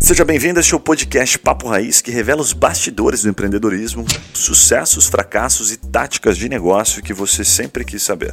Seja 0.00 0.24
bem-vindo 0.24 0.58
a 0.58 0.60
este 0.60 0.78
podcast 0.78 1.38
Papo 1.38 1.68
Raiz, 1.68 2.00
que 2.00 2.10
revela 2.10 2.40
os 2.40 2.52
bastidores 2.52 3.22
do 3.22 3.30
empreendedorismo, 3.30 4.04
sucessos, 4.32 5.06
fracassos 5.06 5.72
e 5.72 5.76
táticas 5.76 6.36
de 6.36 6.48
negócio 6.48 7.02
que 7.02 7.12
você 7.12 7.44
sempre 7.44 7.84
quis 7.84 8.02
saber. 8.02 8.32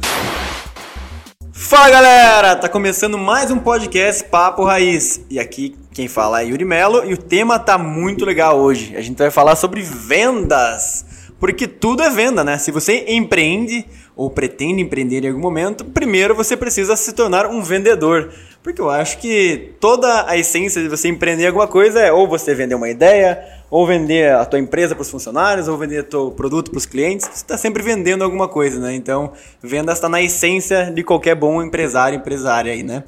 Fala 1.52 1.90
galera, 1.90 2.56
tá 2.56 2.68
começando 2.68 3.16
mais 3.16 3.50
um 3.50 3.58
podcast 3.58 4.24
Papo 4.24 4.64
Raiz. 4.64 5.20
E 5.30 5.40
aqui 5.40 5.76
quem 5.92 6.08
fala 6.08 6.42
é 6.42 6.46
Yuri 6.46 6.64
Melo 6.64 7.04
e 7.04 7.14
o 7.14 7.18
tema 7.18 7.58
tá 7.58 7.78
muito 7.78 8.24
legal 8.24 8.58
hoje. 8.58 8.96
A 8.96 9.00
gente 9.00 9.18
vai 9.18 9.30
falar 9.30 9.56
sobre 9.56 9.82
vendas. 9.82 11.04
Porque 11.40 11.66
tudo 11.66 12.04
é 12.04 12.10
venda, 12.10 12.44
né? 12.44 12.56
Se 12.56 12.70
você 12.70 13.04
empreende 13.08 13.84
ou 14.22 14.30
pretende 14.30 14.80
empreender 14.80 15.24
em 15.24 15.28
algum 15.30 15.40
momento, 15.40 15.84
primeiro 15.84 16.32
você 16.32 16.56
precisa 16.56 16.94
se 16.94 17.12
tornar 17.12 17.46
um 17.46 17.60
vendedor. 17.60 18.32
Porque 18.62 18.80
eu 18.80 18.88
acho 18.88 19.18
que 19.18 19.72
toda 19.80 20.28
a 20.28 20.38
essência 20.38 20.80
de 20.80 20.88
você 20.88 21.08
empreender 21.08 21.48
alguma 21.48 21.66
coisa 21.66 21.98
é 21.98 22.12
ou 22.12 22.28
você 22.28 22.54
vender 22.54 22.76
uma 22.76 22.88
ideia, 22.88 23.44
ou 23.68 23.84
vender 23.84 24.32
a 24.32 24.44
tua 24.44 24.60
empresa 24.60 24.94
para 24.94 25.02
os 25.02 25.10
funcionários, 25.10 25.66
ou 25.66 25.76
vender 25.76 25.98
o 25.98 26.04
teu 26.04 26.30
produto 26.30 26.70
para 26.70 26.78
os 26.78 26.86
clientes. 26.86 27.26
Você 27.26 27.42
está 27.42 27.58
sempre 27.58 27.82
vendendo 27.82 28.22
alguma 28.22 28.46
coisa, 28.46 28.78
né? 28.78 28.94
Então, 28.94 29.32
venda 29.60 29.92
está 29.92 30.08
na 30.08 30.22
essência 30.22 30.92
de 30.92 31.02
qualquer 31.02 31.34
bom 31.34 31.60
empresário, 31.60 32.16
empresária 32.16 32.72
aí, 32.72 32.84
né? 32.84 33.02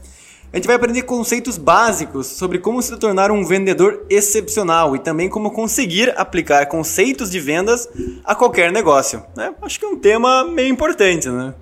A 0.54 0.56
gente 0.56 0.68
vai 0.68 0.76
aprender 0.76 1.02
conceitos 1.02 1.58
básicos 1.58 2.28
sobre 2.28 2.60
como 2.60 2.80
se 2.80 2.96
tornar 2.96 3.28
um 3.32 3.44
vendedor 3.44 4.06
excepcional 4.08 4.94
e 4.94 5.00
também 5.00 5.28
como 5.28 5.50
conseguir 5.50 6.14
aplicar 6.16 6.66
conceitos 6.66 7.28
de 7.28 7.40
vendas 7.40 7.88
a 8.24 8.36
qualquer 8.36 8.70
negócio. 8.70 9.20
Né? 9.36 9.52
Acho 9.60 9.80
que 9.80 9.84
é 9.84 9.88
um 9.88 9.98
tema 9.98 10.44
meio 10.44 10.68
importante, 10.68 11.28
né? 11.28 11.52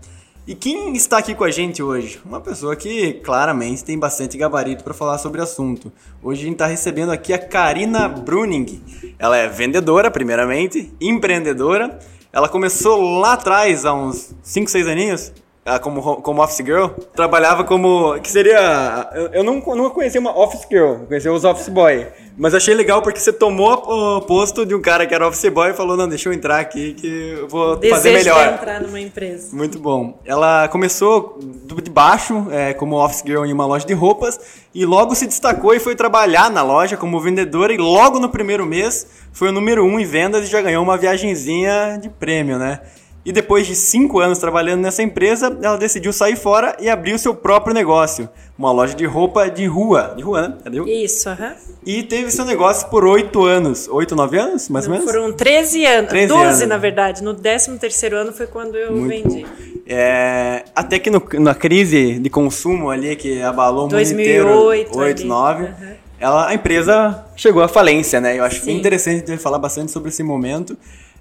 E 0.46 0.54
quem 0.54 0.94
está 0.94 1.16
aqui 1.16 1.34
com 1.34 1.42
a 1.42 1.50
gente 1.50 1.82
hoje? 1.82 2.20
Uma 2.22 2.38
pessoa 2.38 2.76
que 2.76 3.14
claramente 3.24 3.82
tem 3.82 3.98
bastante 3.98 4.36
gabarito 4.36 4.84
para 4.84 4.92
falar 4.92 5.16
sobre 5.16 5.40
o 5.40 5.44
assunto. 5.44 5.90
Hoje 6.22 6.42
a 6.42 6.44
gente 6.44 6.56
está 6.56 6.66
recebendo 6.66 7.12
aqui 7.12 7.32
a 7.32 7.38
Karina 7.38 8.06
Bruning. 8.10 8.82
Ela 9.18 9.38
é 9.38 9.48
vendedora, 9.48 10.10
primeiramente, 10.10 10.92
empreendedora. 11.00 11.98
Ela 12.30 12.46
começou 12.46 13.00
lá 13.20 13.32
atrás, 13.32 13.86
há 13.86 13.94
uns 13.94 14.34
5, 14.42 14.70
6 14.70 14.86
aninhos, 14.86 15.32
como, 15.80 16.16
como 16.16 16.42
office 16.42 16.64
girl, 16.64 16.86
trabalhava 17.14 17.62
como. 17.62 18.18
que 18.20 18.28
seria. 18.28 19.08
Eu, 19.14 19.26
eu 19.28 19.44
não, 19.44 19.60
não 19.60 19.90
conhecia 19.90 20.20
uma 20.20 20.36
office 20.36 20.66
girl, 20.68 21.04
conhecia 21.06 21.32
os 21.32 21.44
office 21.44 21.68
boy. 21.68 22.08
Mas 22.36 22.52
achei 22.52 22.74
legal 22.74 23.00
porque 23.00 23.20
você 23.20 23.32
tomou 23.32 23.72
o 23.72 24.22
posto 24.22 24.66
de 24.66 24.74
um 24.74 24.80
cara 24.80 25.06
que 25.06 25.14
era 25.14 25.28
office 25.28 25.48
boy 25.50 25.70
e 25.70 25.74
falou: 25.74 25.96
não, 25.96 26.08
deixa 26.08 26.28
eu 26.28 26.32
entrar 26.32 26.58
aqui 26.58 26.94
que 26.94 27.36
eu 27.38 27.46
vou 27.46 27.76
Desejo 27.76 27.94
fazer 27.94 28.12
melhor. 28.12 28.48
De 28.48 28.54
entrar 28.54 28.80
numa 28.80 28.98
empresa. 28.98 29.54
Muito 29.54 29.78
bom. 29.78 30.18
Ela 30.24 30.66
começou 30.66 31.38
de 31.40 31.90
baixo, 31.90 32.48
é, 32.50 32.74
como 32.74 32.96
office 32.96 33.22
girl 33.24 33.44
em 33.44 33.52
uma 33.52 33.64
loja 33.64 33.86
de 33.86 33.94
roupas, 33.94 34.40
e 34.74 34.84
logo 34.84 35.14
se 35.14 35.26
destacou 35.26 35.74
e 35.74 35.78
foi 35.78 35.94
trabalhar 35.94 36.50
na 36.50 36.62
loja 36.62 36.96
como 36.96 37.20
vendedora, 37.20 37.72
e 37.72 37.76
logo 37.76 38.18
no 38.18 38.28
primeiro 38.28 38.66
mês 38.66 39.06
foi 39.32 39.50
o 39.50 39.52
número 39.52 39.84
um 39.84 40.00
em 40.00 40.04
vendas 40.04 40.44
e 40.44 40.50
já 40.50 40.60
ganhou 40.60 40.82
uma 40.82 40.96
viagenzinha 40.96 41.98
de 42.02 42.08
prêmio, 42.08 42.58
né? 42.58 42.80
E 43.24 43.30
depois 43.30 43.68
de 43.68 43.76
cinco 43.76 44.18
anos 44.18 44.38
trabalhando 44.38 44.80
nessa 44.80 45.00
empresa, 45.00 45.56
ela 45.62 45.76
decidiu 45.76 46.12
sair 46.12 46.34
fora 46.34 46.76
e 46.80 46.88
abrir 46.88 47.14
o 47.14 47.18
seu 47.18 47.32
próprio 47.34 47.72
negócio. 47.72 48.28
Uma 48.58 48.72
loja 48.72 48.94
de 48.96 49.06
roupa 49.06 49.48
de 49.48 49.64
rua. 49.64 50.12
De 50.16 50.22
rua, 50.22 50.48
né? 50.48 50.54
É 50.64 50.70
de 50.70 50.78
rua? 50.80 50.90
Isso, 50.90 51.28
aham. 51.28 51.54
E 51.86 52.02
teve 52.02 52.30
seu 52.32 52.44
negócio 52.44 52.88
por 52.88 53.04
oito 53.04 53.44
anos. 53.44 53.86
Oito, 53.88 54.16
nove 54.16 54.38
anos, 54.38 54.68
mais 54.68 54.86
Não, 54.88 54.94
ou 54.94 54.98
menos? 54.98 55.12
Foram 55.14 55.32
13 55.32 55.84
anos. 55.86 56.10
13 56.10 56.26
12, 56.28 56.44
anos. 56.44 56.68
na 56.68 56.76
verdade. 56.78 57.22
No 57.22 57.32
13 57.34 57.78
terceiro 57.78 58.16
ano 58.16 58.32
foi 58.32 58.48
quando 58.48 58.76
eu 58.76 58.92
Muito 58.92 59.08
vendi. 59.08 59.46
É, 59.86 60.64
até 60.74 60.98
que 60.98 61.08
no- 61.10 61.22
na 61.40 61.54
crise 61.54 62.18
de 62.18 62.28
consumo 62.30 62.90
ali 62.90 63.14
que 63.14 63.40
abalou 63.42 63.80
o 63.80 63.82
mundo 63.82 63.90
2008 63.92 64.20
inteiro, 64.20 64.64
8, 64.96 65.00
ali. 65.20 65.24
9, 65.28 65.64
Aham. 65.64 65.74
ela, 66.20 66.48
a 66.48 66.54
empresa 66.54 67.24
chegou 67.36 67.62
à 67.62 67.68
falência, 67.68 68.20
né? 68.20 68.38
Eu 68.38 68.44
acho 68.44 68.62
Sim. 68.64 68.76
interessante 68.76 69.36
falar 69.38 69.58
bastante 69.58 69.90
sobre 69.92 70.08
esse 70.08 70.22
momento. 70.22 70.76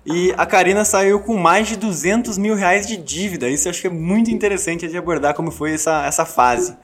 E 0.05 0.33
a 0.35 0.45
Karina 0.45 0.83
saiu 0.83 1.19
com 1.19 1.37
mais 1.37 1.67
de 1.67 1.75
200 1.75 2.37
mil 2.37 2.55
reais 2.55 2.87
de 2.87 2.97
dívida. 2.97 3.47
Isso 3.47 3.67
eu 3.67 3.69
acho 3.69 3.81
que 3.81 3.87
é 3.87 3.91
muito 3.91 4.31
interessante 4.31 4.87
de 4.87 4.97
abordar 4.97 5.33
como 5.33 5.51
foi 5.51 5.73
essa, 5.73 6.05
essa 6.05 6.25
fase. 6.25 6.75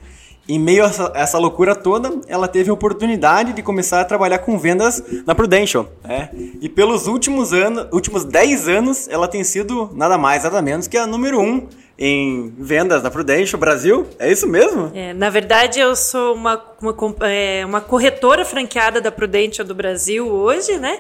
Em 0.48 0.58
meio 0.58 0.86
a 0.86 0.88
essa, 0.88 1.12
essa 1.14 1.38
loucura 1.38 1.76
toda, 1.76 2.22
ela 2.28 2.48
teve 2.48 2.70
a 2.70 2.74
oportunidade 2.74 3.52
de 3.52 3.62
começar 3.62 4.00
a 4.00 4.06
trabalhar 4.06 4.40
com 4.40 4.58
vendas 4.58 5.04
na 5.26 5.36
Prudential. 5.36 5.90
né? 6.04 6.30
E 6.62 6.70
pelos 6.70 7.06
últimos 7.06 7.52
anos, 7.52 7.88
últimos 7.92 8.24
10 8.24 8.70
anos, 8.70 9.08
ela 9.10 9.28
tem 9.28 9.44
sido 9.44 9.90
nada 9.94 10.18
mais, 10.18 10.44
nada 10.44 10.62
menos 10.62 10.88
que 10.88 10.96
a 10.96 11.06
número 11.06 11.42
1 11.42 11.68
em 12.00 12.54
vendas 12.58 13.04
na 13.04 13.12
Prudential 13.12 13.60
Brasil. 13.60 14.08
É 14.20 14.32
isso 14.32 14.48
mesmo? 14.48 14.90
É, 14.94 15.14
na 15.14 15.30
verdade, 15.30 15.80
eu 15.80 15.96
sou 15.98 16.36
uma, 16.36 16.64
uma, 16.82 16.96
é, 17.28 17.66
uma 17.66 17.82
corretora 17.82 18.46
franqueada 18.46 19.02
da 19.02 19.12
Prudential 19.12 19.68
do 19.68 19.76
Brasil 19.76 20.28
hoje, 20.28 20.78
né? 20.78 21.00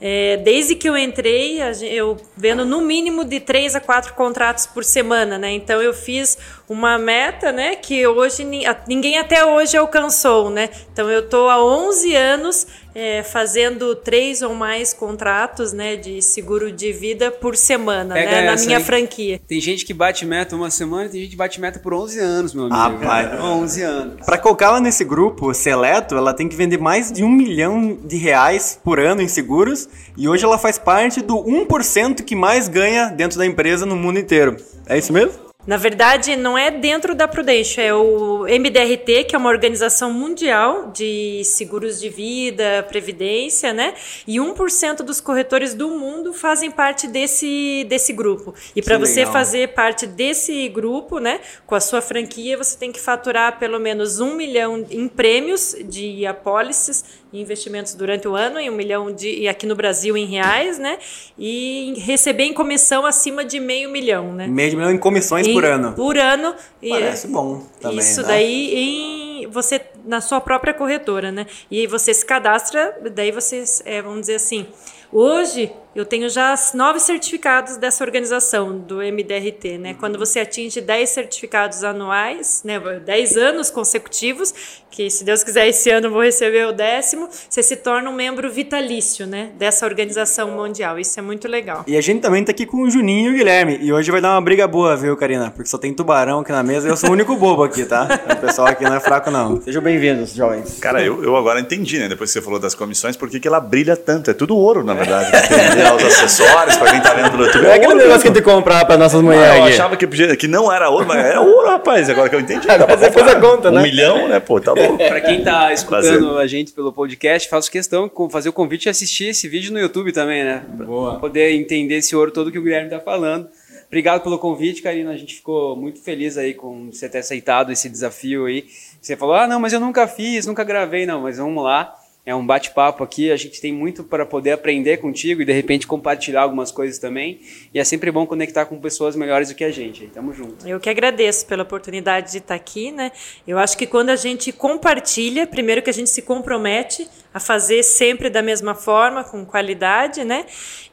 É, 0.00 0.36
desde 0.38 0.74
que 0.74 0.88
eu 0.88 0.96
entrei, 0.96 1.60
eu 1.82 2.16
vendo 2.36 2.64
no 2.64 2.80
mínimo 2.80 3.24
de 3.24 3.40
três 3.40 3.74
a 3.74 3.80
quatro 3.80 4.14
contratos 4.14 4.66
por 4.66 4.84
semana, 4.84 5.38
né? 5.38 5.52
Então 5.52 5.80
eu 5.80 5.94
fiz 5.94 6.36
uma 6.68 6.98
meta, 6.98 7.52
né? 7.52 7.76
Que 7.76 8.06
hoje 8.06 8.44
ninguém 8.86 9.18
até 9.18 9.44
hoje 9.44 9.76
alcançou, 9.76 10.50
né? 10.50 10.68
Então 10.92 11.10
eu 11.10 11.28
tô 11.28 11.48
há 11.48 11.64
11 11.64 12.14
anos 12.14 12.66
é, 12.94 13.22
fazendo 13.22 13.94
três 13.96 14.40
ou 14.42 14.54
mais 14.54 14.92
contratos, 14.92 15.72
né? 15.72 15.96
De 15.96 16.22
seguro 16.22 16.70
de 16.70 16.92
vida 16.92 17.30
por 17.30 17.56
semana, 17.56 18.14
Pega 18.14 18.30
né? 18.30 18.42
Na 18.42 18.56
minha 18.56 18.78
aí. 18.78 18.84
franquia. 18.84 19.40
Tem 19.46 19.60
gente 19.60 19.84
que 19.84 19.92
bate 19.92 20.24
meta 20.24 20.54
uma 20.54 20.70
semana 20.70 21.06
e 21.06 21.08
tem 21.08 21.20
gente 21.22 21.30
que 21.30 21.36
bate 21.36 21.60
meta 21.60 21.78
por 21.78 21.92
11 21.92 22.18
anos, 22.20 22.54
meu 22.54 22.66
amigo. 22.66 23.04
Rapaz. 23.04 23.40
11 23.40 23.82
anos. 23.82 24.26
Para 24.26 24.38
colocá-la 24.38 24.80
nesse 24.80 25.04
grupo 25.04 25.52
seleto, 25.52 26.14
ela 26.14 26.32
tem 26.32 26.48
que 26.48 26.56
vender 26.56 26.78
mais 26.78 27.10
de 27.10 27.24
um 27.24 27.30
milhão 27.30 27.98
de 28.04 28.16
reais 28.16 28.78
por 28.82 29.00
ano 29.00 29.20
em 29.20 29.28
seguros 29.28 29.88
e 30.16 30.28
hoje 30.28 30.44
ela 30.44 30.58
faz 30.58 30.78
parte 30.78 31.20
do 31.20 31.36
1% 31.36 32.22
que 32.22 32.36
mais 32.36 32.68
ganha 32.68 33.08
dentro 33.08 33.38
da 33.38 33.46
empresa 33.46 33.84
no 33.84 33.96
mundo 33.96 34.18
inteiro. 34.18 34.56
É 34.86 34.96
isso 34.98 35.12
mesmo? 35.12 35.43
Na 35.66 35.78
verdade, 35.78 36.36
não 36.36 36.58
é 36.58 36.70
dentro 36.70 37.14
da 37.14 37.26
Prudential, 37.26 37.86
é 37.86 37.94
o 37.94 38.42
MDRT, 38.42 39.24
que 39.24 39.34
é 39.34 39.38
uma 39.38 39.48
organização 39.48 40.12
mundial 40.12 40.90
de 40.92 41.42
seguros 41.44 41.98
de 41.98 42.10
vida, 42.10 42.84
previdência, 42.86 43.72
né? 43.72 43.94
E 44.26 44.36
1% 44.36 44.96
dos 44.98 45.22
corretores 45.22 45.72
do 45.72 45.88
mundo 45.88 46.34
fazem 46.34 46.70
parte 46.70 47.06
desse, 47.06 47.86
desse 47.88 48.12
grupo. 48.12 48.54
E 48.76 48.82
para 48.82 48.98
você 48.98 49.24
fazer 49.24 49.68
parte 49.68 50.06
desse 50.06 50.68
grupo, 50.68 51.18
né, 51.18 51.40
com 51.66 51.74
a 51.74 51.80
sua 51.80 52.02
franquia, 52.02 52.58
você 52.58 52.76
tem 52.76 52.92
que 52.92 53.00
faturar 53.00 53.58
pelo 53.58 53.80
menos 53.80 54.20
um 54.20 54.34
milhão 54.34 54.84
em 54.90 55.08
prêmios 55.08 55.74
de 55.84 56.26
apólices 56.26 57.23
e 57.34 57.40
investimentos 57.40 57.94
durante 57.94 58.28
o 58.28 58.36
ano, 58.36 58.60
e 58.60 58.70
um 58.70 58.74
milhão 58.74 59.12
de 59.12 59.28
e 59.40 59.48
aqui 59.48 59.66
no 59.66 59.74
Brasil 59.74 60.16
em 60.16 60.24
reais, 60.24 60.78
né? 60.78 60.98
E 61.36 61.94
receber 61.98 62.44
em 62.44 62.54
comissão 62.54 63.04
acima 63.04 63.44
de 63.44 63.58
meio 63.58 63.90
milhão, 63.90 64.32
né? 64.32 64.46
Meio 64.46 64.76
milhão 64.76 64.92
em 64.92 64.98
comissões 64.98 65.46
por 65.48 65.64
Em- 65.64 65.66
ano. 65.68 65.92
Por 65.94 66.16
ano. 66.16 66.54
E- 66.80 66.90
Parece 66.90 67.26
bom 67.26 67.62
também, 67.80 67.98
Isso 67.98 68.22
né? 68.22 68.28
daí 68.28 68.74
em 68.74 69.46
você 69.48 69.80
na 70.04 70.20
sua 70.20 70.40
própria 70.40 70.72
corretora, 70.72 71.32
né? 71.32 71.46
E 71.70 71.86
você 71.88 72.14
se 72.14 72.24
cadastra, 72.24 72.96
daí 73.12 73.32
você, 73.32 73.64
é, 73.84 74.00
vamos 74.00 74.20
dizer 74.20 74.36
assim, 74.36 74.66
hoje 75.12 75.72
eu 75.94 76.04
tenho 76.04 76.28
já 76.28 76.54
nove 76.74 76.98
certificados 76.98 77.76
dessa 77.76 78.02
organização, 78.02 78.76
do 78.76 78.96
MDRT, 78.96 79.78
né? 79.78 79.94
Quando 79.94 80.18
você 80.18 80.40
atinge 80.40 80.80
10 80.80 81.08
certificados 81.08 81.84
anuais, 81.84 82.62
né? 82.64 82.80
10 82.80 83.36
anos 83.36 83.70
consecutivos, 83.70 84.52
que 84.90 85.08
se 85.08 85.24
Deus 85.24 85.44
quiser 85.44 85.68
esse 85.68 85.90
ano 85.90 86.08
eu 86.08 86.10
vou 86.10 86.22
receber 86.22 86.66
o 86.66 86.72
décimo, 86.72 87.28
você 87.48 87.62
se 87.62 87.76
torna 87.76 88.10
um 88.10 88.12
membro 88.12 88.50
vitalício, 88.50 89.26
né? 89.26 89.50
Dessa 89.56 89.86
organização 89.86 90.50
mundial. 90.50 90.98
Isso 90.98 91.18
é 91.18 91.22
muito 91.22 91.46
legal. 91.46 91.84
E 91.86 91.96
a 91.96 92.00
gente 92.00 92.20
também 92.20 92.44
tá 92.44 92.50
aqui 92.50 92.66
com 92.66 92.82
o 92.82 92.90
Juninho 92.90 93.30
e 93.30 93.34
o 93.34 93.36
Guilherme. 93.36 93.78
E 93.80 93.92
hoje 93.92 94.10
vai 94.10 94.20
dar 94.20 94.32
uma 94.32 94.40
briga 94.40 94.66
boa, 94.66 94.96
viu, 94.96 95.16
Karina? 95.16 95.50
Porque 95.50 95.68
só 95.68 95.78
tem 95.78 95.94
tubarão 95.94 96.40
aqui 96.40 96.50
na 96.50 96.62
mesa 96.62 96.88
e 96.88 96.90
eu 96.90 96.96
sou 96.96 97.10
o 97.10 97.12
único 97.12 97.36
bobo 97.36 97.62
aqui, 97.62 97.84
tá? 97.84 98.08
O 98.34 98.46
pessoal 98.46 98.68
aqui 98.68 98.84
não 98.84 98.94
é 98.94 99.00
fraco, 99.00 99.30
não. 99.30 99.60
Sejam 99.62 99.82
bem-vindos, 99.82 100.34
jovens. 100.34 100.78
Cara, 100.78 101.02
eu, 101.02 101.22
eu 101.22 101.36
agora 101.36 101.60
entendi, 101.60 101.98
né? 101.98 102.08
Depois 102.08 102.30
que 102.30 102.38
você 102.38 102.44
falou 102.44 102.58
das 102.58 102.74
comissões, 102.74 103.16
por 103.16 103.30
que, 103.30 103.40
que 103.40 103.48
ela 103.48 103.60
brilha 103.60 103.96
tanto? 103.96 104.30
É 104.30 104.34
tudo 104.34 104.56
ouro, 104.56 104.84
na 104.84 104.92
verdade. 104.92 105.30
Tem 105.96 106.06
os 106.06 106.14
acessórios, 106.14 106.76
pra 106.76 106.90
quem 106.90 107.00
tá 107.00 107.14
vendo 107.14 107.36
no 107.36 107.44
YouTube. 107.44 107.66
É 107.66 107.74
aquele 107.74 107.94
negócio 107.94 108.22
que 108.22 108.28
a 108.28 108.30
mesmo. 108.30 108.34
gente 108.34 108.42
comprar 108.42 108.84
pra 108.84 108.96
nossas 108.96 109.20
Ah, 109.20 109.22
mulheres 109.22 109.56
eu 109.56 109.62
aqui. 109.64 109.72
achava 109.74 109.96
que, 109.96 110.06
podia- 110.06 110.36
que 110.36 110.48
não 110.48 110.72
era 110.72 110.88
ouro, 110.90 111.06
mas 111.06 111.24
era 111.24 111.40
ouro, 111.40 111.68
rapaz. 111.68 112.08
Agora 112.10 112.28
que 112.28 112.34
eu 112.36 112.40
entendi. 112.40 112.70
Agora 112.70 112.96
você 112.96 113.10
fez 113.10 113.28
a 113.28 113.40
conta, 113.40 113.68
um 113.70 113.72
né? 113.74 113.82
milhão, 113.82 114.28
né? 114.28 114.40
Pô, 114.40 114.60
tá 114.60 114.74
bom. 114.74 114.96
Pra 114.96 115.20
quem 115.20 115.42
tá 115.42 115.72
escutando 115.72 116.02
Prazer. 116.18 116.38
a 116.38 116.46
gente 116.46 116.72
pelo 116.72 116.92
podcast, 116.92 117.48
faço 117.48 117.70
questão 117.70 118.08
de 118.08 118.32
fazer 118.32 118.48
o 118.48 118.52
convite 118.52 118.86
e 118.86 118.88
assistir 118.88 119.28
esse 119.28 119.48
vídeo 119.48 119.72
no 119.72 119.78
YouTube 119.78 120.12
também, 120.12 120.42
né? 120.44 120.62
Pra 120.76 120.86
Boa. 120.86 121.18
poder 121.18 121.52
entender 121.52 121.96
esse 121.96 122.14
ouro 122.16 122.30
todo 122.30 122.50
que 122.50 122.58
o 122.58 122.62
Guilherme 122.62 122.90
tá 122.90 123.00
falando. 123.00 123.48
Obrigado 123.86 124.22
pelo 124.22 124.38
convite, 124.38 124.82
Karina. 124.82 125.12
A 125.12 125.16
gente 125.16 125.34
ficou 125.36 125.76
muito 125.76 126.00
feliz 126.02 126.36
aí 126.36 126.52
com 126.54 126.90
você 126.90 127.08
ter 127.08 127.18
aceitado 127.18 127.70
esse 127.70 127.88
desafio 127.88 128.46
aí. 128.46 128.64
Você 129.00 129.16
falou, 129.16 129.34
ah, 129.36 129.46
não, 129.46 129.60
mas 129.60 129.72
eu 129.72 129.78
nunca 129.78 130.08
fiz, 130.08 130.46
nunca 130.46 130.64
gravei. 130.64 131.06
Não, 131.06 131.20
mas 131.20 131.38
vamos 131.38 131.62
lá. 131.62 131.94
É 132.26 132.34
um 132.34 132.44
bate-papo 132.44 133.04
aqui, 133.04 133.30
a 133.30 133.36
gente 133.36 133.60
tem 133.60 133.70
muito 133.70 134.02
para 134.02 134.24
poder 134.24 134.52
aprender 134.52 134.96
contigo 134.96 135.42
e 135.42 135.44
de 135.44 135.52
repente 135.52 135.86
compartilhar 135.86 136.42
algumas 136.42 136.70
coisas 136.70 136.98
também. 136.98 137.40
E 137.72 137.78
é 137.78 137.84
sempre 137.84 138.10
bom 138.10 138.26
conectar 138.26 138.64
com 138.64 138.80
pessoas 138.80 139.14
melhores 139.14 139.50
do 139.50 139.54
que 139.54 139.62
a 139.62 139.70
gente. 139.70 140.06
Tamo 140.06 140.32
junto. 140.32 140.66
Eu 140.66 140.80
que 140.80 140.88
agradeço 140.88 141.46
pela 141.46 141.62
oportunidade 141.62 142.32
de 142.32 142.38
estar 142.38 142.54
aqui, 142.54 142.90
né? 142.90 143.12
Eu 143.46 143.58
acho 143.58 143.76
que 143.76 143.86
quando 143.86 144.08
a 144.08 144.16
gente 144.16 144.52
compartilha, 144.52 145.46
primeiro 145.46 145.82
que 145.82 145.90
a 145.90 145.94
gente 145.94 146.08
se 146.08 146.22
compromete 146.22 147.06
a 147.32 147.38
fazer 147.38 147.82
sempre 147.82 148.30
da 148.30 148.40
mesma 148.40 148.74
forma, 148.74 149.22
com 149.22 149.44
qualidade, 149.44 150.24
né? 150.24 150.46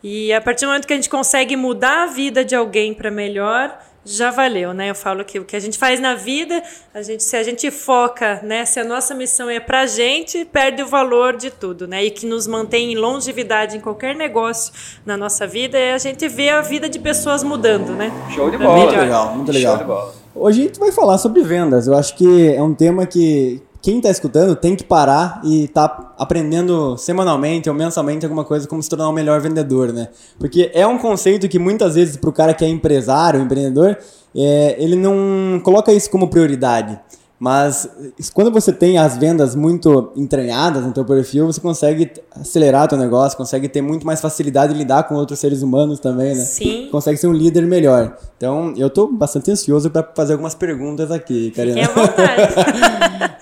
E 0.03 0.33
a 0.33 0.41
partir 0.41 0.65
do 0.65 0.67
momento 0.67 0.85
que 0.85 0.93
a 0.93 0.97
gente 0.97 1.09
consegue 1.09 1.55
mudar 1.55 2.03
a 2.03 2.07
vida 2.07 2.43
de 2.43 2.55
alguém 2.55 2.93
para 2.93 3.09
melhor, 3.09 3.79
já 4.05 4.31
valeu, 4.31 4.73
né? 4.73 4.89
Eu 4.89 4.95
falo 4.95 5.23
que 5.23 5.39
o 5.39 5.45
que 5.45 5.55
a 5.55 5.59
gente 5.59 5.77
faz 5.77 5.99
na 5.99 6.15
vida, 6.15 6.61
a 6.93 7.01
gente, 7.01 7.23
se 7.23 7.35
a 7.35 7.43
gente 7.43 7.69
foca, 7.69 8.39
né? 8.43 8.65
Se 8.65 8.79
a 8.79 8.83
nossa 8.83 9.13
missão 9.13 9.49
é 9.49 9.59
pra 9.59 9.85
gente, 9.85 10.43
perde 10.45 10.81
o 10.81 10.87
valor 10.87 11.35
de 11.35 11.51
tudo, 11.51 11.87
né? 11.87 12.03
E 12.03 12.11
que 12.11 12.25
nos 12.25 12.47
mantém 12.47 12.93
em 12.93 12.95
longevidade 12.95 13.77
em 13.77 13.79
qualquer 13.79 14.15
negócio 14.15 14.73
na 15.05 15.15
nossa 15.15 15.45
vida 15.45 15.77
é 15.77 15.93
a 15.93 15.97
gente 15.97 16.27
ver 16.27 16.49
a 16.49 16.61
vida 16.61 16.89
de 16.89 16.99
pessoas 16.99 17.43
mudando, 17.43 17.93
né? 17.93 18.11
Show 18.33 18.49
de 18.49 18.57
Pra 18.57 18.67
bola. 18.67 18.79
Muito 18.79 18.97
legal, 18.97 19.35
muito 19.35 19.51
legal. 19.51 19.73
Show 19.73 19.83
de 19.83 19.87
bola. 19.87 20.13
Hoje 20.33 20.61
a 20.61 20.63
gente 20.65 20.79
vai 20.79 20.91
falar 20.91 21.17
sobre 21.17 21.43
vendas. 21.43 21.87
Eu 21.87 21.95
acho 21.95 22.15
que 22.15 22.53
é 22.53 22.61
um 22.61 22.73
tema 22.73 23.05
que 23.05 23.61
quem 23.81 23.97
está 23.97 24.09
escutando 24.09 24.55
tem 24.55 24.75
que 24.75 24.83
parar 24.83 25.41
e 25.43 25.67
tá 25.67 26.13
aprendendo 26.17 26.95
semanalmente 26.97 27.67
ou 27.67 27.75
mensalmente 27.75 28.25
alguma 28.25 28.45
coisa 28.45 28.67
como 28.67 28.81
se 28.81 28.89
tornar 28.89 29.09
um 29.09 29.13
melhor 29.13 29.41
vendedor, 29.41 29.91
né? 29.91 30.09
Porque 30.37 30.69
é 30.73 30.85
um 30.85 30.97
conceito 30.97 31.49
que 31.49 31.57
muitas 31.57 31.95
vezes 31.95 32.15
para 32.15 32.29
o 32.29 32.33
cara 32.33 32.53
que 32.53 32.63
é 32.63 32.67
empresário, 32.67 33.41
empreendedor, 33.41 33.97
é, 34.35 34.75
ele 34.77 34.95
não 34.95 35.59
coloca 35.63 35.91
isso 35.91 36.09
como 36.09 36.27
prioridade. 36.27 36.99
Mas 37.41 37.89
quando 38.35 38.51
você 38.51 38.71
tem 38.71 38.99
as 38.99 39.17
vendas 39.17 39.55
muito 39.55 40.11
entranhadas 40.15 40.85
no 40.85 40.91
teu 40.91 41.03
perfil, 41.03 41.47
você 41.47 41.59
consegue 41.59 42.11
acelerar 42.39 42.87
teu 42.87 42.99
negócio, 42.99 43.35
consegue 43.35 43.67
ter 43.67 43.81
muito 43.81 44.05
mais 44.05 44.21
facilidade 44.21 44.73
de 44.73 44.77
lidar 44.77 45.07
com 45.07 45.15
outros 45.15 45.39
seres 45.39 45.63
humanos 45.63 45.99
também, 45.99 46.35
né? 46.35 46.45
Sim. 46.45 46.87
Consegue 46.91 47.17
ser 47.17 47.25
um 47.25 47.33
líder 47.33 47.65
melhor. 47.65 48.15
Então, 48.37 48.75
eu 48.77 48.91
tô 48.91 49.07
bastante 49.07 49.49
ansioso 49.49 49.89
para 49.89 50.07
fazer 50.15 50.33
algumas 50.33 50.53
perguntas 50.53 51.09
aqui, 51.09 51.49
Karina. 51.49 51.81
À 51.83 51.87
vontade. 51.87 52.53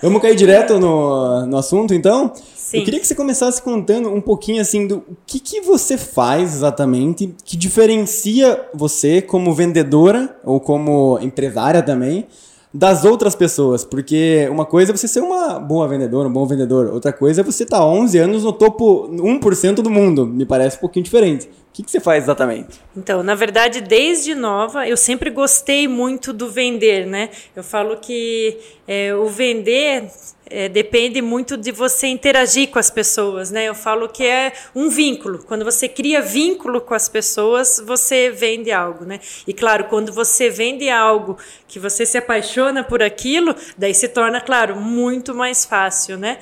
Vamos 0.00 0.22
cair 0.22 0.34
direto 0.34 0.78
no, 0.78 1.44
no 1.44 1.58
assunto, 1.58 1.92
então? 1.92 2.32
Sim. 2.56 2.78
Eu 2.78 2.84
queria 2.84 3.00
que 3.00 3.06
você 3.06 3.14
começasse 3.14 3.60
contando 3.60 4.08
um 4.08 4.22
pouquinho, 4.22 4.62
assim, 4.62 4.86
do 4.86 4.96
o 4.96 5.16
que, 5.26 5.38
que 5.38 5.60
você 5.60 5.98
faz 5.98 6.54
exatamente 6.54 7.34
que 7.44 7.54
diferencia 7.54 8.66
você 8.72 9.20
como 9.20 9.52
vendedora 9.52 10.34
ou 10.42 10.58
como 10.58 11.18
empresária 11.20 11.82
também 11.82 12.26
das 12.72 13.04
outras 13.04 13.34
pessoas, 13.34 13.84
porque 13.84 14.48
uma 14.50 14.64
coisa 14.64 14.92
é 14.92 14.96
você 14.96 15.08
ser 15.08 15.20
uma 15.20 15.58
boa 15.58 15.88
vendedora, 15.88 16.28
um 16.28 16.32
bom 16.32 16.46
vendedor, 16.46 16.92
outra 16.92 17.12
coisa 17.12 17.40
é 17.40 17.44
você 17.44 17.64
estar 17.64 17.84
11 17.84 18.16
anos 18.18 18.44
no 18.44 18.52
topo 18.52 19.08
1% 19.08 19.76
do 19.76 19.90
mundo, 19.90 20.24
me 20.24 20.46
parece 20.46 20.76
um 20.76 20.80
pouquinho 20.80 21.04
diferente. 21.04 21.48
O 21.70 21.72
que, 21.72 21.84
que 21.84 21.90
você 21.90 22.00
faz 22.00 22.24
exatamente? 22.24 22.80
Então, 22.96 23.22
na 23.22 23.36
verdade, 23.36 23.80
desde 23.80 24.34
nova, 24.34 24.88
eu 24.88 24.96
sempre 24.96 25.30
gostei 25.30 25.86
muito 25.86 26.32
do 26.32 26.50
vender, 26.50 27.06
né? 27.06 27.30
Eu 27.54 27.62
falo 27.62 27.96
que 27.98 28.58
é, 28.88 29.14
o 29.14 29.26
vender 29.28 30.10
é, 30.46 30.68
depende 30.68 31.22
muito 31.22 31.56
de 31.56 31.70
você 31.70 32.08
interagir 32.08 32.70
com 32.70 32.78
as 32.80 32.90
pessoas, 32.90 33.52
né? 33.52 33.68
Eu 33.68 33.74
falo 33.76 34.08
que 34.08 34.24
é 34.24 34.52
um 34.74 34.88
vínculo. 34.88 35.44
Quando 35.44 35.64
você 35.64 35.88
cria 35.88 36.20
vínculo 36.20 36.80
com 36.80 36.92
as 36.92 37.08
pessoas, 37.08 37.80
você 37.86 38.30
vende 38.30 38.72
algo, 38.72 39.04
né? 39.04 39.20
E 39.46 39.54
claro, 39.54 39.84
quando 39.84 40.12
você 40.12 40.50
vende 40.50 40.90
algo 40.90 41.38
que 41.68 41.78
você 41.78 42.04
se 42.04 42.18
apaixona 42.18 42.82
por 42.82 43.00
aquilo, 43.00 43.54
daí 43.78 43.94
se 43.94 44.08
torna, 44.08 44.40
claro, 44.40 44.74
muito 44.74 45.32
mais 45.36 45.64
fácil, 45.64 46.18
né? 46.18 46.38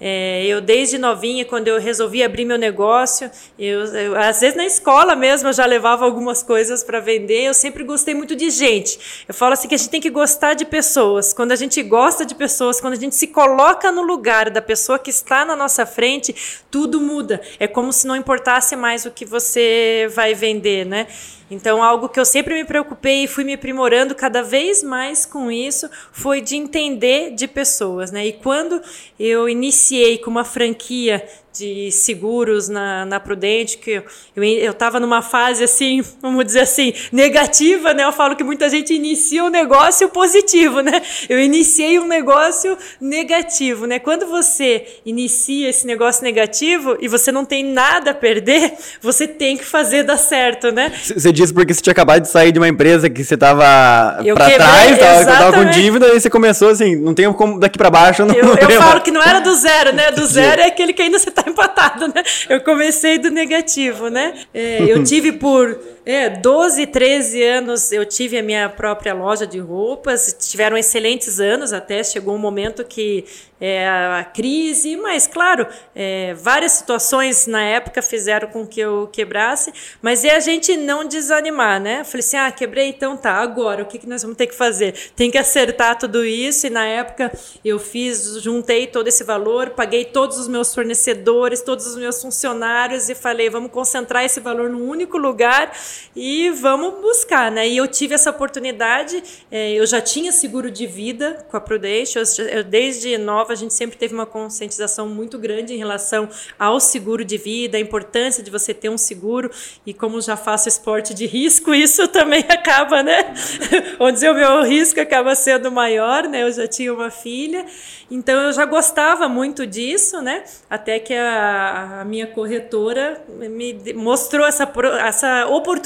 É, 0.00 0.46
eu 0.46 0.62
desde 0.62 0.96
novinha, 0.96 1.44
quando 1.44 1.68
eu 1.68 1.78
resolvi 1.78 2.22
abrir 2.22 2.46
meu 2.46 2.56
negócio, 2.56 3.30
eu, 3.58 3.84
eu, 3.84 4.16
às 4.18 4.40
vezes 4.40 4.56
na 4.56 4.64
escola 4.64 5.14
mesmo 5.14 5.48
eu 5.50 5.52
já 5.52 5.66
levava 5.66 6.06
algumas 6.06 6.42
coisas 6.42 6.82
para 6.82 7.00
vender. 7.00 7.42
Eu 7.42 7.52
sempre 7.52 7.84
gostei 7.84 8.14
muito 8.14 8.34
de 8.34 8.48
gente. 8.48 9.24
Eu 9.28 9.34
falo 9.34 9.52
assim 9.52 9.68
que 9.68 9.74
a 9.74 9.78
gente 9.78 9.90
tem 9.90 10.00
que 10.00 10.08
gostar 10.08 10.54
de 10.54 10.64
pessoas. 10.64 11.34
Quando 11.34 11.52
a 11.52 11.56
gente 11.56 11.82
gosta 11.82 12.24
de 12.24 12.34
pessoas, 12.34 12.80
quando 12.80 12.94
a 12.94 12.96
gente 12.96 13.14
se 13.14 13.26
coloca 13.26 13.92
no 13.92 14.02
lugar 14.02 14.48
da 14.48 14.62
pessoa 14.62 14.98
que 14.98 15.10
está 15.10 15.44
na 15.44 15.54
nossa 15.54 15.84
frente, 15.84 16.34
tudo 16.70 17.00
muda. 17.00 17.40
É 17.58 17.66
como 17.66 17.92
se 17.92 18.06
não 18.06 18.16
importasse 18.16 18.74
mais 18.76 19.04
o 19.04 19.10
que 19.10 19.26
você 19.26 20.10
vai 20.14 20.32
vender, 20.32 20.86
né? 20.86 21.08
Então, 21.50 21.82
algo 21.82 22.08
que 22.08 22.20
eu 22.20 22.24
sempre 22.24 22.54
me 22.54 22.64
preocupei 22.64 23.24
e 23.24 23.28
fui 23.28 23.42
me 23.42 23.54
aprimorando 23.54 24.14
cada 24.14 24.42
vez 24.42 24.84
mais 24.84 25.26
com 25.26 25.50
isso 25.50 25.90
foi 26.12 26.40
de 26.40 26.56
entender 26.56 27.34
de 27.34 27.48
pessoas, 27.48 28.12
né? 28.12 28.26
E 28.26 28.32
quando 28.32 28.80
eu 29.18 29.48
iniciei 29.48 30.18
com 30.18 30.30
uma 30.30 30.44
franquia 30.44 31.26
de 31.52 31.90
seguros 31.90 32.68
na, 32.68 33.04
na 33.04 33.18
Prudente, 33.18 33.78
que 33.78 34.02
eu 34.36 34.70
estava 34.70 35.00
numa 35.00 35.20
fase 35.20 35.64
assim, 35.64 36.02
vamos 36.22 36.44
dizer 36.44 36.60
assim, 36.60 36.92
negativa, 37.12 37.92
né? 37.92 38.04
Eu 38.04 38.12
falo 38.12 38.36
que 38.36 38.44
muita 38.44 38.68
gente 38.68 38.94
inicia 38.94 39.44
um 39.44 39.48
negócio 39.48 40.08
positivo, 40.08 40.80
né? 40.80 41.02
Eu 41.28 41.40
iniciei 41.40 41.98
um 41.98 42.06
negócio 42.06 42.76
negativo, 43.00 43.86
né? 43.86 43.98
Quando 43.98 44.26
você 44.26 44.86
inicia 45.04 45.68
esse 45.68 45.86
negócio 45.86 46.22
negativo 46.22 46.96
e 47.00 47.08
você 47.08 47.32
não 47.32 47.44
tem 47.44 47.64
nada 47.64 48.12
a 48.12 48.14
perder, 48.14 48.72
você 49.00 49.26
tem 49.26 49.56
que 49.56 49.64
fazer 49.64 50.04
dar 50.04 50.18
certo, 50.18 50.70
né? 50.70 50.92
Você 51.02 51.32
disse 51.32 51.52
porque 51.52 51.74
você 51.74 51.82
tinha 51.82 51.92
acabado 51.92 52.22
de 52.22 52.28
sair 52.28 52.52
de 52.52 52.58
uma 52.58 52.68
empresa 52.68 53.10
que 53.10 53.24
você 53.24 53.36
tava 53.36 54.20
Eu 54.24 54.34
pra 54.34 54.46
quebrei, 54.46 54.66
trás, 54.66 54.98
tava, 54.98 55.24
tava 55.24 55.52
com 55.56 55.70
dívida, 55.70 56.08
e 56.14 56.20
você 56.20 56.30
começou 56.30 56.68
assim, 56.68 56.96
não 56.96 57.14
tem 57.14 57.30
como 57.32 57.58
daqui 57.58 57.76
pra 57.76 57.90
baixo, 57.90 58.24
não 58.24 58.34
Eu, 58.34 58.46
não 58.46 58.54
eu 58.54 58.70
falo 58.80 59.00
que 59.00 59.10
não 59.10 59.22
era 59.22 59.40
do 59.40 59.54
zero, 59.54 59.92
né? 59.92 60.10
Do 60.12 60.26
zero 60.26 60.60
é 60.60 60.66
aquele 60.66 60.92
que 60.92 61.02
ainda 61.02 61.18
você 61.18 61.30
tá 61.30 61.49
empatado, 61.52 62.08
né? 62.08 62.22
Eu 62.48 62.60
comecei 62.60 63.18
do 63.18 63.30
negativo, 63.30 64.08
né? 64.08 64.34
É, 64.54 64.84
eu 64.88 65.02
tive 65.02 65.32
por 65.32 65.78
é, 66.04 66.30
12, 66.30 66.86
13 66.86 67.42
anos, 67.42 67.92
eu 67.92 68.06
tive 68.06 68.38
a 68.38 68.42
minha 68.42 68.68
própria 68.68 69.12
loja 69.12 69.46
de 69.46 69.58
roupas, 69.58 70.34
tiveram 70.38 70.76
excelentes 70.76 71.38
anos 71.38 71.72
até, 71.72 72.02
chegou 72.02 72.34
um 72.34 72.38
momento 72.38 72.84
que 72.84 73.24
é, 73.60 73.86
a 73.86 74.24
crise, 74.24 74.96
mas 74.96 75.26
claro, 75.26 75.66
é, 75.94 76.32
várias 76.32 76.72
situações 76.72 77.46
na 77.46 77.62
época 77.62 78.00
fizeram 78.00 78.48
com 78.48 78.66
que 78.66 78.80
eu 78.80 79.08
quebrasse, 79.12 79.70
mas 80.00 80.24
é 80.24 80.34
a 80.34 80.40
gente 80.40 80.74
não 80.78 81.04
desanimar, 81.04 81.78
né? 81.78 82.02
Falei 82.04 82.20
assim, 82.20 82.36
ah, 82.38 82.50
quebrei, 82.50 82.88
então 82.88 83.18
tá, 83.18 83.34
agora, 83.34 83.82
o 83.82 83.86
que, 83.86 83.98
que 83.98 84.08
nós 84.08 84.22
vamos 84.22 84.38
ter 84.38 84.46
que 84.46 84.54
fazer? 84.54 84.94
Tem 85.14 85.30
que 85.30 85.36
acertar 85.36 85.98
tudo 85.98 86.24
isso, 86.24 86.66
e 86.66 86.70
na 86.70 86.86
época 86.86 87.30
eu 87.62 87.78
fiz, 87.78 88.40
juntei 88.42 88.86
todo 88.86 89.08
esse 89.08 89.22
valor, 89.22 89.70
paguei 89.70 90.06
todos 90.06 90.38
os 90.38 90.48
meus 90.48 90.74
fornecedores, 90.74 91.60
todos 91.60 91.86
os 91.86 91.96
meus 91.96 92.22
funcionários, 92.22 93.10
e 93.10 93.14
falei, 93.14 93.50
vamos 93.50 93.70
concentrar 93.70 94.24
esse 94.24 94.40
valor 94.40 94.70
num 94.70 94.88
único 94.88 95.18
lugar 95.18 95.70
e 96.14 96.50
vamos 96.50 97.00
buscar, 97.00 97.50
né? 97.50 97.68
E 97.68 97.76
eu 97.76 97.86
tive 97.86 98.14
essa 98.14 98.30
oportunidade, 98.30 99.22
é, 99.50 99.72
eu 99.72 99.86
já 99.86 100.00
tinha 100.00 100.32
seguro 100.32 100.70
de 100.70 100.86
vida 100.86 101.46
com 101.50 101.56
a 101.56 101.60
Prudential, 101.60 102.24
eu, 102.50 102.64
desde 102.64 103.16
nova 103.18 103.52
a 103.52 103.56
gente 103.56 103.74
sempre 103.74 103.96
teve 103.96 104.14
uma 104.14 104.26
conscientização 104.26 105.08
muito 105.08 105.38
grande 105.38 105.74
em 105.74 105.76
relação 105.76 106.28
ao 106.58 106.80
seguro 106.80 107.24
de 107.24 107.36
vida, 107.36 107.76
a 107.76 107.80
importância 107.80 108.42
de 108.42 108.50
você 108.50 108.74
ter 108.74 108.88
um 108.88 108.98
seguro, 108.98 109.50
e 109.86 109.94
como 109.94 110.20
já 110.20 110.36
faço 110.36 110.68
esporte 110.68 111.14
de 111.14 111.26
risco, 111.26 111.72
isso 111.74 112.08
também 112.08 112.44
acaba, 112.48 113.02
né? 113.02 113.34
Dizer, 114.12 114.30
o 114.30 114.34
meu 114.34 114.62
risco 114.62 115.00
acaba 115.00 115.34
sendo 115.34 115.70
maior, 115.70 116.24
né? 116.24 116.42
Eu 116.42 116.52
já 116.52 116.66
tinha 116.66 116.92
uma 116.92 117.10
filha, 117.10 117.64
então 118.10 118.40
eu 118.40 118.52
já 118.52 118.64
gostava 118.64 119.28
muito 119.28 119.66
disso, 119.66 120.20
né? 120.20 120.44
Até 120.68 120.98
que 120.98 121.14
a, 121.14 122.00
a 122.00 122.04
minha 122.04 122.26
corretora 122.26 123.22
me 123.28 123.94
mostrou 123.94 124.46
essa, 124.46 124.70
essa 125.06 125.46
oportunidade, 125.46 125.79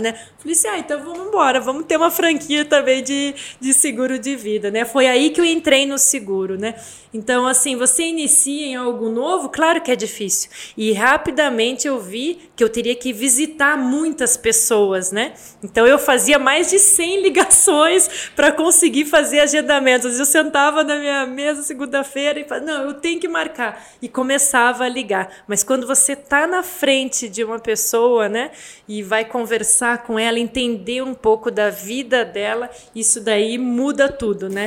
né? 0.00 0.14
Falei 0.38 0.52
assim, 0.52 0.68
ah, 0.68 0.78
então 0.78 1.02
vamos 1.02 1.28
embora, 1.28 1.60
vamos 1.60 1.84
ter 1.86 1.96
uma 1.96 2.10
franquia 2.10 2.64
também 2.64 3.02
de, 3.02 3.34
de 3.60 3.74
seguro 3.74 4.18
de 4.18 4.36
vida, 4.36 4.70
né? 4.70 4.84
Foi 4.84 5.06
aí 5.06 5.30
que 5.30 5.40
eu 5.40 5.44
entrei 5.44 5.86
no 5.86 5.98
seguro, 5.98 6.58
né? 6.58 6.74
Então, 7.16 7.46
assim, 7.46 7.76
você 7.76 8.02
inicia 8.02 8.66
em 8.66 8.76
algo 8.76 9.08
novo, 9.08 9.48
claro 9.48 9.80
que 9.80 9.90
é 9.90 9.96
difícil. 9.96 10.50
E 10.76 10.92
rapidamente 10.92 11.88
eu 11.88 11.98
vi 11.98 12.50
que 12.54 12.62
eu 12.62 12.68
teria 12.68 12.94
que 12.94 13.10
visitar 13.10 13.78
muitas 13.78 14.36
pessoas, 14.36 15.10
né? 15.10 15.32
Então 15.64 15.86
eu 15.86 15.98
fazia 15.98 16.38
mais 16.38 16.68
de 16.68 16.78
100 16.78 17.22
ligações 17.24 18.30
para 18.36 18.52
conseguir 18.52 19.06
fazer 19.06 19.40
agendamentos. 19.40 20.18
Eu 20.18 20.26
sentava 20.26 20.84
na 20.84 20.96
minha 20.96 21.24
mesa 21.24 21.62
segunda-feira 21.62 22.38
e 22.38 22.44
falava, 22.44 22.66
não, 22.66 22.82
eu 22.84 22.94
tenho 22.94 23.18
que 23.18 23.28
marcar. 23.28 23.82
E 24.02 24.10
começava 24.10 24.84
a 24.84 24.88
ligar. 24.88 25.44
Mas 25.48 25.64
quando 25.64 25.86
você 25.86 26.14
tá 26.14 26.46
na 26.46 26.62
frente 26.62 27.30
de 27.30 27.42
uma 27.42 27.58
pessoa, 27.58 28.28
né, 28.28 28.50
e 28.86 29.02
vai 29.02 29.24
conversar 29.24 30.02
com 30.02 30.18
ela, 30.18 30.38
entender 30.38 31.02
um 31.02 31.14
pouco 31.14 31.50
da 31.50 31.70
vida 31.70 32.26
dela, 32.26 32.68
isso 32.94 33.22
daí 33.22 33.56
muda 33.56 34.06
tudo, 34.06 34.50
né? 34.50 34.66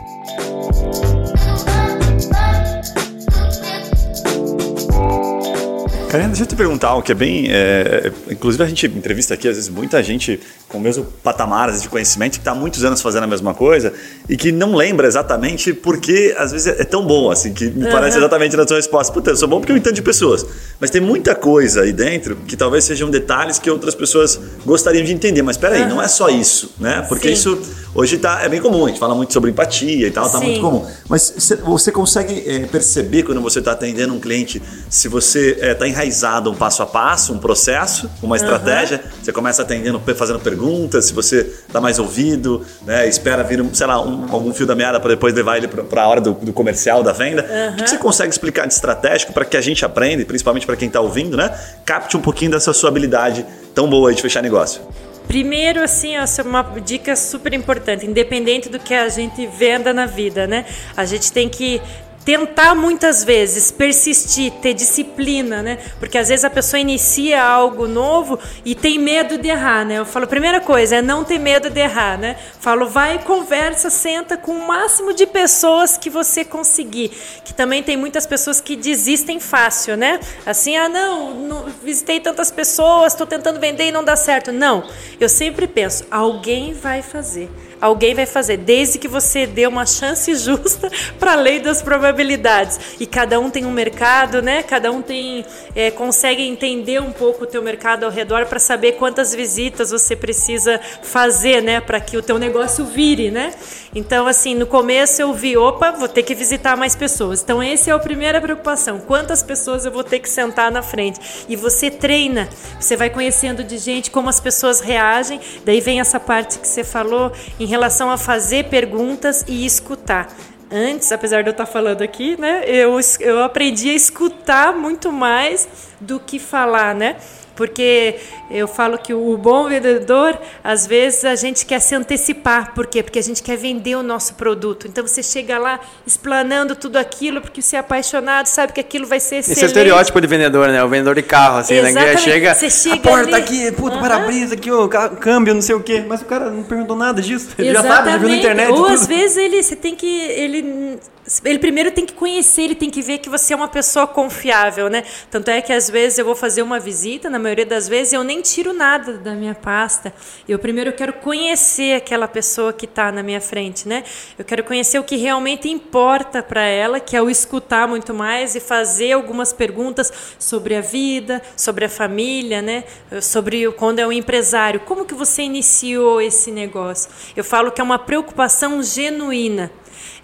Karina, 6.11 6.27
deixa 6.27 6.43
eu 6.43 6.47
te 6.47 6.57
perguntar 6.57 6.89
algo 6.89 7.01
que 7.01 7.13
é 7.13 7.15
bem. 7.15 7.45
É, 7.49 8.11
inclusive, 8.29 8.61
a 8.61 8.67
gente 8.67 8.85
entrevista 8.85 9.33
aqui, 9.33 9.47
às 9.47 9.55
vezes, 9.55 9.69
muita 9.69 10.03
gente 10.03 10.41
com 10.67 10.77
o 10.77 10.81
mesmo 10.81 11.05
patamar 11.23 11.71
de 11.71 11.87
conhecimento 11.87 12.33
que 12.33 12.39
está 12.39 12.51
há 12.51 12.55
muitos 12.55 12.83
anos 12.83 13.01
fazendo 13.01 13.23
a 13.23 13.27
mesma 13.27 13.53
coisa 13.53 13.93
e 14.27 14.35
que 14.35 14.51
não 14.51 14.75
lembra 14.75 15.07
exatamente 15.07 15.73
porque, 15.73 16.35
às 16.37 16.51
vezes, 16.51 16.67
é 16.67 16.83
tão 16.83 17.05
bom, 17.05 17.31
assim, 17.31 17.53
que 17.53 17.69
me 17.69 17.85
uhum. 17.85 17.91
parece 17.93 18.17
exatamente 18.17 18.57
na 18.57 18.67
sua 18.67 18.75
resposta. 18.75 19.13
Puta, 19.13 19.29
eu 19.29 19.37
sou 19.37 19.47
bom 19.47 19.61
porque 19.61 19.71
eu 19.71 19.77
entendo 19.77 19.93
de 19.93 20.01
pessoas. 20.01 20.45
Mas 20.81 20.89
tem 20.89 20.99
muita 20.99 21.33
coisa 21.33 21.83
aí 21.83 21.93
dentro 21.93 22.35
que 22.45 22.57
talvez 22.57 22.83
sejam 22.83 23.09
detalhes 23.09 23.57
que 23.57 23.71
outras 23.71 23.95
pessoas 23.95 24.37
gostariam 24.65 25.05
de 25.05 25.13
entender. 25.13 25.41
Mas 25.43 25.55
peraí, 25.55 25.83
uhum. 25.83 25.89
não 25.91 26.01
é 26.01 26.09
só 26.09 26.27
isso, 26.27 26.73
né? 26.77 27.05
Porque 27.07 27.29
Sim. 27.29 27.33
isso 27.35 27.61
hoje 27.95 28.17
tá, 28.17 28.41
é 28.41 28.49
bem 28.49 28.59
comum, 28.59 28.85
a 28.85 28.89
gente 28.89 28.99
fala 28.99 29.15
muito 29.15 29.31
sobre 29.31 29.49
empatia 29.49 30.07
e 30.07 30.11
tal, 30.11 30.29
tá 30.29 30.39
Sim. 30.39 30.45
muito 30.45 30.61
comum. 30.61 30.85
Mas 31.07 31.33
você 31.63 31.91
consegue 31.91 32.43
é, 32.45 32.59
perceber 32.65 33.23
quando 33.23 33.39
você 33.39 33.59
está 33.59 33.71
atendendo 33.71 34.13
um 34.13 34.19
cliente 34.19 34.61
se 34.89 35.07
você 35.07 35.51
está 35.51 35.65
é, 35.67 35.73
tá 35.73 35.87
enraizado 36.01 36.51
um 36.51 36.55
passo 36.55 36.81
a 36.81 36.85
passo, 36.85 37.33
um 37.33 37.37
processo, 37.37 38.09
uma 38.21 38.35
estratégia, 38.35 39.01
uhum. 39.03 39.23
você 39.23 39.31
começa 39.31 39.61
atendendo, 39.61 40.01
fazendo 40.15 40.39
perguntas, 40.39 41.05
se 41.05 41.13
você 41.13 41.49
dá 41.71 41.79
mais 41.79 41.99
ouvido, 41.99 42.65
né, 42.85 43.07
espera 43.07 43.43
vir, 43.43 43.63
sei 43.73 43.87
lá, 43.87 44.01
um, 44.01 44.25
algum 44.31 44.53
fio 44.53 44.65
da 44.65 44.75
meada 44.75 44.99
para 44.99 45.11
depois 45.11 45.33
levar 45.33 45.57
ele 45.57 45.67
para 45.67 46.03
a 46.03 46.07
hora 46.07 46.19
do, 46.19 46.33
do, 46.33 46.51
comercial, 46.51 47.03
da 47.03 47.11
venda. 47.11 47.43
Uhum. 47.43 47.73
O 47.73 47.75
que 47.83 47.89
você 47.89 47.97
consegue 47.97 48.31
explicar 48.31 48.67
de 48.67 48.73
estratégico 48.73 49.31
para 49.31 49.45
que 49.45 49.55
a 49.55 49.61
gente 49.61 49.85
aprenda, 49.85 50.25
principalmente 50.25 50.65
para 50.65 50.75
quem 50.75 50.87
está 50.87 50.99
ouvindo, 50.99 51.37
né, 51.37 51.55
capte 51.85 52.17
um 52.17 52.21
pouquinho 52.21 52.51
dessa 52.51 52.73
sua 52.73 52.89
habilidade 52.89 53.45
tão 53.75 53.89
boa 53.89 54.13
de 54.13 54.21
fechar 54.21 54.41
negócio? 54.41 54.81
Primeiro, 55.27 55.81
assim, 55.81 56.17
essa 56.17 56.41
é 56.41 56.45
uma 56.45 56.61
dica 56.83 57.15
super 57.15 57.53
importante, 57.53 58.05
independente 58.05 58.67
do 58.67 58.79
que 58.79 58.93
a 58.93 59.07
gente 59.07 59.47
venda 59.47 59.93
na 59.93 60.05
vida, 60.05 60.45
né? 60.45 60.65
A 60.97 61.05
gente 61.05 61.31
tem 61.31 61.47
que 61.47 61.81
tentar 62.23 62.75
muitas 62.75 63.23
vezes, 63.23 63.71
persistir, 63.71 64.51
ter 64.61 64.73
disciplina, 64.73 65.61
né? 65.61 65.79
Porque 65.99 66.17
às 66.17 66.29
vezes 66.29 66.45
a 66.45 66.49
pessoa 66.49 66.79
inicia 66.79 67.41
algo 67.41 67.87
novo 67.87 68.39
e 68.63 68.75
tem 68.75 68.99
medo 68.99 69.37
de 69.37 69.49
errar, 69.49 69.85
né? 69.85 69.97
Eu 69.97 70.05
falo, 70.05 70.27
primeira 70.27 70.59
coisa 70.59 70.97
é 70.97 71.01
não 71.01 71.23
ter 71.23 71.39
medo 71.39 71.69
de 71.69 71.79
errar, 71.79 72.17
né? 72.17 72.37
Falo, 72.59 72.87
vai 72.87 73.19
conversa, 73.19 73.89
senta 73.89 74.37
com 74.37 74.51
o 74.51 74.67
máximo 74.67 75.13
de 75.13 75.25
pessoas 75.25 75.97
que 75.97 76.09
você 76.09 76.45
conseguir. 76.45 77.09
Que 77.43 77.53
também 77.53 77.81
tem 77.81 77.97
muitas 77.97 78.27
pessoas 78.27 78.61
que 78.61 78.75
desistem 78.75 79.39
fácil, 79.39 79.97
né? 79.97 80.19
Assim, 80.45 80.75
ah, 80.77 80.87
não, 80.87 81.33
não 81.33 81.65
visitei 81.83 82.19
tantas 82.19 82.51
pessoas, 82.51 83.13
estou 83.13 83.25
tentando 83.25 83.59
vender 83.59 83.87
e 83.87 83.91
não 83.91 84.03
dá 84.03 84.15
certo. 84.15 84.51
Não, 84.51 84.83
eu 85.19 85.27
sempre 85.27 85.67
penso, 85.67 86.05
alguém 86.11 86.73
vai 86.73 87.01
fazer 87.01 87.49
alguém 87.81 88.13
vai 88.13 88.27
fazer, 88.27 88.57
desde 88.57 88.99
que 88.99 89.07
você 89.07 89.47
dê 89.47 89.65
uma 89.65 89.85
chance 89.85 90.33
justa 90.35 90.89
para 91.19 91.33
a 91.33 91.35
lei 91.35 91.59
das 91.59 91.81
probabilidades. 91.81 92.79
E 92.99 93.07
cada 93.07 93.39
um 93.39 93.49
tem 93.49 93.65
um 93.65 93.71
mercado, 93.71 94.41
né? 94.41 94.61
Cada 94.61 94.91
um 94.91 95.01
tem 95.01 95.43
é, 95.75 95.89
consegue 95.89 96.43
entender 96.43 97.01
um 97.01 97.11
pouco 97.11 97.43
o 97.43 97.47
teu 97.47 97.61
mercado 97.61 98.03
ao 98.03 98.11
redor 98.11 98.45
para 98.45 98.59
saber 98.59 98.93
quantas 98.93 99.33
visitas 99.33 99.89
você 99.89 100.15
precisa 100.15 100.79
fazer, 101.01 101.61
né? 101.61 101.81
Para 101.81 101.99
que 101.99 102.15
o 102.15 102.21
teu 102.21 102.37
negócio 102.37 102.85
vire, 102.85 103.31
né? 103.31 103.53
Então, 103.93 104.27
assim, 104.27 104.55
no 104.55 104.65
começo 104.65 105.21
eu 105.21 105.33
vi, 105.33 105.57
opa, 105.57 105.91
vou 105.91 106.07
ter 106.07 106.23
que 106.23 106.35
visitar 106.35 106.77
mais 106.77 106.95
pessoas. 106.95 107.41
Então, 107.41 107.61
essa 107.61 107.89
é 107.89 107.93
a 107.93 107.99
primeira 107.99 108.39
preocupação. 108.39 108.99
Quantas 108.99 109.43
pessoas 109.43 109.85
eu 109.85 109.91
vou 109.91 110.03
ter 110.03 110.19
que 110.19 110.29
sentar 110.29 110.71
na 110.71 110.81
frente? 110.81 111.19
E 111.49 111.55
você 111.55 111.89
treina, 111.89 112.47
você 112.79 112.95
vai 112.95 113.09
conhecendo 113.09 113.63
de 113.63 113.77
gente 113.77 114.09
como 114.11 114.29
as 114.29 114.39
pessoas 114.39 114.79
reagem. 114.79 115.39
Daí 115.65 115.81
vem 115.81 115.99
essa 115.99 116.19
parte 116.19 116.59
que 116.59 116.67
você 116.67 116.83
falou 116.83 117.31
em 117.59 117.65
relação 117.71 118.11
a 118.11 118.17
fazer 118.17 118.65
perguntas 118.65 119.45
e 119.47 119.65
escutar 119.65 120.27
antes, 120.71 121.11
apesar 121.11 121.41
de 121.41 121.49
eu 121.49 121.51
estar 121.51 121.65
falando 121.65 122.01
aqui, 122.01 122.39
né, 122.39 122.63
eu, 122.65 122.97
eu 123.19 123.43
aprendi 123.43 123.89
a 123.89 123.93
escutar 123.93 124.73
muito 124.73 125.11
mais 125.11 125.67
do 125.99 126.19
que 126.19 126.39
falar, 126.39 126.95
né? 126.95 127.17
Porque 127.61 128.15
eu 128.49 128.67
falo 128.67 128.97
que 128.97 129.13
o 129.13 129.37
bom 129.37 129.69
vendedor, 129.69 130.35
às 130.63 130.87
vezes 130.87 131.23
a 131.23 131.35
gente 131.35 131.63
quer 131.63 131.79
se 131.79 131.93
antecipar. 131.93 132.73
Por 132.73 132.87
quê? 132.87 133.03
Porque 133.03 133.19
a 133.19 133.21
gente 133.21 133.43
quer 133.43 133.55
vender 133.55 133.93
o 133.93 134.01
nosso 134.01 134.33
produto. 134.33 134.87
Então 134.87 135.05
você 135.05 135.21
chega 135.21 135.59
lá 135.59 135.79
explanando 136.03 136.75
tudo 136.75 136.97
aquilo 136.97 137.39
porque 137.39 137.61
você 137.61 137.75
é 137.75 137.79
apaixonado, 137.79 138.47
sabe 138.47 138.73
que 138.73 138.79
aquilo 138.79 139.05
vai 139.05 139.19
ser 139.19 139.35
excelente. 139.35 139.59
Esse 139.59 139.63
é 139.63 139.67
o 139.67 139.69
estereótipo 139.69 140.19
de 140.19 140.25
vendedor, 140.25 140.69
né? 140.69 140.83
O 140.83 140.89
vendedor 140.89 141.13
de 141.13 141.21
carro, 141.21 141.59
assim, 141.59 141.75
né? 141.75 141.91
Exatamente. 141.91 142.15
né? 142.15 142.33
Chega, 142.33 142.55
você 142.55 142.69
chega 142.71 142.95
a 142.95 142.99
porta 142.99 143.35
ali... 143.35 143.43
aqui, 143.43 143.71
puto, 143.73 143.95
uhum. 143.95 144.01
para-brisa 144.01 144.55
aqui, 144.55 144.71
o 144.71 144.89
câmbio, 144.89 145.53
não 145.53 145.61
sei 145.61 145.75
o 145.75 145.83
quê. 145.83 146.03
Mas 146.07 146.23
o 146.23 146.25
cara 146.25 146.49
não 146.49 146.63
perguntou 146.63 146.95
nada 146.95 147.21
disso. 147.21 147.49
Ele 147.59 147.69
Exatamente. 147.69 147.93
já 147.93 147.95
sabe, 147.95 148.11
já 148.11 148.17
viu 148.17 148.29
na 148.29 148.35
internet. 148.37 148.71
Ou 148.71 148.87
às 148.87 149.05
vezes 149.05 149.37
ele, 149.37 149.61
você 149.61 149.75
tem 149.75 149.95
que... 149.95 150.07
Ele 150.07 150.97
ele 151.45 151.59
primeiro 151.59 151.91
tem 151.91 152.05
que 152.05 152.13
conhecer, 152.13 152.63
ele 152.63 152.75
tem 152.75 152.89
que 152.89 153.01
ver 153.01 153.19
que 153.19 153.29
você 153.29 153.53
é 153.53 153.55
uma 153.55 153.67
pessoa 153.67 154.05
confiável, 154.05 154.89
né? 154.89 155.03
Tanto 155.29 155.49
é 155.49 155.61
que 155.61 155.71
às 155.71 155.89
vezes 155.89 156.17
eu 156.17 156.25
vou 156.25 156.35
fazer 156.35 156.61
uma 156.61 156.79
visita, 156.79 157.29
na 157.29 157.39
maioria 157.39 157.65
das 157.65 157.87
vezes 157.87 158.13
eu 158.13 158.23
nem 158.23 158.41
tiro 158.41 158.73
nada 158.73 159.13
da 159.13 159.33
minha 159.33 159.55
pasta. 159.55 160.13
Eu 160.47 160.59
primeiro 160.59 160.91
quero 160.91 161.13
conhecer 161.13 161.95
aquela 161.95 162.27
pessoa 162.27 162.73
que 162.73 162.85
está 162.85 163.11
na 163.11 163.23
minha 163.23 163.39
frente, 163.39 163.87
né? 163.87 164.03
Eu 164.37 164.43
quero 164.43 164.63
conhecer 164.63 164.99
o 164.99 165.03
que 165.03 165.15
realmente 165.15 165.69
importa 165.69 166.43
para 166.43 166.63
ela, 166.63 166.99
que 166.99 167.15
é 167.15 167.21
o 167.21 167.29
escutar 167.29 167.87
muito 167.87 168.13
mais 168.13 168.55
e 168.55 168.59
fazer 168.59 169.13
algumas 169.13 169.53
perguntas 169.53 170.11
sobre 170.37 170.75
a 170.75 170.81
vida, 170.81 171.41
sobre 171.55 171.85
a 171.85 171.89
família, 171.89 172.61
né? 172.61 172.83
Sobre 173.21 173.71
quando 173.73 173.99
é 173.99 174.07
um 174.07 174.11
empresário, 174.11 174.81
como 174.81 175.05
que 175.05 175.13
você 175.13 175.43
iniciou 175.43 176.21
esse 176.21 176.51
negócio? 176.51 177.09
Eu 177.35 177.43
falo 177.43 177.71
que 177.71 177.79
é 177.79 177.83
uma 177.83 177.99
preocupação 177.99 178.83
genuína. 178.83 179.71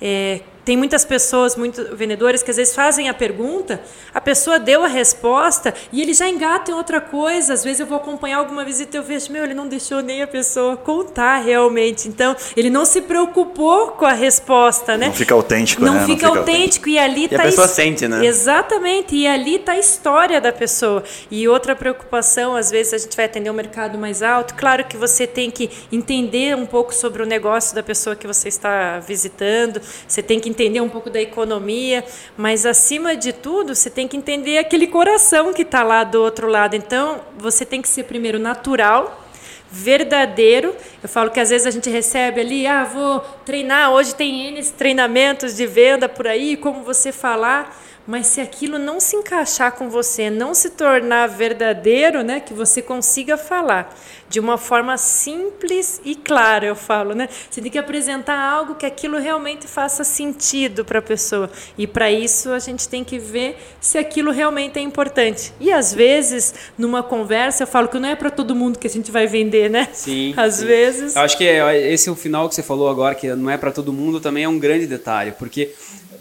É, 0.02 0.42
tem 0.68 0.76
muitas 0.76 1.06
pessoas, 1.06 1.56
muitos 1.56 1.98
vendedores 1.98 2.44
que 2.44 2.52
às 2.52 2.58
vezes 2.58 2.76
fazem 2.76 3.08
a 3.08 3.14
pergunta, 3.14 3.80
a 4.14 4.20
pessoa 4.20 4.60
deu 4.60 4.84
a 4.84 4.88
resposta 4.90 5.74
e 5.94 6.02
ele 6.02 6.14
já 6.14 6.28
engata 6.28 6.72
em 6.72 6.74
outra 6.74 7.00
coisa. 7.00 7.54
Às 7.54 7.64
vezes 7.64 7.80
eu 7.80 7.86
vou 7.86 7.96
acompanhar 7.96 8.40
alguma 8.40 8.66
visita 8.66 8.98
e 8.98 9.00
eu 9.00 9.04
vejo, 9.04 9.32
meu, 9.32 9.46
ele 9.46 9.54
não 9.54 9.66
deixou 9.66 10.02
nem 10.02 10.22
a 10.22 10.28
pessoa 10.28 10.76
contar 10.76 11.38
realmente. 11.38 12.10
Então, 12.10 12.36
ele 12.54 12.70
não 12.70 12.84
se 12.84 13.00
preocupou 13.00 13.92
com 13.92 14.06
a 14.06 14.12
resposta, 14.12 14.98
né? 14.98 15.08
Não 15.08 15.14
fica 15.14 15.34
autêntico, 15.34 15.86
não 15.86 15.94
né? 15.94 16.00
Fica 16.02 16.10
não 16.10 16.18
fica 16.18 16.40
autêntico, 16.40 16.90
e 16.90 17.00
ali 17.00 17.24
e 17.24 17.30
tá 17.30 17.38
a 17.38 17.44
pessoa 17.44 17.68
sente, 17.70 18.06
né? 18.06 18.26
Exatamente, 18.26 19.16
e 19.16 19.26
ali 19.26 19.56
está 19.56 19.72
a 19.72 19.80
história 19.80 20.42
da 20.42 20.52
pessoa. 20.52 21.02
E 21.32 21.48
outra 21.48 21.78
preocupação, 21.78 22.58
às 22.58 22.70
vezes 22.70 22.94
a 22.94 22.98
gente 22.98 23.16
vai 23.16 23.24
atender 23.24 23.50
um 23.50 23.54
mercado 23.54 23.98
mais 23.98 24.22
alto, 24.22 24.54
claro 24.54 24.84
que 24.84 24.98
você 24.98 25.26
tem 25.26 25.50
que 25.50 25.70
entender 25.90 26.58
um 26.58 26.66
pouco 26.66 26.94
sobre 26.94 27.24
o 27.24 27.26
negócio 27.26 27.74
da 27.74 27.82
pessoa 27.82 28.18
que 28.18 28.28
você 28.28 28.50
está 28.50 29.00
visitando, 29.00 29.80
você 30.06 30.22
tem 30.22 30.42
que 30.42 30.57
entender 30.58 30.82
um 30.82 30.90
pouco 30.90 31.08
da 31.12 31.22
economia, 31.22 32.04
mas 32.36 32.66
acima 32.66 33.16
de 33.16 33.32
tudo, 33.32 33.76
você 33.76 33.92
tem 33.92 34.08
que 34.08 34.18
entender 34.18 34.58
aquele 34.58 34.88
coração 34.88 35.54
que 35.54 35.62
está 35.62 35.84
lá 35.84 36.04
do 36.04 36.20
outro 36.20 36.48
lado. 36.48 36.76
Então, 36.76 37.22
você 37.38 37.64
tem 37.64 37.80
que 37.80 37.88
ser 37.88 38.06
primeiro 38.06 38.40
natural, 38.40 39.24
verdadeiro. 39.70 40.76
Eu 41.04 41.08
falo 41.08 41.30
que 41.30 41.40
às 41.40 41.52
vezes 41.52 41.68
a 41.68 41.72
gente 41.72 41.92
recebe 41.92 42.42
ali, 42.42 42.66
ah, 42.66 42.84
vou 42.84 43.20
treinar, 43.46 43.92
hoje 43.92 44.16
tem 44.16 44.48
N 44.48 44.64
treinamentos 44.72 45.56
de 45.56 45.68
venda 45.68 46.10
por 46.10 46.26
aí, 46.26 46.58
como 46.58 46.84
você 46.84 47.12
falar. 47.12 47.80
Mas 48.08 48.28
se 48.28 48.40
aquilo 48.40 48.80
não 48.80 49.02
se 49.02 49.18
encaixar 49.18 49.74
com 49.74 49.90
você, 49.90 50.30
não 50.30 50.54
se 50.54 50.70
tornar 50.70 51.28
verdadeiro, 51.28 52.24
né, 52.24 52.40
que 52.40 52.54
você 52.54 52.82
consiga 52.82 53.38
falar 53.38 53.94
de 54.30 54.40
uma 54.40 54.58
forma 54.58 54.98
simples 54.98 56.02
e 56.04 56.16
clara, 56.16 56.66
eu 56.66 56.76
falo, 56.76 57.14
né? 57.14 57.30
Você 57.50 57.62
tem 57.62 57.72
que 57.72 57.78
apresentar 57.78 58.38
algo 58.38 58.76
que 58.76 58.86
aquilo 58.86 59.18
realmente 59.18 59.68
faça 59.68 60.04
sentido 60.04 60.84
para 60.84 61.00
a 61.00 61.02
pessoa. 61.02 61.50
E 61.78 61.88
para 61.88 62.12
isso 62.12 62.52
a 62.52 62.60
gente 62.60 62.90
tem 62.90 63.04
que 63.04 63.18
ver 63.18 63.58
se 63.80 63.98
aquilo 63.98 64.32
realmente 64.32 64.80
é 64.80 64.82
importante. 64.82 65.54
E 65.60 65.72
às 65.72 65.94
vezes, 65.94 66.54
numa 66.78 67.02
conversa, 67.02 67.64
eu 67.64 67.68
falo 67.68 67.88
que 67.88 67.98
não 68.00 68.10
é 68.10 68.16
para 68.16 68.30
todo 68.30 68.54
mundo 68.54 68.78
que 68.78 68.88
a 68.88 68.90
gente 68.90 69.12
vai 69.12 69.28
vender, 69.28 69.70
né? 69.70 69.88
Sim. 69.94 70.34
Às 70.36 70.56
sim. 70.56 70.66
vezes. 70.66 71.16
Eu 71.16 71.22
acho 71.22 71.38
que 71.38 71.48
é, 71.48 71.92
esse 71.92 72.10
é 72.10 72.12
o 72.12 72.16
final 72.16 72.50
que 72.50 72.56
você 72.56 72.64
falou 72.64 72.90
agora, 72.90 73.16
que 73.16 73.34
não 73.34 73.50
é 73.50 73.58
para 73.58 73.72
todo 73.72 73.94
mundo, 73.94 74.20
também 74.20 74.44
é 74.44 74.50
um 74.50 74.60
grande 74.60 74.88
detalhe, 74.88 75.32
porque 75.32 75.74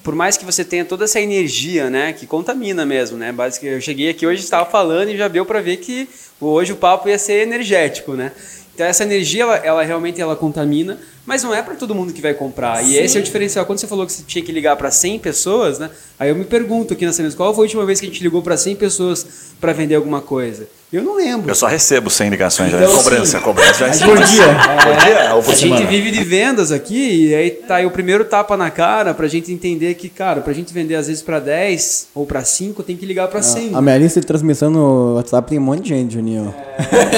por 0.06 0.14
mais 0.14 0.36
que 0.36 0.44
você 0.44 0.64
tenha 0.64 0.84
toda 0.84 1.02
essa 1.02 1.20
energia, 1.20 1.90
né, 1.90 2.12
que 2.12 2.28
contamina 2.28 2.86
mesmo, 2.86 3.18
né? 3.18 3.32
Basicamente, 3.32 3.74
eu 3.74 3.80
cheguei 3.80 4.08
aqui 4.08 4.24
hoje 4.24 4.40
estava 4.40 4.64
falando 4.64 5.08
e 5.08 5.16
já 5.16 5.26
deu 5.26 5.44
para 5.44 5.60
ver 5.60 5.78
que 5.78 6.08
hoje 6.40 6.72
o 6.72 6.76
papo 6.76 7.08
ia 7.08 7.18
ser 7.18 7.42
energético, 7.42 8.12
né? 8.12 8.30
Então 8.72 8.86
essa 8.86 9.02
energia 9.02 9.42
ela, 9.42 9.56
ela 9.56 9.82
realmente 9.82 10.20
ela 10.20 10.36
contamina, 10.36 10.96
Mas 11.24 11.42
não 11.42 11.52
é 11.52 11.60
para 11.60 11.74
todo 11.74 11.92
mundo 11.92 12.12
que 12.12 12.22
vai 12.22 12.34
comprar. 12.34 12.84
E 12.84 12.96
esse 12.96 13.16
é 13.16 13.20
o 13.20 13.24
diferencial. 13.24 13.66
Quando 13.66 13.80
você 13.80 13.88
falou 13.88 14.06
que 14.06 14.12
você 14.12 14.22
tinha 14.22 14.44
que 14.44 14.52
ligar 14.52 14.76
para 14.76 14.92
100 14.92 15.18
pessoas, 15.18 15.80
né? 15.80 15.90
Aí 16.20 16.28
eu 16.28 16.36
me 16.36 16.44
pergunto 16.44 16.94
aqui 16.94 17.04
na 17.04 17.12
semana, 17.12 17.34
qual 17.34 17.52
foi 17.52 17.62
a 17.62 17.66
última 17.66 17.84
vez 17.84 17.98
que 17.98 18.06
a 18.06 18.08
gente 18.08 18.22
ligou 18.22 18.42
para 18.42 18.56
100 18.56 18.76
pessoas 18.76 19.26
para 19.60 19.72
vender 19.72 19.96
alguma 19.96 20.20
coisa? 20.20 20.68
Eu 20.92 21.02
não 21.02 21.16
lembro. 21.16 21.50
Eu 21.50 21.54
só 21.54 21.66
recebo 21.66 22.08
100 22.08 22.30
ligações 22.30 22.70
já. 22.70 22.78
Então, 22.78 22.94
cobrança, 22.96 23.36
assim, 23.38 23.44
cobrança 23.44 23.90
já 23.92 24.06
Por 24.06 24.22
dia. 24.22 24.44
Por 24.84 24.96
dia 25.04 25.34
ou 25.34 25.42
por 25.42 25.50
A 25.52 25.56
gente 25.56 25.68
semana? 25.68 25.86
vive 25.86 26.10
de 26.12 26.22
vendas 26.22 26.70
aqui 26.70 27.26
e 27.26 27.34
aí 27.34 27.50
tá 27.50 27.76
aí 27.76 27.86
o 27.86 27.90
primeiro 27.90 28.24
tapa 28.24 28.56
na 28.56 28.70
cara 28.70 29.12
pra 29.12 29.26
gente 29.26 29.52
entender 29.52 29.94
que, 29.94 30.08
cara, 30.08 30.40
pra 30.40 30.52
gente 30.52 30.72
vender 30.72 30.94
às 30.94 31.08
vezes 31.08 31.22
pra 31.22 31.40
10 31.40 32.08
ou 32.14 32.24
pra 32.24 32.44
5, 32.44 32.84
tem 32.84 32.96
que 32.96 33.04
ligar 33.04 33.26
pra 33.26 33.42
100. 33.42 33.74
A 33.74 33.82
minha 33.82 33.98
lista 33.98 34.20
de 34.20 34.26
transmissão 34.26 34.70
no 34.70 35.16
WhatsApp 35.16 35.48
tem 35.50 35.58
um 35.58 35.62
monte 35.62 35.82
de 35.82 35.88
gente, 35.88 36.14
Juninho. 36.14 36.54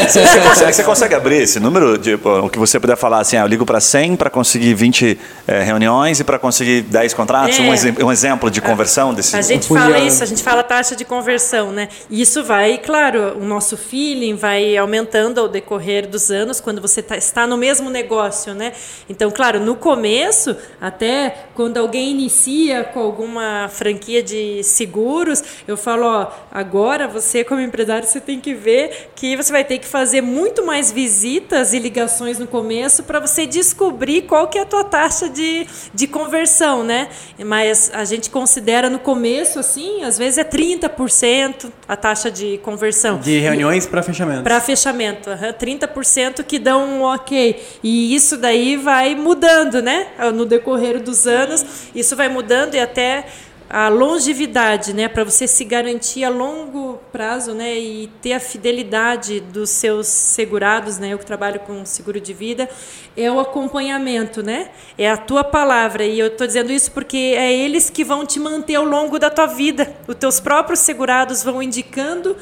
Você, 0.09 0.27
você 0.27 0.41
consegue, 0.41 0.73
você 0.73 0.83
consegue 0.85 1.15
abrir 1.15 1.43
esse 1.43 1.61
número? 1.61 1.99
Tipo, 1.99 2.31
o 2.47 2.49
que 2.49 2.59
você 2.59 2.81
puder 2.81 2.97
falar 2.97 3.21
assim, 3.21 3.37
ah, 3.37 3.41
eu 3.43 3.47
ligo 3.47 3.67
para 3.67 3.81
100 3.81 4.17
para 4.17 4.31
conseguir 4.31 4.73
20 4.73 5.19
eh, 5.47 5.63
reuniões 5.63 6.19
e 6.21 6.25
para 6.25 6.39
conseguir 6.39 6.83
10 6.83 7.13
contratos? 7.13 7.59
É. 7.59 7.63
Um, 8.03 8.07
um 8.07 8.13
exemplo 8.13 8.51
de 8.51 8.63
conversão 8.63 9.13
desse 9.13 9.37
A 9.37 9.43
gente 9.43 9.69
Podia- 9.69 9.83
fala 9.85 9.99
isso, 9.99 10.23
a 10.23 10.27
gente 10.27 10.43
fala 10.43 10.63
taxa 10.63 10.97
de 10.97 11.05
conversão, 11.05 11.71
né? 11.71 11.89
E 12.09 12.23
isso 12.23 12.43
vai, 12.43 12.79
claro, 12.79 13.37
o 13.39 13.45
nosso 13.45 13.58
feeling 13.61 14.35
vai 14.35 14.77
aumentando 14.77 15.41
ao 15.41 15.49
decorrer 15.49 16.07
dos 16.09 16.31
anos, 16.31 16.61
quando 16.61 16.81
você 16.81 17.03
tá- 17.03 17.17
está 17.17 17.47
no 17.47 17.57
mesmo 17.57 17.91
negócio, 17.91 18.55
né? 18.55 18.73
Então, 19.09 19.31
claro, 19.31 19.61
no 19.61 19.75
começo, 19.77 20.57
até 20.81 21.47
quando 21.55 21.77
alguém 21.79 22.11
inicia 22.11 22.85
com 22.85 23.00
alguma 23.00 23.69
franquia 23.69 24.23
de 24.23 24.62
seguros, 24.62 25.43
eu 25.67 25.77
falo, 25.77 26.07
ó, 26.07 26.27
agora 26.50 27.07
você 27.09 27.43
como 27.45 27.61
empresário, 27.61 28.07
você 28.07 28.21
tem 28.21 28.41
que 28.41 28.55
ver 28.55 29.11
que 29.15 29.37
você 29.37 29.50
vai 29.53 29.65
ter 29.65 29.79
que 29.79 29.87
fazer 29.87 30.21
muito 30.21 30.65
mais 30.65 30.91
visitas 30.93 31.73
e 31.73 31.79
ligações 31.79 32.38
no 32.38 32.47
começo 32.47 33.03
para 33.03 33.19
você 33.21 33.47
descobrir 33.47 34.23
qual 34.23 34.49
que 34.49 34.59
é 34.59 34.62
a 34.62 34.67
tua 34.67 34.85
taxa 34.85 35.29
de, 35.29 35.67
de 35.93 36.07
conversão, 36.07 36.85
né? 36.85 37.09
Mas 37.45 37.91
a 37.95 38.05
gente 38.05 38.31
considera 38.31 38.88
no 38.91 38.99
começo, 38.99 39.59
assim, 39.59 40.03
às 40.05 40.17
vezes 40.19 40.38
é 40.38 40.45
30% 40.45 41.73
a 41.87 41.97
taxa 41.97 42.31
de 42.31 42.59
conversão. 42.59 43.19
De 43.19 43.38
reuniões 43.50 43.87
para 43.87 44.02
fechamento. 44.02 44.43
Para 44.43 44.61
fechamento, 44.61 45.31
aham, 45.31 45.52
30% 45.52 46.45
que 46.45 46.59
dão 46.59 46.85
um 46.85 47.02
ok. 47.02 47.62
E 47.83 48.14
isso 48.14 48.37
daí 48.37 48.76
vai 48.76 49.14
mudando, 49.14 49.83
né? 49.83 50.09
No 50.35 50.45
decorrer 50.45 51.00
dos 51.00 51.26
anos, 51.26 51.64
isso 51.95 52.14
vai 52.17 52.28
mudando 52.28 52.75
e 52.75 52.81
até 52.81 53.26
a 53.71 53.88
longevidade, 53.88 54.95
né, 54.95 55.09
para 55.09 55.23
você 55.23 55.47
se 55.47 55.62
garantir 55.62 56.25
a 56.25 56.31
longo 56.31 56.99
prazo, 57.12 57.52
né, 57.52 57.78
e 57.78 58.07
ter 58.23 58.33
a 58.33 58.40
fidelidade 58.40 59.40
dos 59.40 59.69
seus 59.69 60.07
segurados, 60.07 60.99
né, 60.99 61.12
eu 61.12 61.19
que 61.19 61.26
trabalho 61.26 61.61
com 61.61 61.85
seguro 61.85 62.19
de 62.19 62.33
vida, 62.33 62.67
é 63.14 63.31
o 63.31 63.38
acompanhamento, 63.38 64.43
né, 64.43 64.71
é 64.97 65.11
a 65.11 65.19
tua 65.19 65.45
palavra 65.45 66.05
e 66.05 66.19
eu 66.19 66.28
estou 66.28 66.47
dizendo 66.47 66.73
isso 66.73 66.90
porque 66.93 67.35
é 67.37 67.52
eles 67.52 67.90
que 67.90 68.02
vão 68.02 68.25
te 68.25 68.40
manter 68.40 68.76
ao 68.76 68.85
longo 68.85 69.19
da 69.19 69.28
tua 69.28 69.47
vida, 69.47 69.95
os 70.07 70.14
teus 70.14 70.40
próprios 70.40 70.81
segurados 70.81 71.43
vão 71.43 71.62
indicando 71.62 72.38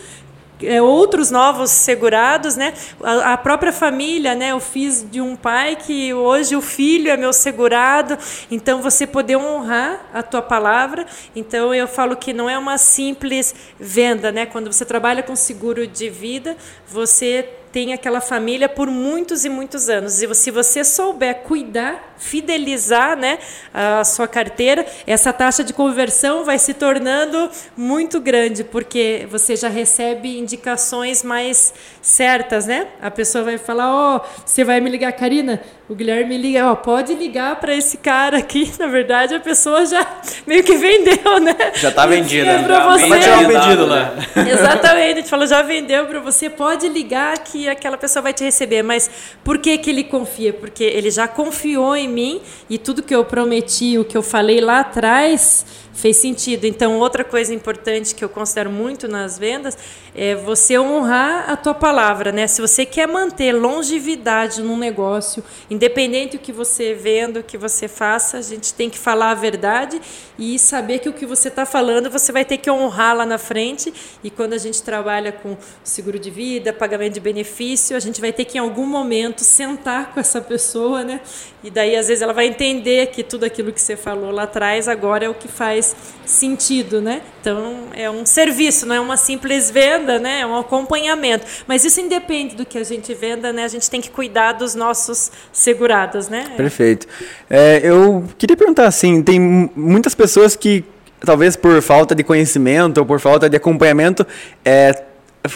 é, 0.62 0.80
outros 0.80 1.30
novos 1.30 1.70
segurados, 1.70 2.56
né? 2.56 2.72
A, 3.02 3.32
a 3.34 3.36
própria 3.36 3.72
família, 3.72 4.34
né? 4.34 4.52
Eu 4.52 4.60
fiz 4.60 5.04
de 5.10 5.20
um 5.20 5.36
pai 5.36 5.76
que 5.76 6.14
hoje 6.14 6.56
o 6.56 6.62
filho 6.62 7.10
é 7.10 7.16
meu 7.16 7.32
segurado, 7.32 8.16
então 8.50 8.80
você 8.80 9.06
poder 9.06 9.36
honrar 9.36 10.00
a 10.12 10.22
tua 10.22 10.42
palavra. 10.42 11.06
Então 11.34 11.74
eu 11.74 11.86
falo 11.86 12.16
que 12.16 12.32
não 12.32 12.48
é 12.48 12.58
uma 12.58 12.78
simples 12.78 13.54
venda, 13.78 14.32
né? 14.32 14.46
Quando 14.46 14.72
você 14.72 14.84
trabalha 14.84 15.22
com 15.22 15.36
seguro 15.36 15.86
de 15.86 16.08
vida, 16.08 16.56
você 16.88 17.48
tem 17.76 17.92
aquela 17.92 18.22
família 18.22 18.70
por 18.70 18.90
muitos 18.90 19.44
e 19.44 19.50
muitos 19.50 19.90
anos. 19.90 20.22
E 20.22 20.34
se 20.34 20.50
você 20.50 20.82
souber 20.82 21.42
cuidar, 21.42 22.14
fidelizar 22.16 23.14
né, 23.18 23.38
a 23.74 24.02
sua 24.02 24.26
carteira, 24.26 24.86
essa 25.06 25.30
taxa 25.30 25.62
de 25.62 25.74
conversão 25.74 26.42
vai 26.42 26.58
se 26.58 26.72
tornando 26.72 27.50
muito 27.76 28.18
grande, 28.18 28.64
porque 28.64 29.28
você 29.30 29.54
já 29.56 29.68
recebe 29.68 30.38
indicações 30.38 31.22
mais 31.22 31.74
certas, 32.00 32.64
né? 32.64 32.88
A 32.98 33.10
pessoa 33.10 33.44
vai 33.44 33.58
falar, 33.58 33.94
ó, 33.94 34.16
oh, 34.16 34.42
você 34.46 34.64
vai 34.64 34.80
me 34.80 34.88
ligar, 34.88 35.12
Karina? 35.12 35.62
O 35.88 35.94
Guilherme 35.94 36.36
liga, 36.36 36.68
ó, 36.68 36.74
pode 36.74 37.14
ligar 37.14 37.60
para 37.60 37.72
esse 37.72 37.96
cara 37.98 38.38
aqui. 38.38 38.72
Na 38.76 38.88
verdade, 38.88 39.36
a 39.36 39.40
pessoa 39.40 39.86
já 39.86 40.04
meio 40.44 40.64
que 40.64 40.76
vendeu, 40.76 41.38
né? 41.38 41.54
Já 41.74 41.92
tá 41.92 42.04
vendida. 42.06 42.50
É 42.50 42.62
pra 42.64 42.80
Já 42.80 42.88
você. 42.88 43.20
Tirar 43.20 43.38
um 43.38 43.46
pedido 43.46 43.86
lá. 43.86 44.14
Exatamente, 44.34 45.12
a 45.12 45.16
gente 45.20 45.30
falou, 45.30 45.46
já 45.46 45.62
vendeu 45.62 46.06
para 46.06 46.18
você, 46.18 46.50
pode 46.50 46.88
ligar 46.88 47.38
que 47.38 47.68
aquela 47.68 47.96
pessoa 47.96 48.20
vai 48.20 48.32
te 48.32 48.42
receber. 48.42 48.82
Mas 48.82 49.08
por 49.44 49.58
que, 49.58 49.78
que 49.78 49.88
ele 49.88 50.02
confia? 50.02 50.52
Porque 50.52 50.82
ele 50.82 51.08
já 51.08 51.28
confiou 51.28 51.94
em 51.94 52.08
mim 52.08 52.40
e 52.68 52.78
tudo 52.78 53.00
que 53.00 53.14
eu 53.14 53.24
prometi, 53.24 53.96
o 53.96 54.04
que 54.04 54.16
eu 54.16 54.24
falei 54.24 54.60
lá 54.60 54.80
atrás, 54.80 55.64
fez 55.96 56.18
sentido. 56.18 56.66
Então, 56.66 56.98
outra 56.98 57.24
coisa 57.24 57.54
importante 57.54 58.14
que 58.14 58.22
eu 58.22 58.28
considero 58.28 58.70
muito 58.70 59.08
nas 59.08 59.38
vendas 59.38 59.76
é 60.14 60.34
você 60.34 60.78
honrar 60.78 61.50
a 61.50 61.56
tua 61.56 61.74
palavra, 61.74 62.30
né? 62.30 62.46
Se 62.46 62.60
você 62.60 62.84
quer 62.84 63.08
manter 63.08 63.52
longevidade 63.52 64.62
num 64.62 64.76
negócio, 64.76 65.42
independente 65.70 66.36
do 66.36 66.42
que 66.42 66.52
você 66.52 66.94
venda, 66.94 67.40
o 67.40 67.42
que 67.42 67.56
você 67.56 67.88
faça, 67.88 68.38
a 68.38 68.42
gente 68.42 68.74
tem 68.74 68.90
que 68.90 68.98
falar 68.98 69.30
a 69.30 69.34
verdade 69.34 70.00
e 70.38 70.58
saber 70.58 70.98
que 70.98 71.08
o 71.08 71.12
que 71.12 71.24
você 71.24 71.48
está 71.48 71.64
falando 71.64 72.10
você 72.10 72.30
vai 72.30 72.44
ter 72.44 72.58
que 72.58 72.70
honrar 72.70 73.16
lá 73.16 73.24
na 73.24 73.38
frente. 73.38 73.92
E 74.22 74.30
quando 74.30 74.52
a 74.52 74.58
gente 74.58 74.82
trabalha 74.82 75.32
com 75.32 75.56
seguro 75.82 76.18
de 76.18 76.30
vida, 76.30 76.72
pagamento 76.72 77.14
de 77.14 77.20
benefício, 77.20 77.96
a 77.96 78.00
gente 78.00 78.20
vai 78.20 78.32
ter 78.32 78.44
que 78.44 78.58
em 78.58 78.60
algum 78.60 78.86
momento 78.86 79.42
sentar 79.42 80.12
com 80.12 80.20
essa 80.20 80.40
pessoa, 80.40 81.02
né? 81.02 81.20
E 81.64 81.70
daí 81.70 81.96
às 81.96 82.08
vezes 82.08 82.22
ela 82.22 82.32
vai 82.32 82.46
entender 82.46 83.08
que 83.08 83.22
tudo 83.22 83.44
aquilo 83.44 83.72
que 83.72 83.80
você 83.80 83.96
falou 83.96 84.30
lá 84.30 84.42
atrás 84.42 84.88
agora 84.88 85.24
é 85.24 85.28
o 85.28 85.34
que 85.34 85.48
faz 85.48 85.85
sentido, 86.24 87.00
né? 87.00 87.22
Então 87.40 87.88
é 87.94 88.10
um 88.10 88.26
serviço, 88.26 88.86
não 88.86 88.94
é 88.94 89.00
uma 89.00 89.16
simples 89.16 89.70
venda, 89.70 90.18
né? 90.18 90.40
É 90.40 90.46
um 90.46 90.56
acompanhamento. 90.56 91.46
Mas 91.66 91.84
isso 91.84 92.00
independe 92.00 92.56
do 92.56 92.66
que 92.66 92.78
a 92.78 92.84
gente 92.84 93.14
venda, 93.14 93.52
né? 93.52 93.64
A 93.64 93.68
gente 93.68 93.88
tem 93.88 94.00
que 94.00 94.10
cuidar 94.10 94.52
dos 94.52 94.74
nossos 94.74 95.30
segurados, 95.52 96.28
né? 96.28 96.52
Perfeito. 96.56 97.06
É, 97.48 97.80
eu 97.82 98.24
queria 98.36 98.56
perguntar 98.56 98.86
assim, 98.86 99.22
tem 99.22 99.38
muitas 99.40 100.14
pessoas 100.14 100.56
que 100.56 100.84
talvez 101.20 101.56
por 101.56 101.80
falta 101.80 102.14
de 102.14 102.22
conhecimento 102.22 102.98
ou 102.98 103.06
por 103.06 103.20
falta 103.20 103.48
de 103.48 103.56
acompanhamento 103.56 104.26
é, 104.64 105.04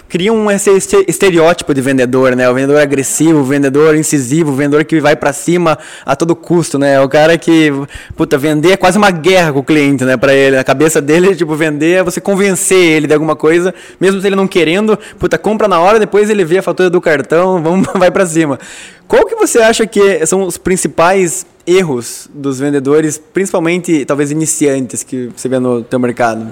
criam 0.08 0.50
esse 0.50 0.70
estereótipo 1.06 1.72
de 1.74 1.80
vendedor, 1.80 2.34
né? 2.36 2.48
O 2.48 2.54
vendedor 2.54 2.80
agressivo, 2.80 3.40
o 3.40 3.44
vendedor 3.44 3.96
incisivo, 3.96 4.52
o 4.52 4.54
vendedor 4.54 4.84
que 4.84 5.00
vai 5.00 5.16
para 5.16 5.32
cima 5.32 5.78
a 6.04 6.16
todo 6.16 6.34
custo, 6.36 6.78
né? 6.78 7.00
O 7.00 7.08
cara 7.08 7.36
que, 7.38 7.72
puta, 8.16 8.36
vender 8.36 8.72
é 8.72 8.76
quase 8.76 8.98
uma 8.98 9.10
guerra 9.10 9.52
com 9.52 9.60
o 9.60 9.64
cliente, 9.64 10.04
né? 10.04 10.16
Para 10.16 10.34
ele, 10.34 10.56
a 10.56 10.64
cabeça 10.64 11.00
dele, 11.00 11.34
tipo, 11.36 11.54
vender 11.54 11.98
é 11.98 12.02
você 12.02 12.20
convencer 12.20 12.78
ele 12.78 13.06
de 13.06 13.14
alguma 13.14 13.36
coisa, 13.36 13.74
mesmo 14.00 14.20
se 14.20 14.26
ele 14.26 14.36
não 14.36 14.46
querendo, 14.46 14.98
puta, 15.18 15.38
compra 15.38 15.68
na 15.68 15.80
hora, 15.80 15.98
depois 15.98 16.30
ele 16.30 16.44
vê 16.44 16.58
a 16.58 16.62
fatura 16.62 16.90
do 16.90 17.00
cartão, 17.00 17.60
vamos, 17.64 17.88
vai 17.94 18.10
para 18.10 18.26
cima. 18.26 18.58
Qual 19.06 19.26
que 19.26 19.34
você 19.34 19.58
acha 19.58 19.86
que 19.86 20.24
são 20.26 20.44
os 20.44 20.56
principais 20.56 21.44
erros 21.66 22.28
dos 22.32 22.60
vendedores, 22.60 23.18
principalmente 23.18 24.04
talvez 24.04 24.30
iniciantes 24.30 25.02
que 25.02 25.30
você 25.34 25.48
vê 25.48 25.58
no 25.58 25.82
teu 25.82 25.98
mercado? 25.98 26.46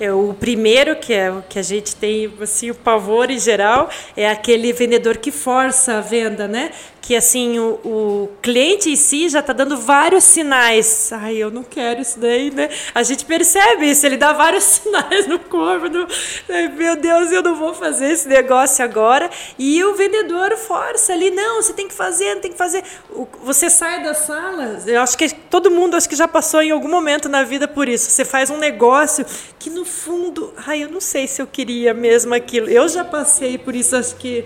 É, 0.00 0.12
o 0.12 0.34
primeiro, 0.34 0.96
que 0.96 1.12
é 1.12 1.32
que 1.48 1.58
a 1.58 1.62
gente 1.62 1.94
tem 1.94 2.32
assim, 2.40 2.70
o 2.70 2.74
pavor 2.74 3.30
em 3.30 3.38
geral, 3.38 3.88
é 4.16 4.28
aquele 4.28 4.72
vendedor 4.72 5.18
que 5.18 5.30
força 5.30 5.98
a 5.98 6.00
venda, 6.00 6.48
né? 6.48 6.72
Que 7.04 7.14
assim, 7.14 7.58
o, 7.58 7.78
o 7.84 8.30
cliente 8.40 8.88
em 8.88 8.96
si 8.96 9.28
já 9.28 9.40
está 9.40 9.52
dando 9.52 9.76
vários 9.76 10.24
sinais. 10.24 11.12
Ai, 11.12 11.36
eu 11.36 11.50
não 11.50 11.62
quero 11.62 12.00
isso 12.00 12.18
daí, 12.18 12.50
né? 12.50 12.70
A 12.94 13.02
gente 13.02 13.26
percebe 13.26 13.90
isso, 13.90 14.06
ele 14.06 14.16
dá 14.16 14.32
vários 14.32 14.64
sinais 14.80 15.26
no 15.26 15.38
corpo. 15.38 15.84
Meu 16.74 16.96
Deus, 16.96 17.30
eu 17.30 17.42
não 17.42 17.56
vou 17.56 17.74
fazer 17.74 18.06
esse 18.06 18.26
negócio 18.26 18.82
agora. 18.82 19.30
E 19.58 19.84
o 19.84 19.94
vendedor 19.94 20.56
força 20.56 21.12
ali, 21.12 21.30
não, 21.30 21.60
você 21.60 21.74
tem 21.74 21.86
que 21.86 21.92
fazer, 21.92 22.40
tem 22.40 22.52
que 22.52 22.56
fazer. 22.56 22.82
Você 23.42 23.68
sai 23.68 24.02
da 24.02 24.14
sala, 24.14 24.82
eu 24.86 25.02
acho 25.02 25.18
que 25.18 25.28
todo 25.34 25.70
mundo 25.70 25.96
acho 25.96 26.08
que 26.08 26.16
já 26.16 26.26
passou 26.26 26.62
em 26.62 26.70
algum 26.70 26.88
momento 26.88 27.28
na 27.28 27.42
vida 27.42 27.68
por 27.68 27.86
isso. 27.86 28.10
Você 28.10 28.24
faz 28.24 28.48
um 28.48 28.56
negócio 28.56 29.26
que 29.58 29.68
no 29.68 29.84
fundo, 29.84 30.54
ai, 30.66 30.84
eu 30.84 30.88
não 30.88 31.02
sei 31.02 31.26
se 31.26 31.42
eu 31.42 31.46
queria 31.46 31.92
mesmo 31.92 32.32
aquilo. 32.32 32.66
Eu 32.66 32.88
já 32.88 33.04
passei 33.04 33.58
por 33.58 33.76
isso, 33.76 33.94
acho 33.94 34.16
que 34.16 34.42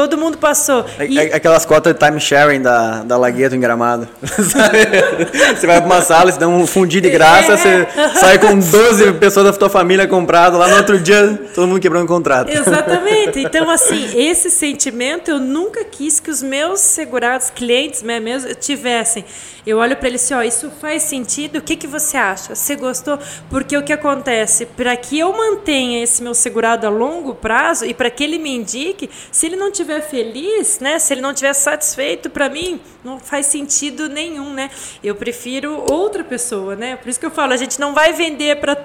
todo 0.00 0.16
mundo 0.16 0.38
passou. 0.38 0.86
E... 0.98 1.18
Aquelas 1.18 1.66
cotas 1.66 1.92
de 1.92 1.98
time 1.98 2.18
sharing 2.18 2.62
da, 2.62 3.02
da 3.02 3.18
Lagueto 3.18 3.54
em 3.54 3.60
Gramado. 3.60 4.08
você 4.22 5.66
vai 5.66 5.76
para 5.76 5.84
uma 5.84 6.00
sala, 6.00 6.32
você 6.32 6.38
dá 6.38 6.48
um 6.48 6.66
fundi 6.66 7.02
de 7.02 7.10
graça, 7.10 7.52
é. 7.52 7.56
você 7.56 7.88
sai 8.18 8.38
com 8.38 8.58
12 8.58 9.12
pessoas 9.14 9.46
da 9.46 9.52
tua 9.52 9.68
família 9.68 10.06
comprado, 10.08 10.56
lá 10.56 10.68
no 10.68 10.76
outro 10.76 10.98
dia 10.98 11.38
todo 11.54 11.66
mundo 11.66 11.80
quebrando 11.80 12.04
o 12.04 12.08
contrato. 12.08 12.50
Exatamente. 12.50 13.40
Então, 13.50 13.68
assim, 13.68 14.10
esse 14.16 14.50
sentimento 14.50 15.30
eu 15.30 15.38
nunca 15.38 15.84
quis 15.84 16.20
que 16.20 16.30
os 16.30 16.42
meus 16.42 16.80
segurados, 16.80 17.50
clientes 17.50 18.02
né, 18.02 18.20
mesmo, 18.20 18.54
tivessem. 18.54 19.24
Eu 19.66 19.78
olho 19.78 19.96
para 19.96 20.08
ele 20.08 20.16
assim, 20.16 20.34
ó, 20.34 20.42
isso 20.42 20.70
faz 20.80 21.02
sentido? 21.02 21.56
O 21.58 21.62
que, 21.62 21.76
que 21.76 21.86
você 21.86 22.16
acha? 22.16 22.54
Você 22.54 22.76
gostou? 22.76 23.18
Porque 23.50 23.76
o 23.76 23.82
que 23.82 23.92
acontece? 23.92 24.64
Para 24.64 24.96
que 24.96 25.18
eu 25.18 25.32
mantenha 25.36 26.02
esse 26.02 26.22
meu 26.22 26.34
segurado 26.34 26.86
a 26.86 26.90
longo 26.90 27.34
prazo 27.34 27.84
e 27.84 27.92
para 27.92 28.10
que 28.10 28.24
ele 28.24 28.38
me 28.38 28.50
indique, 28.50 29.10
se 29.30 29.46
ele 29.46 29.56
não 29.56 29.70
estiver 29.90 30.00
feliz, 30.00 30.78
né? 30.78 30.98
Se 30.98 31.12
ele 31.12 31.20
não 31.20 31.30
estiver 31.30 31.52
satisfeito, 31.52 32.30
para 32.30 32.48
mim 32.48 32.80
não 33.02 33.18
faz 33.18 33.46
sentido 33.46 34.08
nenhum, 34.08 34.52
né? 34.52 34.70
Eu 35.02 35.14
prefiro 35.14 35.84
outra 35.90 36.22
pessoa, 36.22 36.76
né? 36.76 36.96
Por 36.96 37.08
isso 37.08 37.18
que 37.18 37.26
eu 37.26 37.30
falo, 37.30 37.52
a 37.52 37.56
gente 37.56 37.80
não 37.80 37.92
vai 37.92 38.12
vender 38.12 38.56
para 38.60 38.76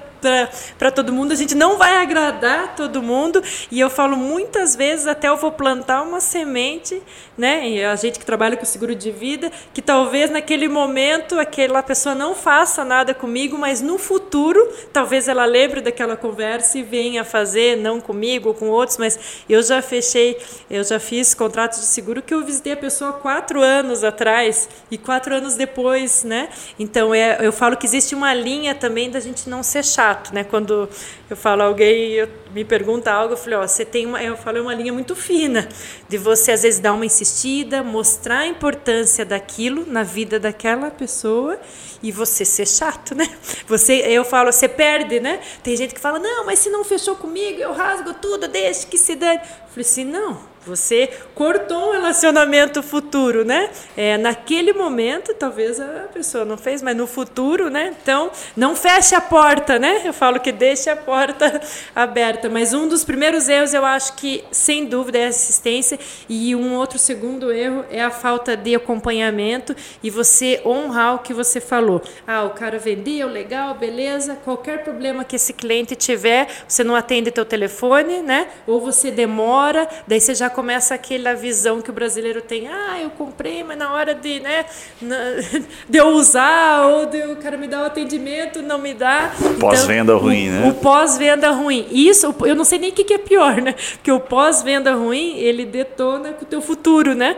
para 0.77 0.91
todo 0.91 1.11
mundo, 1.11 1.31
a 1.31 1.35
gente 1.35 1.55
não 1.55 1.77
vai 1.77 1.97
agradar 1.97 2.75
todo 2.75 3.01
mundo. 3.01 3.41
E 3.71 3.79
eu 3.79 3.89
falo 3.89 4.15
muitas 4.15 4.75
vezes, 4.75 5.07
até 5.07 5.27
eu 5.27 5.37
vou 5.37 5.51
plantar 5.51 6.01
uma 6.01 6.19
semente, 6.19 7.01
né? 7.37 7.67
E 7.69 7.83
a 7.83 7.95
gente 7.95 8.19
que 8.19 8.25
trabalha 8.25 8.57
com 8.57 8.65
seguro 8.65 8.95
de 8.95 9.11
vida, 9.11 9.51
que 9.73 9.81
talvez 9.81 10.29
naquele 10.29 10.67
momento 10.67 11.39
aquela 11.39 11.83
pessoa 11.83 12.15
não 12.15 12.35
faça 12.35 12.83
nada 12.83 13.13
comigo, 13.13 13.57
mas 13.57 13.81
no 13.81 13.97
futuro, 13.97 14.67
talvez 14.93 15.27
ela 15.27 15.45
lembre 15.45 15.81
daquela 15.81 16.15
conversa 16.15 16.77
e 16.77 16.83
venha 16.83 17.23
fazer, 17.23 17.77
não 17.77 17.99
comigo 17.99 18.49
ou 18.49 18.53
com 18.53 18.69
outros, 18.69 18.97
mas 18.97 19.43
eu 19.49 19.61
já 19.61 19.81
fechei, 19.81 20.37
eu 20.69 20.83
já 20.83 20.99
fiz 20.99 21.33
contratos 21.33 21.79
de 21.79 21.85
seguro 21.85 22.21
que 22.21 22.33
eu 22.33 22.43
visitei 22.43 22.73
a 22.73 22.77
pessoa 22.77 23.13
quatro 23.13 23.61
anos 23.61 24.03
atrás 24.03 24.69
e 24.89 24.97
quatro 24.97 25.35
anos 25.35 25.55
depois, 25.55 26.23
né? 26.23 26.49
Então 26.79 27.13
é, 27.13 27.37
eu 27.41 27.51
falo 27.51 27.77
que 27.77 27.85
existe 27.85 28.15
uma 28.15 28.33
linha 28.33 28.73
também 28.73 29.09
da 29.09 29.19
gente 29.19 29.49
não 29.49 29.63
ser 29.63 29.83
chato, 29.83 30.14
né? 30.31 30.43
Quando 30.43 30.89
eu 31.29 31.35
falo 31.35 31.63
alguém 31.63 32.11
eu, 32.11 32.29
me 32.53 32.63
pergunta 32.63 33.11
algo, 33.11 33.33
eu 33.33 33.37
falei, 33.37 33.59
ó, 33.59 33.67
você 33.67 33.83
tem 33.83 34.05
uma, 34.05 34.21
eu 34.21 34.37
falo 34.37 34.57
é 34.57 34.61
uma 34.61 34.73
linha 34.73 34.93
muito 34.93 35.15
fina 35.15 35.67
de 36.07 36.17
você 36.17 36.51
às 36.51 36.63
vezes 36.63 36.79
dar 36.79 36.93
uma 36.93 37.05
insistida, 37.05 37.83
mostrar 37.83 38.39
a 38.39 38.47
importância 38.47 39.25
daquilo 39.25 39.85
na 39.85 40.03
vida 40.03 40.39
daquela 40.39 40.91
pessoa 40.91 41.59
e 42.01 42.11
você 42.11 42.45
ser 42.45 42.67
chato, 42.67 43.15
né? 43.15 43.27
Você, 43.67 43.93
eu 43.93 44.23
falo, 44.23 44.51
você 44.51 44.67
perde, 44.67 45.19
né? 45.19 45.39
Tem 45.63 45.75
gente 45.75 45.93
que 45.93 45.99
fala, 45.99 46.19
não, 46.19 46.45
mas 46.45 46.59
se 46.59 46.69
não 46.69 46.83
fechou 46.83 47.15
comigo, 47.15 47.59
eu 47.59 47.73
rasgo 47.73 48.13
tudo, 48.13 48.47
deixa 48.47 48.85
que 48.85 48.97
se 48.97 49.15
dane. 49.15 49.39
Eu 49.39 49.69
falei 49.69 49.81
assim, 49.81 50.05
não 50.05 50.54
você 50.65 51.09
cortou 51.35 51.89
um 51.89 51.91
relacionamento 51.91 52.81
futuro, 52.81 53.45
né? 53.45 53.69
É, 53.95 54.17
naquele 54.17 54.73
momento, 54.73 55.33
talvez 55.33 55.79
a 55.79 56.07
pessoa 56.13 56.43
não 56.43 56.57
fez, 56.57 56.81
mas 56.81 56.97
no 56.97 57.05
futuro, 57.05 57.69
né? 57.69 57.93
Então, 58.01 58.31
não 58.55 58.75
feche 58.75 59.13
a 59.13 59.21
porta, 59.21 59.77
né? 59.77 60.01
Eu 60.03 60.13
falo 60.13 60.39
que 60.39 60.51
deixe 60.51 60.89
a 60.89 60.95
porta 60.95 61.61
aberta. 61.95 62.49
Mas 62.49 62.73
um 62.73 62.87
dos 62.87 63.03
primeiros 63.03 63.47
erros, 63.47 63.73
eu 63.73 63.85
acho 63.85 64.13
que, 64.15 64.43
sem 64.51 64.85
dúvida, 64.85 65.19
é 65.19 65.25
a 65.25 65.29
assistência. 65.29 65.99
E 66.27 66.55
um 66.55 66.75
outro 66.75 66.97
segundo 66.97 67.51
erro 67.51 67.85
é 67.91 68.01
a 68.01 68.09
falta 68.09 68.57
de 68.57 68.73
acompanhamento 68.73 69.75
e 70.01 70.09
você 70.09 70.61
honrar 70.65 71.15
o 71.15 71.19
que 71.19 71.33
você 71.33 71.61
falou. 71.61 72.01
Ah, 72.25 72.43
o 72.43 72.51
cara 72.51 72.79
vendeu, 72.79 73.27
legal, 73.27 73.75
beleza. 73.75 74.35
Qualquer 74.43 74.83
problema 74.83 75.23
que 75.23 75.35
esse 75.35 75.53
cliente 75.53 75.95
tiver, 75.95 76.47
você 76.67 76.83
não 76.83 76.95
atende 76.95 77.29
teu 77.29 77.45
telefone, 77.45 78.21
né? 78.21 78.47
Ou 78.65 78.79
você 78.79 79.11
demora, 79.11 79.87
daí 80.07 80.19
você 80.19 80.33
já 80.33 80.49
começa 80.55 80.95
aquela 80.95 81.33
visão 81.33 81.81
que 81.81 81.89
o 81.89 81.93
brasileiro 81.93 82.41
tem, 82.41 82.69
ah, 82.69 82.97
eu 83.01 83.09
comprei, 83.09 83.61
mas 83.61 83.77
na 83.77 83.93
hora 83.93 84.15
de, 84.15 84.39
né, 84.39 84.65
de 85.89 85.97
eu 85.97 86.07
usar, 86.07 86.87
ou 86.87 87.05
de 87.05 87.21
o 87.23 87.35
cara 87.35 87.57
me 87.57 87.67
dar 87.67 87.83
o 87.83 87.85
atendimento, 87.85 88.61
não 88.61 88.77
me 88.77 88.93
dá. 88.93 89.33
Pós-venda 89.59 90.13
então, 90.13 90.17
ruim, 90.17 90.47
o, 90.47 90.51
né? 90.51 90.69
O 90.69 90.73
pós-venda 90.75 91.51
ruim. 91.51 91.85
Isso, 91.91 92.33
eu 92.45 92.55
não 92.55 92.63
sei 92.63 92.79
nem 92.79 92.91
o 92.91 92.93
que, 92.93 93.03
que 93.03 93.13
é 93.13 93.17
pior, 93.17 93.61
né? 93.61 93.75
Porque 93.95 94.11
o 94.11 94.19
pós-venda 94.19 94.93
ruim, 94.93 95.37
ele 95.37 95.65
detona 95.65 96.31
com 96.31 96.45
o 96.45 96.47
teu 96.47 96.61
futuro, 96.61 97.13
né? 97.13 97.35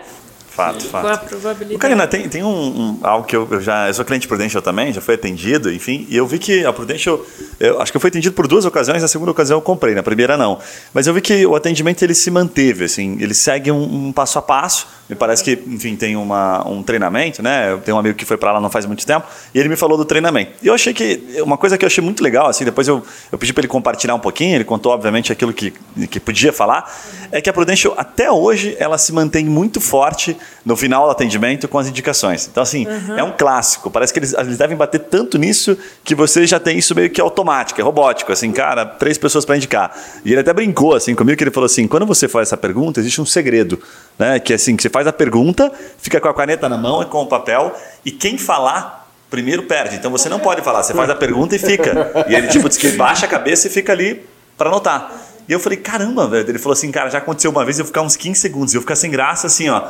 Fato, 0.57 0.85
fato. 0.85 1.05
Com 1.05 1.13
a 1.13 1.17
probabilidade. 1.19 1.77
Karina, 1.77 2.07
tem, 2.07 2.27
tem 2.27 2.43
um, 2.43 2.49
um, 2.49 2.99
algo 3.03 3.27
que 3.27 3.35
eu, 3.35 3.47
eu, 3.51 3.61
já. 3.61 3.87
Eu 3.87 3.93
sou 3.93 4.03
cliente 4.03 4.27
Prudential 4.27 4.59
também, 4.59 4.91
já 4.91 4.99
fui 4.99 5.13
atendido, 5.13 5.71
enfim, 5.71 6.07
e 6.09 6.17
eu 6.17 6.25
vi 6.25 6.39
que 6.39 6.65
a 6.65 6.73
Prudential. 6.73 7.21
Eu 7.59 7.79
acho 7.79 7.91
que 7.91 7.97
eu 7.97 8.01
fui 8.01 8.07
atendido 8.07 8.33
por 8.33 8.47
duas 8.47 8.65
ocasiões, 8.65 9.03
na 9.03 9.07
segunda 9.07 9.29
ocasião 9.29 9.57
eu 9.57 9.61
comprei, 9.61 9.93
na 9.93 10.01
primeira 10.01 10.35
não. 10.35 10.57
Mas 10.95 11.05
eu 11.05 11.13
vi 11.13 11.21
que 11.21 11.45
o 11.45 11.55
atendimento 11.55 12.01
ele 12.01 12.15
se 12.15 12.31
manteve, 12.31 12.85
assim, 12.85 13.17
ele 13.21 13.35
segue 13.35 13.71
um, 13.71 14.07
um 14.07 14.11
passo 14.11 14.39
a 14.39 14.41
passo. 14.41 14.87
Me 15.09 15.15
parece 15.15 15.43
que, 15.43 15.51
enfim, 15.67 15.95
tem 15.95 16.15
uma, 16.15 16.67
um 16.67 16.83
treinamento, 16.83 17.41
né? 17.41 17.71
Eu 17.71 17.77
tenho 17.79 17.95
um 17.95 17.99
amigo 17.99 18.17
que 18.17 18.25
foi 18.25 18.35
para 18.35 18.51
lá 18.51 18.59
não 18.59 18.69
faz 18.69 18.85
muito 18.85 19.05
tempo, 19.05 19.25
e 19.53 19.59
ele 19.59 19.69
me 19.69 19.75
falou 19.75 19.97
do 19.97 20.03
treinamento. 20.03 20.51
E 20.61 20.67
eu 20.67 20.73
achei 20.73 20.93
que. 20.93 21.41
Uma 21.41 21.57
coisa 21.57 21.77
que 21.77 21.85
eu 21.85 21.87
achei 21.87 22.03
muito 22.03 22.21
legal, 22.21 22.47
assim, 22.47 22.65
depois 22.65 22.87
eu, 22.87 23.01
eu 23.31 23.37
pedi 23.37 23.53
para 23.53 23.61
ele 23.61 23.67
compartilhar 23.67 24.15
um 24.15 24.19
pouquinho, 24.19 24.55
ele 24.55 24.63
contou, 24.65 24.91
obviamente, 24.91 25.31
aquilo 25.31 25.53
que, 25.53 25.73
que 26.09 26.19
podia 26.19 26.51
falar, 26.51 26.93
é 27.31 27.39
que 27.39 27.49
a 27.49 27.53
Prudential, 27.53 27.93
até 27.97 28.29
hoje, 28.29 28.75
ela 28.79 28.97
se 28.97 29.13
mantém 29.13 29.45
muito 29.45 29.79
forte 29.79 30.37
no 30.65 30.75
final 30.75 31.05
do 31.05 31.11
atendimento 31.11 31.67
com 31.67 31.79
as 31.79 31.87
indicações. 31.87 32.47
Então, 32.51 32.61
assim, 32.61 32.85
uhum. 32.85 33.17
é 33.17 33.23
um 33.23 33.31
clássico. 33.31 33.89
Parece 33.89 34.11
que 34.11 34.19
eles, 34.19 34.33
eles 34.33 34.57
devem 34.57 34.75
bater 34.75 34.99
tanto 34.99 35.37
nisso 35.37 35.77
que 36.03 36.13
você 36.13 36.45
já 36.45 36.59
tem 36.59 36.77
isso 36.77 36.93
meio 36.93 37.09
que 37.09 37.21
automático, 37.21 37.79
é 37.79 37.83
robótico. 37.83 38.31
Assim, 38.33 38.51
cara, 38.51 38.85
três 38.85 39.17
pessoas 39.17 39.45
para 39.45 39.55
indicar. 39.55 39.97
E 40.25 40.31
ele 40.31 40.41
até 40.41 40.51
brincou 40.51 40.95
assim 40.95 41.15
comigo, 41.15 41.37
que 41.37 41.43
ele 41.43 41.51
falou 41.51 41.65
assim: 41.65 41.87
quando 41.87 42.05
você 42.05 42.27
faz 42.27 42.49
essa 42.49 42.57
pergunta, 42.57 42.99
existe 42.99 43.21
um 43.21 43.25
segredo. 43.25 43.79
Né? 44.19 44.39
Que 44.39 44.53
assim, 44.53 44.75
que 44.75 44.83
você 44.83 44.89
faz 44.97 45.05
a 45.05 45.13
pergunta, 45.13 45.71
fica 45.99 46.19
com 46.19 46.27
a 46.27 46.33
caneta 46.33 46.67
na 46.67 46.75
mão 46.75 47.03
e 47.03 47.05
com 47.05 47.21
o 47.21 47.27
papel, 47.27 47.71
e 48.03 48.09
quem 48.09 48.35
falar 48.35 49.07
primeiro 49.29 49.63
perde. 49.63 49.95
Então 49.95 50.09
você 50.09 50.27
não 50.27 50.39
pode 50.39 50.63
falar, 50.63 50.81
você 50.81 50.91
faz 50.91 51.07
a 51.07 51.15
pergunta 51.15 51.55
e 51.55 51.59
fica. 51.59 52.25
E 52.27 52.33
ele 52.33 52.47
tipo 52.47 52.67
diz 52.67 52.79
que 52.79 52.91
baixa 52.93 53.27
a 53.27 53.29
cabeça 53.29 53.67
e 53.67 53.69
fica 53.69 53.91
ali 53.91 54.25
para 54.57 54.69
anotar. 54.69 55.11
E 55.47 55.53
eu 55.53 55.59
falei, 55.59 55.77
caramba, 55.77 56.27
velho. 56.27 56.49
Ele 56.49 56.57
falou 56.57 56.73
assim, 56.73 56.91
cara, 56.91 57.09
já 57.09 57.19
aconteceu 57.19 57.51
uma 57.51 57.63
vez 57.63 57.77
eu 57.77 57.85
ficar 57.85 58.01
uns 58.01 58.17
15 58.17 58.39
segundos. 58.39 58.73
Eu 58.73 58.81
ficar 58.81 58.95
sem 58.97 59.09
graça, 59.09 59.47
assim, 59.47 59.69
ó. 59.69 59.81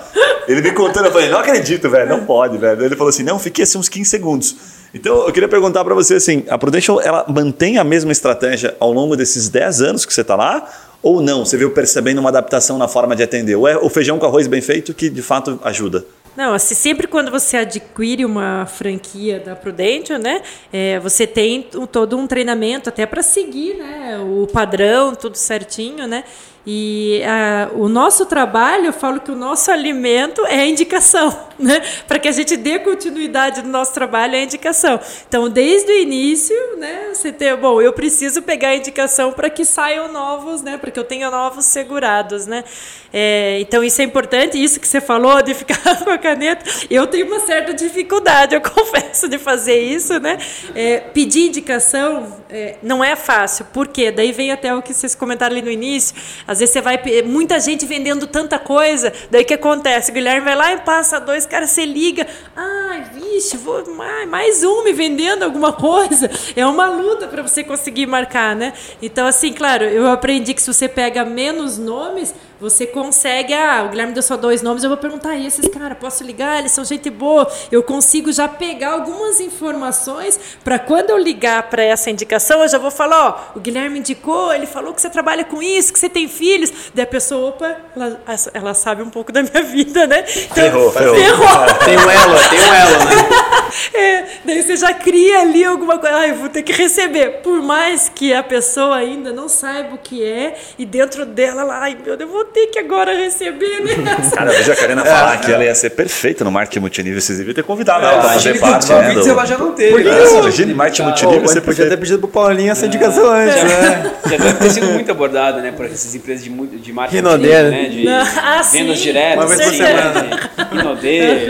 Ele 0.47 0.61
me 0.61 0.71
contando, 0.71 1.05
eu 1.05 1.11
falei, 1.11 1.29
não 1.29 1.39
acredito, 1.39 1.89
velho, 1.89 2.07
não 2.07 2.25
pode, 2.25 2.57
velho. 2.57 2.83
Ele 2.83 2.95
falou 2.95 3.09
assim, 3.09 3.23
não, 3.23 3.39
fiquei 3.39 3.63
assim 3.63 3.77
uns 3.79 3.89
15 3.89 4.07
segundos. 4.07 4.55
Então, 4.93 5.25
eu 5.25 5.31
queria 5.31 5.49
perguntar 5.49 5.83
para 5.83 5.95
você, 5.95 6.15
assim, 6.15 6.45
a 6.47 6.59
Prudential, 6.59 7.01
ela 7.01 7.25
mantém 7.27 7.79
a 7.79 7.83
mesma 7.83 8.11
estratégia 8.11 8.75
ao 8.79 8.93
longo 8.93 9.15
desses 9.15 9.49
10 9.49 9.81
anos 9.81 10.05
que 10.05 10.13
você 10.13 10.21
está 10.21 10.35
lá? 10.35 10.69
Ou 11.07 11.21
não? 11.21 11.45
Você 11.45 11.55
viu 11.55 11.71
percebendo 11.71 12.19
uma 12.19 12.27
adaptação 12.27 12.77
na 12.77 12.85
forma 12.85 13.15
de 13.15 13.23
atender? 13.23 13.55
Ou 13.55 13.65
é 13.65 13.77
o 13.77 13.87
feijão 13.89 14.19
com 14.19 14.25
arroz 14.25 14.45
bem 14.45 14.59
feito 14.59 14.93
que, 14.93 15.09
de 15.09 15.21
fato, 15.21 15.57
ajuda? 15.63 16.05
Não, 16.35 16.53
assim, 16.53 16.75
sempre 16.75 17.07
quando 17.07 17.31
você 17.31 17.55
adquire 17.55 18.25
uma 18.25 18.65
franquia 18.65 19.39
da 19.39 19.55
Prudential, 19.55 20.19
né, 20.19 20.41
é, 20.71 20.99
você 20.99 21.25
tem 21.25 21.63
todo 21.91 22.17
um 22.17 22.27
treinamento 22.27 22.89
até 22.89 23.05
para 23.05 23.23
seguir, 23.23 23.75
né, 23.75 24.19
o 24.19 24.45
padrão, 24.47 25.15
tudo 25.15 25.35
certinho, 25.35 26.05
né, 26.05 26.25
e 26.69 27.23
a, 27.23 27.69
o 27.75 27.87
nosso 27.87 28.25
trabalho, 28.25 28.87
eu 28.87 28.91
falo 28.91 29.21
que 29.21 29.31
o 29.31 29.35
nosso 29.37 29.71
alimento 29.71 30.45
é 30.47 30.59
a 30.59 30.65
indicação, 30.67 31.33
né? 31.57 31.81
Para 32.05 32.19
que 32.19 32.27
a 32.27 32.31
gente 32.33 32.57
dê 32.57 32.77
continuidade 32.77 33.61
no 33.61 33.69
nosso 33.69 33.93
trabalho 33.93 34.35
é 34.35 34.39
a 34.39 34.43
indicação. 34.43 34.99
Então, 35.29 35.47
desde 35.47 35.89
o 35.89 35.97
início, 35.97 36.57
né, 36.77 37.11
você 37.13 37.31
tem, 37.31 37.55
bom, 37.55 37.81
eu 37.81 37.93
preciso 37.93 38.41
pegar 38.41 38.71
a 38.71 38.75
indicação 38.75 39.31
para 39.31 39.49
que 39.49 39.63
saiam 39.63 40.11
novos, 40.11 40.61
né? 40.61 40.77
Para 40.77 40.91
que 40.91 40.99
eu 40.99 41.05
tenha 41.05 41.31
novos 41.31 41.63
segurados, 41.63 42.45
né? 42.45 42.65
É, 43.13 43.61
então, 43.61 43.81
isso 43.81 44.01
é 44.01 44.03
importante. 44.03 44.61
Isso 44.61 44.77
que 44.77 44.87
você 44.89 44.99
falou 44.99 45.41
de 45.41 45.53
ficar 45.53 45.79
com 46.03 46.09
a 46.09 46.17
caneta, 46.17 46.69
eu 46.89 47.07
tenho 47.07 47.27
uma 47.27 47.39
certa 47.39 47.73
dificuldade, 47.73 48.53
eu 48.53 48.59
confesso, 48.69 49.29
de 49.29 49.37
fazer 49.37 49.79
isso, 49.79 50.19
né? 50.19 50.37
É, 50.75 50.99
pedir 50.99 51.47
indicação 51.47 52.27
é, 52.49 52.77
não 52.81 53.03
é 53.03 53.15
fácil. 53.15 53.65
Por 53.65 53.87
quê? 53.87 54.11
Daí 54.11 54.31
vem 54.31 54.51
até 54.51 54.73
o 54.73 54.81
que 54.81 54.93
vocês 54.93 55.13
comentaram 55.13 55.55
ali 55.55 55.61
no 55.61 55.71
início. 55.71 56.15
Às 56.47 56.59
vezes 56.59 56.73
você 56.73 56.81
vai. 56.81 56.99
Muita 57.25 57.59
gente 57.59 57.85
vendendo 57.85 58.25
tanta 58.27 58.57
coisa. 58.57 59.11
Daí 59.29 59.43
o 59.43 59.45
que 59.45 59.53
acontece? 59.53 60.11
O 60.11 60.13
Guilherme 60.13 60.41
vai 60.41 60.55
lá 60.55 60.73
e 60.73 60.77
passa 60.77 61.19
dois, 61.19 61.45
cara, 61.45 61.67
você 61.67 61.85
liga. 61.85 62.25
Ai, 62.55 63.03
vixe, 63.13 63.57
vou, 63.57 63.83
mais 64.29 64.63
um 64.63 64.83
me 64.83 64.93
vendendo 64.93 65.43
alguma 65.43 65.73
coisa. 65.73 66.29
É 66.55 66.65
uma 66.65 66.87
luta 66.87 67.27
para 67.27 67.41
você 67.41 67.63
conseguir 67.63 68.05
marcar, 68.05 68.55
né? 68.55 68.73
Então, 69.01 69.27
assim, 69.27 69.51
claro, 69.51 69.83
eu 69.83 70.09
aprendi 70.09 70.53
que 70.53 70.61
se 70.61 70.73
você 70.73 70.87
pega 70.87 71.25
menos 71.25 71.77
nomes, 71.77 72.33
você 72.59 72.87
consegue, 72.87 73.53
ah, 73.53 73.83
o 73.85 73.89
Guilherme 73.89 74.13
deu 74.13 74.23
só 74.23 74.35
dois 74.35 74.61
nomes, 74.61 74.83
eu 74.83 74.89
vou 74.89 74.97
perguntar, 74.97 75.35
e 75.35 75.45
esses 75.45 75.67
caras, 75.67 75.97
posso 75.97 76.23
ligar? 76.23 76.59
Eles 76.59 76.71
são 76.71 76.83
gente 76.83 77.09
boa. 77.09 77.49
Eu 77.71 77.83
consigo 77.83 78.31
já 78.31 78.47
pegar 78.47 78.91
algumas 78.91 79.39
informações 79.39 80.39
para 80.63 80.79
quando 80.79 81.09
eu 81.09 81.17
ligar 81.17 81.63
para 81.69 81.83
essa 81.83 82.09
indicação, 82.09 82.61
eu 82.61 82.67
já 82.67 82.77
vou 82.77 82.91
falar, 82.91 83.27
ó, 83.27 83.57
o 83.57 83.59
Guilherme 83.59 83.99
indicou, 83.99 84.53
ele 84.53 84.65
falou 84.65 84.93
que 84.93 85.01
você 85.01 85.09
trabalha 85.09 85.43
com 85.43 85.61
isso, 85.61 85.93
que 85.93 85.99
você 85.99 86.09
tem 86.09 86.27
filhos. 86.27 86.71
Daí 86.93 87.03
a 87.03 87.07
pessoa, 87.07 87.49
opa, 87.49 87.77
ela, 87.95 88.21
ela 88.53 88.73
sabe 88.73 89.01
um 89.01 89.09
pouco 89.09 89.31
da 89.31 89.41
minha 89.43 89.63
vida, 89.63 90.07
né? 90.07 90.23
Então, 90.29 90.55
ferrou, 90.55 90.91
ferrou. 90.91 91.15
ferrou. 91.15 91.47
Tem 91.85 91.97
um 91.97 92.09
elo, 92.09 92.49
tem 92.49 92.59
um 92.59 92.73
elo, 92.73 93.05
né? 93.05 93.47
É, 93.93 94.25
daí 94.45 94.63
você 94.63 94.77
já 94.77 94.93
cria 94.93 95.41
ali 95.41 95.63
alguma 95.63 95.99
coisa, 95.99 96.17
ah, 96.17 96.27
eu 96.27 96.35
vou 96.35 96.49
ter 96.49 96.63
que 96.63 96.71
receber. 96.71 97.41
Por 97.41 97.61
mais 97.61 98.09
que 98.09 98.33
a 98.33 98.41
pessoa 98.41 98.95
ainda 98.95 99.31
não 99.31 99.49
saiba 99.49 99.95
o 99.95 99.97
que 99.97 100.23
é, 100.23 100.57
e 100.79 100.85
dentro 100.85 101.25
dela, 101.25 101.63
lá, 101.63 101.81
ai 101.81 101.95
meu 101.95 102.17
Deus, 102.17 102.19
eu 102.19 102.27
vou 102.27 102.45
ter 102.53 102.67
que 102.67 102.79
agora 102.79 103.13
receber, 103.15 103.81
né? 103.81 103.95
Cara, 104.33 104.51
eu 104.51 104.57
vejo 104.57 104.71
a 104.71 104.75
Karina 104.75 105.05
falar 105.05 105.35
é, 105.35 105.37
que 105.37 105.51
ela 105.51 105.63
ia 105.63 105.75
ser 105.75 105.91
perfeita 105.91 106.43
no 106.43 106.51
marketing 106.51 106.79
multinível. 106.79 107.21
Vocês 107.21 107.37
deviam 107.37 107.53
ter 107.53 107.63
convidado 107.63 108.05
ela 108.05 108.19
para 108.19 108.29
fazer 108.33 108.59
parte. 108.59 108.91
Né, 108.91 109.13
do... 109.13 109.29
ela 109.29 109.45
já 109.45 109.57
não 109.57 109.71
teve. 109.73 110.03
Né? 110.03 110.39
Imagina 110.39 110.75
marketing 110.75 111.03
multinível. 111.03 111.41
Você 111.41 111.61
podia 111.61 111.89
ter 111.89 111.97
pedido 111.97 112.19
pro 112.19 112.27
Paulinho 112.27 112.71
essa 112.71 112.85
indicação 112.85 113.29
antes, 113.29 113.63
né? 113.63 114.13
Já 114.29 114.37
deve 114.37 114.53
ter 114.53 114.69
sido 114.69 114.87
muito 114.87 115.11
abordado, 115.11 115.61
né? 115.61 115.71
Por 115.71 115.85
essas 115.85 116.15
empresas 116.15 116.43
de, 116.43 116.49
de 116.49 116.93
marketing 116.93 117.23
multinível, 117.23 117.71
né? 117.71 117.89
De 117.89 118.07
ah, 118.07 118.61
vendas 118.71 118.99
diretas. 118.99 119.45
Uma 119.45 119.55
vez 119.55 119.69
por 119.69 119.75
semana. 119.75 120.49
Rinodê, 120.71 121.47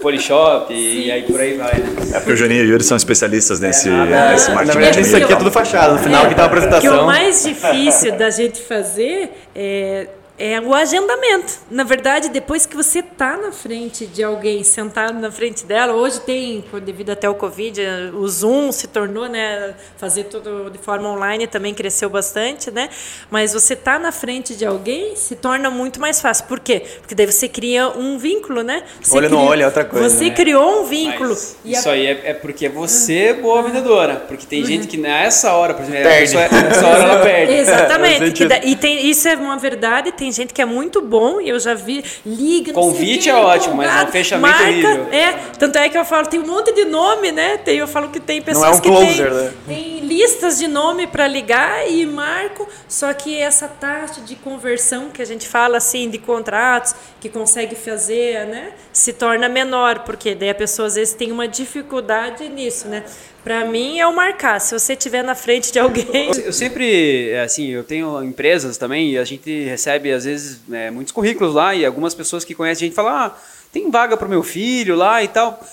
Polishop 0.00 0.72
e 0.72 1.10
aí 1.10 1.22
por 1.22 1.40
aí 1.40 1.54
vai, 1.54 1.72
né? 1.74 1.86
É 2.12 2.18
porque 2.18 2.32
o 2.32 2.36
Juninho 2.36 2.64
e 2.64 2.66
o 2.66 2.70
Yuri 2.70 2.84
são 2.84 2.96
especialistas 2.96 3.60
nesse, 3.60 3.88
é, 3.88 4.32
nesse 4.32 4.50
marketing 4.50 4.78
multinível. 4.78 5.02
Isso 5.02 5.16
aqui 5.16 5.32
é 5.32 5.36
tudo 5.36 5.50
fachada. 5.50 5.92
No 5.94 5.98
final, 5.98 6.24
é, 6.24 6.28
que 6.28 6.34
tá 6.34 6.42
a 6.42 6.46
apresentação. 6.46 6.90
O 6.90 6.94
que 6.94 6.98
é 6.98 7.02
o 7.02 7.06
mais 7.06 7.42
difícil 7.42 8.12
da 8.12 8.30
gente 8.30 8.60
fazer 8.60 9.30
é 9.54 10.06
é 10.38 10.60
o 10.60 10.74
agendamento. 10.74 11.54
Na 11.70 11.82
verdade, 11.82 12.28
depois 12.28 12.66
que 12.66 12.76
você 12.76 12.98
está 12.98 13.36
na 13.36 13.52
frente 13.52 14.06
de 14.06 14.22
alguém, 14.22 14.62
sentado 14.62 15.18
na 15.18 15.30
frente 15.30 15.64
dela, 15.64 15.94
hoje 15.94 16.20
tem, 16.20 16.62
devido 16.82 17.10
até 17.10 17.28
o 17.28 17.34
Covid, 17.34 17.80
o 18.14 18.28
Zoom 18.28 18.70
se 18.70 18.86
tornou, 18.86 19.28
né, 19.28 19.74
fazer 19.96 20.24
tudo 20.24 20.70
de 20.70 20.78
forma 20.78 21.08
online 21.08 21.46
também 21.46 21.72
cresceu 21.72 22.10
bastante, 22.10 22.70
né? 22.70 22.90
Mas 23.30 23.54
você 23.54 23.72
está 23.72 23.98
na 23.98 24.12
frente 24.12 24.54
de 24.54 24.66
alguém 24.66 25.16
se 25.16 25.36
torna 25.36 25.70
muito 25.70 26.00
mais 26.00 26.20
fácil. 26.20 26.44
Por 26.46 26.60
quê? 26.60 26.82
Porque 27.00 27.14
daí 27.14 27.26
você 27.26 27.48
cria 27.48 27.88
um 27.88 28.18
vínculo, 28.18 28.62
né? 28.62 28.82
Você 29.00 29.16
olho 29.16 29.28
cria, 29.28 29.40
no 29.40 29.46
olho 29.46 29.62
é 29.62 29.66
outra 29.66 29.84
coisa. 29.84 30.08
Você 30.10 30.24
né? 30.24 30.30
criou 30.34 30.82
um 30.82 30.84
vínculo. 30.84 31.30
Mas 31.30 31.56
e 31.64 31.72
isso 31.72 31.88
a- 31.88 31.92
aí 31.92 32.06
é, 32.06 32.20
é 32.30 32.34
porque 32.34 32.68
você 32.68 33.18
é 33.28 33.34
boa 33.34 33.62
vendedora. 33.62 34.16
Porque 34.28 34.44
tem 34.46 34.64
gente 34.64 34.86
que 34.86 34.96
nessa 34.98 35.52
hora, 35.54 35.72
por 35.72 35.82
exemplo, 35.84 36.02
Perde. 36.02 36.36
pessoa, 36.36 36.48
nessa 36.62 36.86
hora 36.86 37.02
ela 37.02 37.22
perde. 37.22 37.52
Exatamente. 37.56 38.44
Da- 38.46 38.58
e 38.64 38.76
tem, 38.76 39.08
isso 39.08 39.26
é 39.28 39.34
uma 39.36 39.56
verdade. 39.56 40.12
Tem 40.12 40.25
gente 40.32 40.52
que 40.52 40.62
é 40.62 40.64
muito 40.64 41.02
bom, 41.02 41.40
e 41.40 41.48
eu 41.48 41.58
já 41.58 41.74
vi, 41.74 42.04
liga. 42.24 42.72
não 42.72 42.82
sei 42.82 42.90
o 42.90 42.92
Convite 42.92 43.28
é 43.30 43.34
ótimo, 43.34 43.76
mas 43.76 43.86
empolgado, 43.86 44.08
um 44.08 44.12
fechamento 44.12 44.58
marca, 44.58 44.66
horrível. 44.68 45.08
É, 45.12 45.32
tanto 45.58 45.76
é 45.78 45.88
que 45.88 45.98
eu 45.98 46.04
falo, 46.04 46.26
tem 46.26 46.40
um 46.40 46.46
monte 46.46 46.72
de 46.72 46.84
nome, 46.84 47.32
né? 47.32 47.56
Tem, 47.58 47.76
eu 47.78 47.88
falo 47.88 48.08
que 48.08 48.20
tem 48.20 48.42
pessoas 48.42 48.76
é 48.76 48.78
um 48.78 48.80
que 48.80 48.88
closer, 48.88 49.30
tem, 49.30 49.42
né? 49.42 49.52
tem 49.66 50.00
listas 50.00 50.58
de 50.58 50.68
nome 50.68 51.06
para 51.06 51.26
ligar 51.26 51.90
e 51.90 52.06
marcam, 52.06 52.66
só 52.88 53.12
que 53.12 53.38
essa 53.38 53.68
taxa 53.68 54.20
de 54.20 54.36
conversão 54.36 55.10
que 55.10 55.20
a 55.20 55.24
gente 55.24 55.46
fala 55.46 55.76
assim 55.78 56.08
de 56.08 56.18
contratos 56.18 56.94
que 57.20 57.28
consegue 57.28 57.74
fazer, 57.74 58.46
né, 58.46 58.72
se 58.92 59.12
torna 59.12 59.48
menor, 59.48 60.00
porque 60.00 60.34
daí 60.34 60.50
a 60.50 60.54
pessoa 60.54 60.86
às 60.86 60.94
vezes 60.94 61.14
tem 61.14 61.32
uma 61.32 61.48
dificuldade 61.48 62.48
nisso, 62.48 62.88
né? 62.88 63.04
Para 63.46 63.64
mim 63.64 64.00
é 64.00 64.06
o 64.08 64.12
marcar. 64.12 64.60
Se 64.60 64.76
você 64.76 64.94
estiver 64.94 65.22
na 65.22 65.36
frente 65.36 65.70
de 65.70 65.78
alguém, 65.78 66.32
Eu 66.36 66.52
sempre, 66.52 67.30
é, 67.30 67.42
assim, 67.42 67.68
eu 67.68 67.84
tenho 67.84 68.20
empresas 68.24 68.76
também 68.76 69.12
e 69.12 69.18
a 69.18 69.24
gente 69.24 69.62
recebe, 69.66 70.12
às 70.12 70.24
vezes, 70.24 70.58
é, 70.68 70.90
muitos 70.90 71.12
currículos 71.12 71.54
lá 71.54 71.72
e 71.72 71.86
algumas 71.86 72.12
pessoas 72.12 72.44
que 72.44 72.56
conhecem 72.56 72.86
a 72.86 72.88
gente 72.88 72.96
falam, 72.96 73.14
ah, 73.14 73.38
tem 73.72 73.88
vaga 73.88 74.16
para 74.16 74.26
o 74.26 74.28
meu 74.28 74.42
filho 74.42 74.96
lá 74.96 75.22
e 75.22 75.28
tal. 75.28 75.64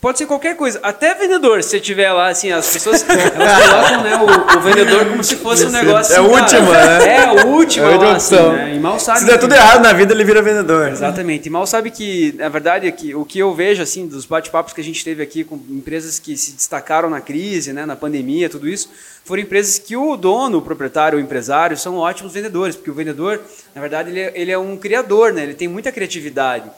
Pode 0.00 0.16
ser 0.16 0.24
qualquer 0.24 0.56
coisa, 0.56 0.80
até 0.82 1.14
vendedor, 1.14 1.62
se 1.62 1.68
você 1.68 1.80
tiver 1.80 2.10
lá, 2.10 2.28
assim, 2.28 2.50
as 2.50 2.72
pessoas 2.72 3.04
elas 3.06 3.68
colocam 3.68 4.02
né, 4.02 4.16
o, 4.16 4.56
o 4.56 4.60
vendedor 4.62 5.04
como 5.04 5.22
se 5.22 5.36
fosse 5.36 5.66
um 5.66 5.70
negócio 5.70 6.14
É 6.14 6.18
assim, 6.18 6.26
o 6.26 6.30
cara, 6.30 6.42
último, 6.42 6.72
né? 6.72 7.16
É, 7.16 7.44
o 7.44 7.48
último 7.48 7.86
É 7.86 7.94
a 7.94 7.96
lá, 7.98 8.16
assim, 8.16 8.34
né? 8.34 8.74
E 8.76 8.78
mal 8.80 8.98
sabe 8.98 9.18
Se 9.18 9.26
der 9.26 9.38
tudo 9.38 9.54
errado 9.54 9.82
na 9.82 9.92
vida, 9.92 10.14
ele 10.14 10.24
vira 10.24 10.40
vendedor. 10.40 10.88
Exatamente. 10.88 11.48
E 11.48 11.50
mal 11.50 11.66
sabe 11.66 11.90
que, 11.90 12.34
na 12.38 12.48
verdade, 12.48 12.88
é 12.88 12.90
que 12.90 13.14
o 13.14 13.26
que 13.26 13.38
eu 13.38 13.54
vejo 13.54 13.82
assim 13.82 14.06
dos 14.06 14.24
bate-papos 14.24 14.72
que 14.72 14.80
a 14.80 14.84
gente 14.84 15.04
teve 15.04 15.22
aqui 15.22 15.44
com 15.44 15.60
empresas 15.68 16.18
que 16.18 16.34
se 16.34 16.52
destacaram 16.52 17.10
na 17.10 17.20
crise, 17.20 17.74
né, 17.74 17.84
na 17.84 17.94
pandemia, 17.94 18.48
tudo 18.48 18.66
isso, 18.66 18.90
foram 19.22 19.42
empresas 19.42 19.78
que 19.78 19.98
o 19.98 20.16
dono, 20.16 20.58
o 20.58 20.62
proprietário, 20.62 21.18
o 21.18 21.20
empresário 21.20 21.76
são 21.76 21.98
ótimos 21.98 22.32
vendedores, 22.32 22.74
porque 22.74 22.90
o 22.90 22.94
vendedor, 22.94 23.38
na 23.74 23.82
verdade, 23.82 24.08
ele 24.08 24.20
é, 24.20 24.32
ele 24.34 24.50
é 24.50 24.58
um 24.58 24.78
criador, 24.78 25.34
né? 25.34 25.42
Ele 25.42 25.54
tem 25.54 25.68
muita 25.68 25.92
criatividade. 25.92 26.70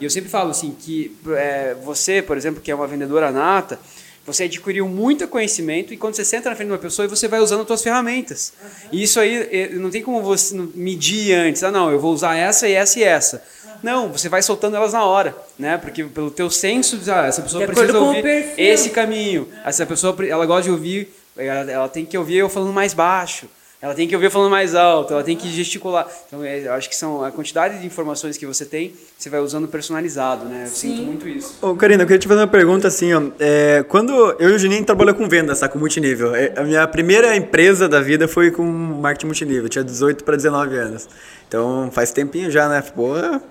E 0.00 0.04
eu 0.04 0.10
sempre 0.10 0.30
falo 0.30 0.50
assim 0.50 0.74
que 0.78 1.14
é, 1.36 1.76
você, 1.84 2.22
por 2.22 2.36
exemplo, 2.36 2.60
que 2.60 2.70
é 2.70 2.74
uma 2.74 2.86
vendedora 2.86 3.30
nata, 3.30 3.78
você 4.26 4.44
adquiriu 4.44 4.88
muito 4.88 5.26
conhecimento 5.28 5.92
e 5.92 5.96
quando 5.96 6.14
você 6.14 6.24
senta 6.24 6.50
na 6.50 6.56
frente 6.56 6.68
de 6.68 6.72
uma 6.72 6.78
pessoa, 6.78 7.06
você 7.08 7.28
vai 7.28 7.40
usando 7.40 7.62
as 7.62 7.66
suas 7.66 7.82
ferramentas. 7.82 8.52
E 8.92 9.02
isso 9.02 9.18
aí 9.18 9.48
eh, 9.50 9.70
não 9.74 9.90
tem 9.90 10.02
como 10.02 10.22
você 10.22 10.54
medir 10.74 11.34
antes. 11.34 11.62
Ah, 11.62 11.70
não, 11.70 11.90
eu 11.90 11.98
vou 11.98 12.12
usar 12.12 12.36
essa 12.36 12.68
e 12.68 12.72
essa 12.72 12.98
e 12.98 13.02
essa. 13.02 13.42
Não, 13.82 14.08
você 14.08 14.28
vai 14.28 14.42
soltando 14.42 14.76
elas 14.76 14.92
na 14.92 15.04
hora, 15.04 15.34
né? 15.58 15.78
Porque 15.78 16.04
pelo 16.04 16.30
teu 16.30 16.50
senso, 16.50 17.00
ah, 17.08 17.26
essa 17.26 17.42
pessoa 17.42 17.66
De 17.66 17.72
precisa 17.72 17.98
ouvir 17.98 18.54
esse 18.56 18.90
caminho. 18.90 19.48
Essa 19.64 19.86
pessoa, 19.86 20.14
ela 20.26 20.44
gosta 20.44 20.64
de 20.64 20.70
ouvir, 20.70 21.08
ela, 21.36 21.70
ela 21.70 21.88
tem 21.88 22.04
que 22.04 22.16
ouvir 22.16 22.36
eu 22.36 22.48
falando 22.48 22.72
mais 22.72 22.92
baixo. 22.92 23.46
Ela 23.82 23.94
tem 23.94 24.06
que 24.06 24.14
ouvir 24.14 24.26
eu 24.26 24.30
falando 24.30 24.50
mais 24.50 24.74
alto, 24.74 25.14
ela 25.14 25.22
tem 25.22 25.34
que 25.34 25.48
gesticular. 25.48 26.06
Então, 26.26 26.44
é, 26.44 26.66
eu 26.66 26.72
acho 26.74 26.86
que 26.86 26.94
são 26.94 27.24
a 27.24 27.30
quantidade 27.30 27.78
de 27.78 27.86
informações 27.86 28.36
que 28.36 28.44
você 28.44 28.66
tem, 28.66 28.92
você 29.16 29.30
vai 29.30 29.40
usando 29.40 29.66
personalizado, 29.68 30.44
né? 30.44 30.64
Eu 30.64 30.70
sinto 30.70 31.02
muito 31.02 31.26
isso. 31.26 31.56
Ô, 31.62 31.74
Karina, 31.74 32.02
eu 32.02 32.06
queria 32.06 32.18
te 32.18 32.28
fazer 32.28 32.40
uma 32.40 32.46
pergunta 32.46 32.88
assim, 32.88 33.14
ó. 33.14 33.22
É, 33.38 33.82
quando 33.88 34.12
eu 34.38 34.50
e 34.50 34.52
o 34.52 34.58
Juninho 34.58 34.84
trabalhou 34.84 35.14
com 35.14 35.26
vendas, 35.26 35.60
tá? 35.60 35.68
Com 35.68 35.78
multinível. 35.78 36.34
É, 36.34 36.52
A 36.56 36.62
minha 36.62 36.86
primeira 36.86 37.34
empresa 37.34 37.88
da 37.88 38.02
vida 38.02 38.28
foi 38.28 38.50
com 38.50 38.62
marketing 38.64 39.26
multinível. 39.26 39.62
Eu 39.62 39.68
tinha 39.70 39.84
18 39.84 40.24
para 40.24 40.36
19 40.36 40.76
anos. 40.76 41.08
Então 41.50 41.90
faz 41.90 42.12
tempinho 42.12 42.48
já, 42.48 42.68
né? 42.68 42.80
Porra. 42.80 43.42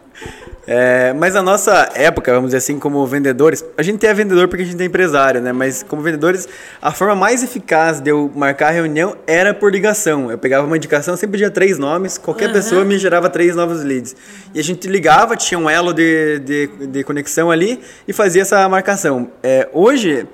É, 0.66 1.12
mas 1.14 1.36
a 1.36 1.42
nossa 1.42 1.90
época, 1.96 2.32
vamos 2.32 2.50
dizer 2.50 2.58
assim, 2.58 2.80
como 2.80 3.06
vendedores, 3.06 3.66
a 3.78 3.84
gente 3.84 4.06
é 4.06 4.14
vendedor 4.14 4.48
porque 4.48 4.64
a 4.64 4.66
gente 4.66 4.82
é 4.82 4.86
empresário, 4.86 5.42
né? 5.42 5.52
Mas 5.52 5.84
como 5.84 6.02
vendedores, 6.02 6.48
a 6.82 6.94
forma 6.94 7.14
mais 7.14 7.44
eficaz 7.44 8.00
de 8.00 8.10
eu 8.10 8.32
marcar 8.34 8.70
a 8.70 8.72
reunião 8.72 9.18
era 9.28 9.54
por 9.54 9.70
ligação. 9.70 10.32
Eu 10.32 10.38
pegava 10.38 10.66
uma 10.66 10.78
indicação, 10.78 11.18
sempre 11.18 11.34
pedia 11.34 11.52
três 11.52 11.78
nomes, 11.78 12.18
qualquer 12.18 12.54
pessoa 12.54 12.86
me 12.86 12.98
gerava 12.98 13.30
três 13.30 13.54
novos 13.54 13.84
leads. 13.84 14.16
E 14.54 14.62
a 14.62 14.64
gente 14.64 14.88
ligava, 14.88 15.36
tinha 15.36 15.60
um 15.60 15.70
elo 15.70 15.92
de, 15.92 16.40
de, 16.40 16.68
de 16.88 17.04
conexão 17.04 17.52
ali 17.52 17.82
e 18.08 18.14
fazia 18.14 18.44
essa 18.44 18.70
marcação. 18.70 19.30
É, 19.44 19.68
hoje, 19.74 20.26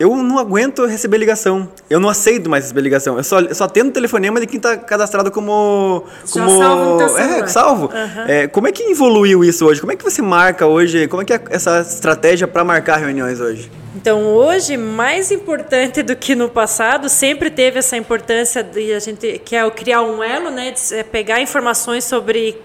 eu 0.00 0.16
não 0.16 0.38
aguento 0.38 0.86
receber 0.86 1.18
ligação. 1.18 1.68
Eu 1.90 2.00
não 2.00 2.08
aceito 2.08 2.48
mais 2.48 2.64
receber 2.64 2.80
ligação. 2.80 3.18
Eu 3.18 3.22
só, 3.22 3.38
eu 3.38 3.54
só 3.54 3.64
atendo 3.64 3.92
telefonema 3.92 4.40
de 4.40 4.46
quem 4.46 4.56
está 4.56 4.74
cadastrado 4.74 5.30
como. 5.30 6.04
Já 6.24 6.42
como 6.42 6.58
salvo 6.58 7.18
é, 7.18 7.46
salvo. 7.46 7.90
É, 8.26 8.46
como 8.48 8.66
é 8.66 8.72
que 8.72 8.82
evoluiu 8.84 9.44
isso 9.44 9.66
hoje? 9.66 9.78
Como 9.78 9.92
é 9.92 9.96
que 9.96 10.02
você 10.02 10.22
marca 10.22 10.66
hoje? 10.66 11.06
Como 11.06 11.20
é 11.20 11.24
que 11.26 11.34
é 11.34 11.40
essa 11.50 11.82
estratégia 11.82 12.48
para 12.48 12.64
marcar 12.64 12.96
reuniões 12.96 13.40
hoje? 13.40 13.70
Então, 13.94 14.22
hoje, 14.24 14.78
mais 14.78 15.30
importante 15.30 16.02
do 16.02 16.16
que 16.16 16.34
no 16.34 16.48
passado, 16.48 17.10
sempre 17.10 17.50
teve 17.50 17.80
essa 17.80 17.94
importância 17.94 18.62
de 18.62 18.94
a 18.94 19.00
gente 19.00 19.38
que 19.44 19.54
é 19.54 19.66
o 19.66 19.70
criar 19.70 20.00
um 20.00 20.22
elo, 20.22 20.50
né, 20.50 20.70
de 20.70 20.94
é, 20.94 21.02
pegar 21.02 21.42
informações 21.42 22.04
sobre 22.04 22.56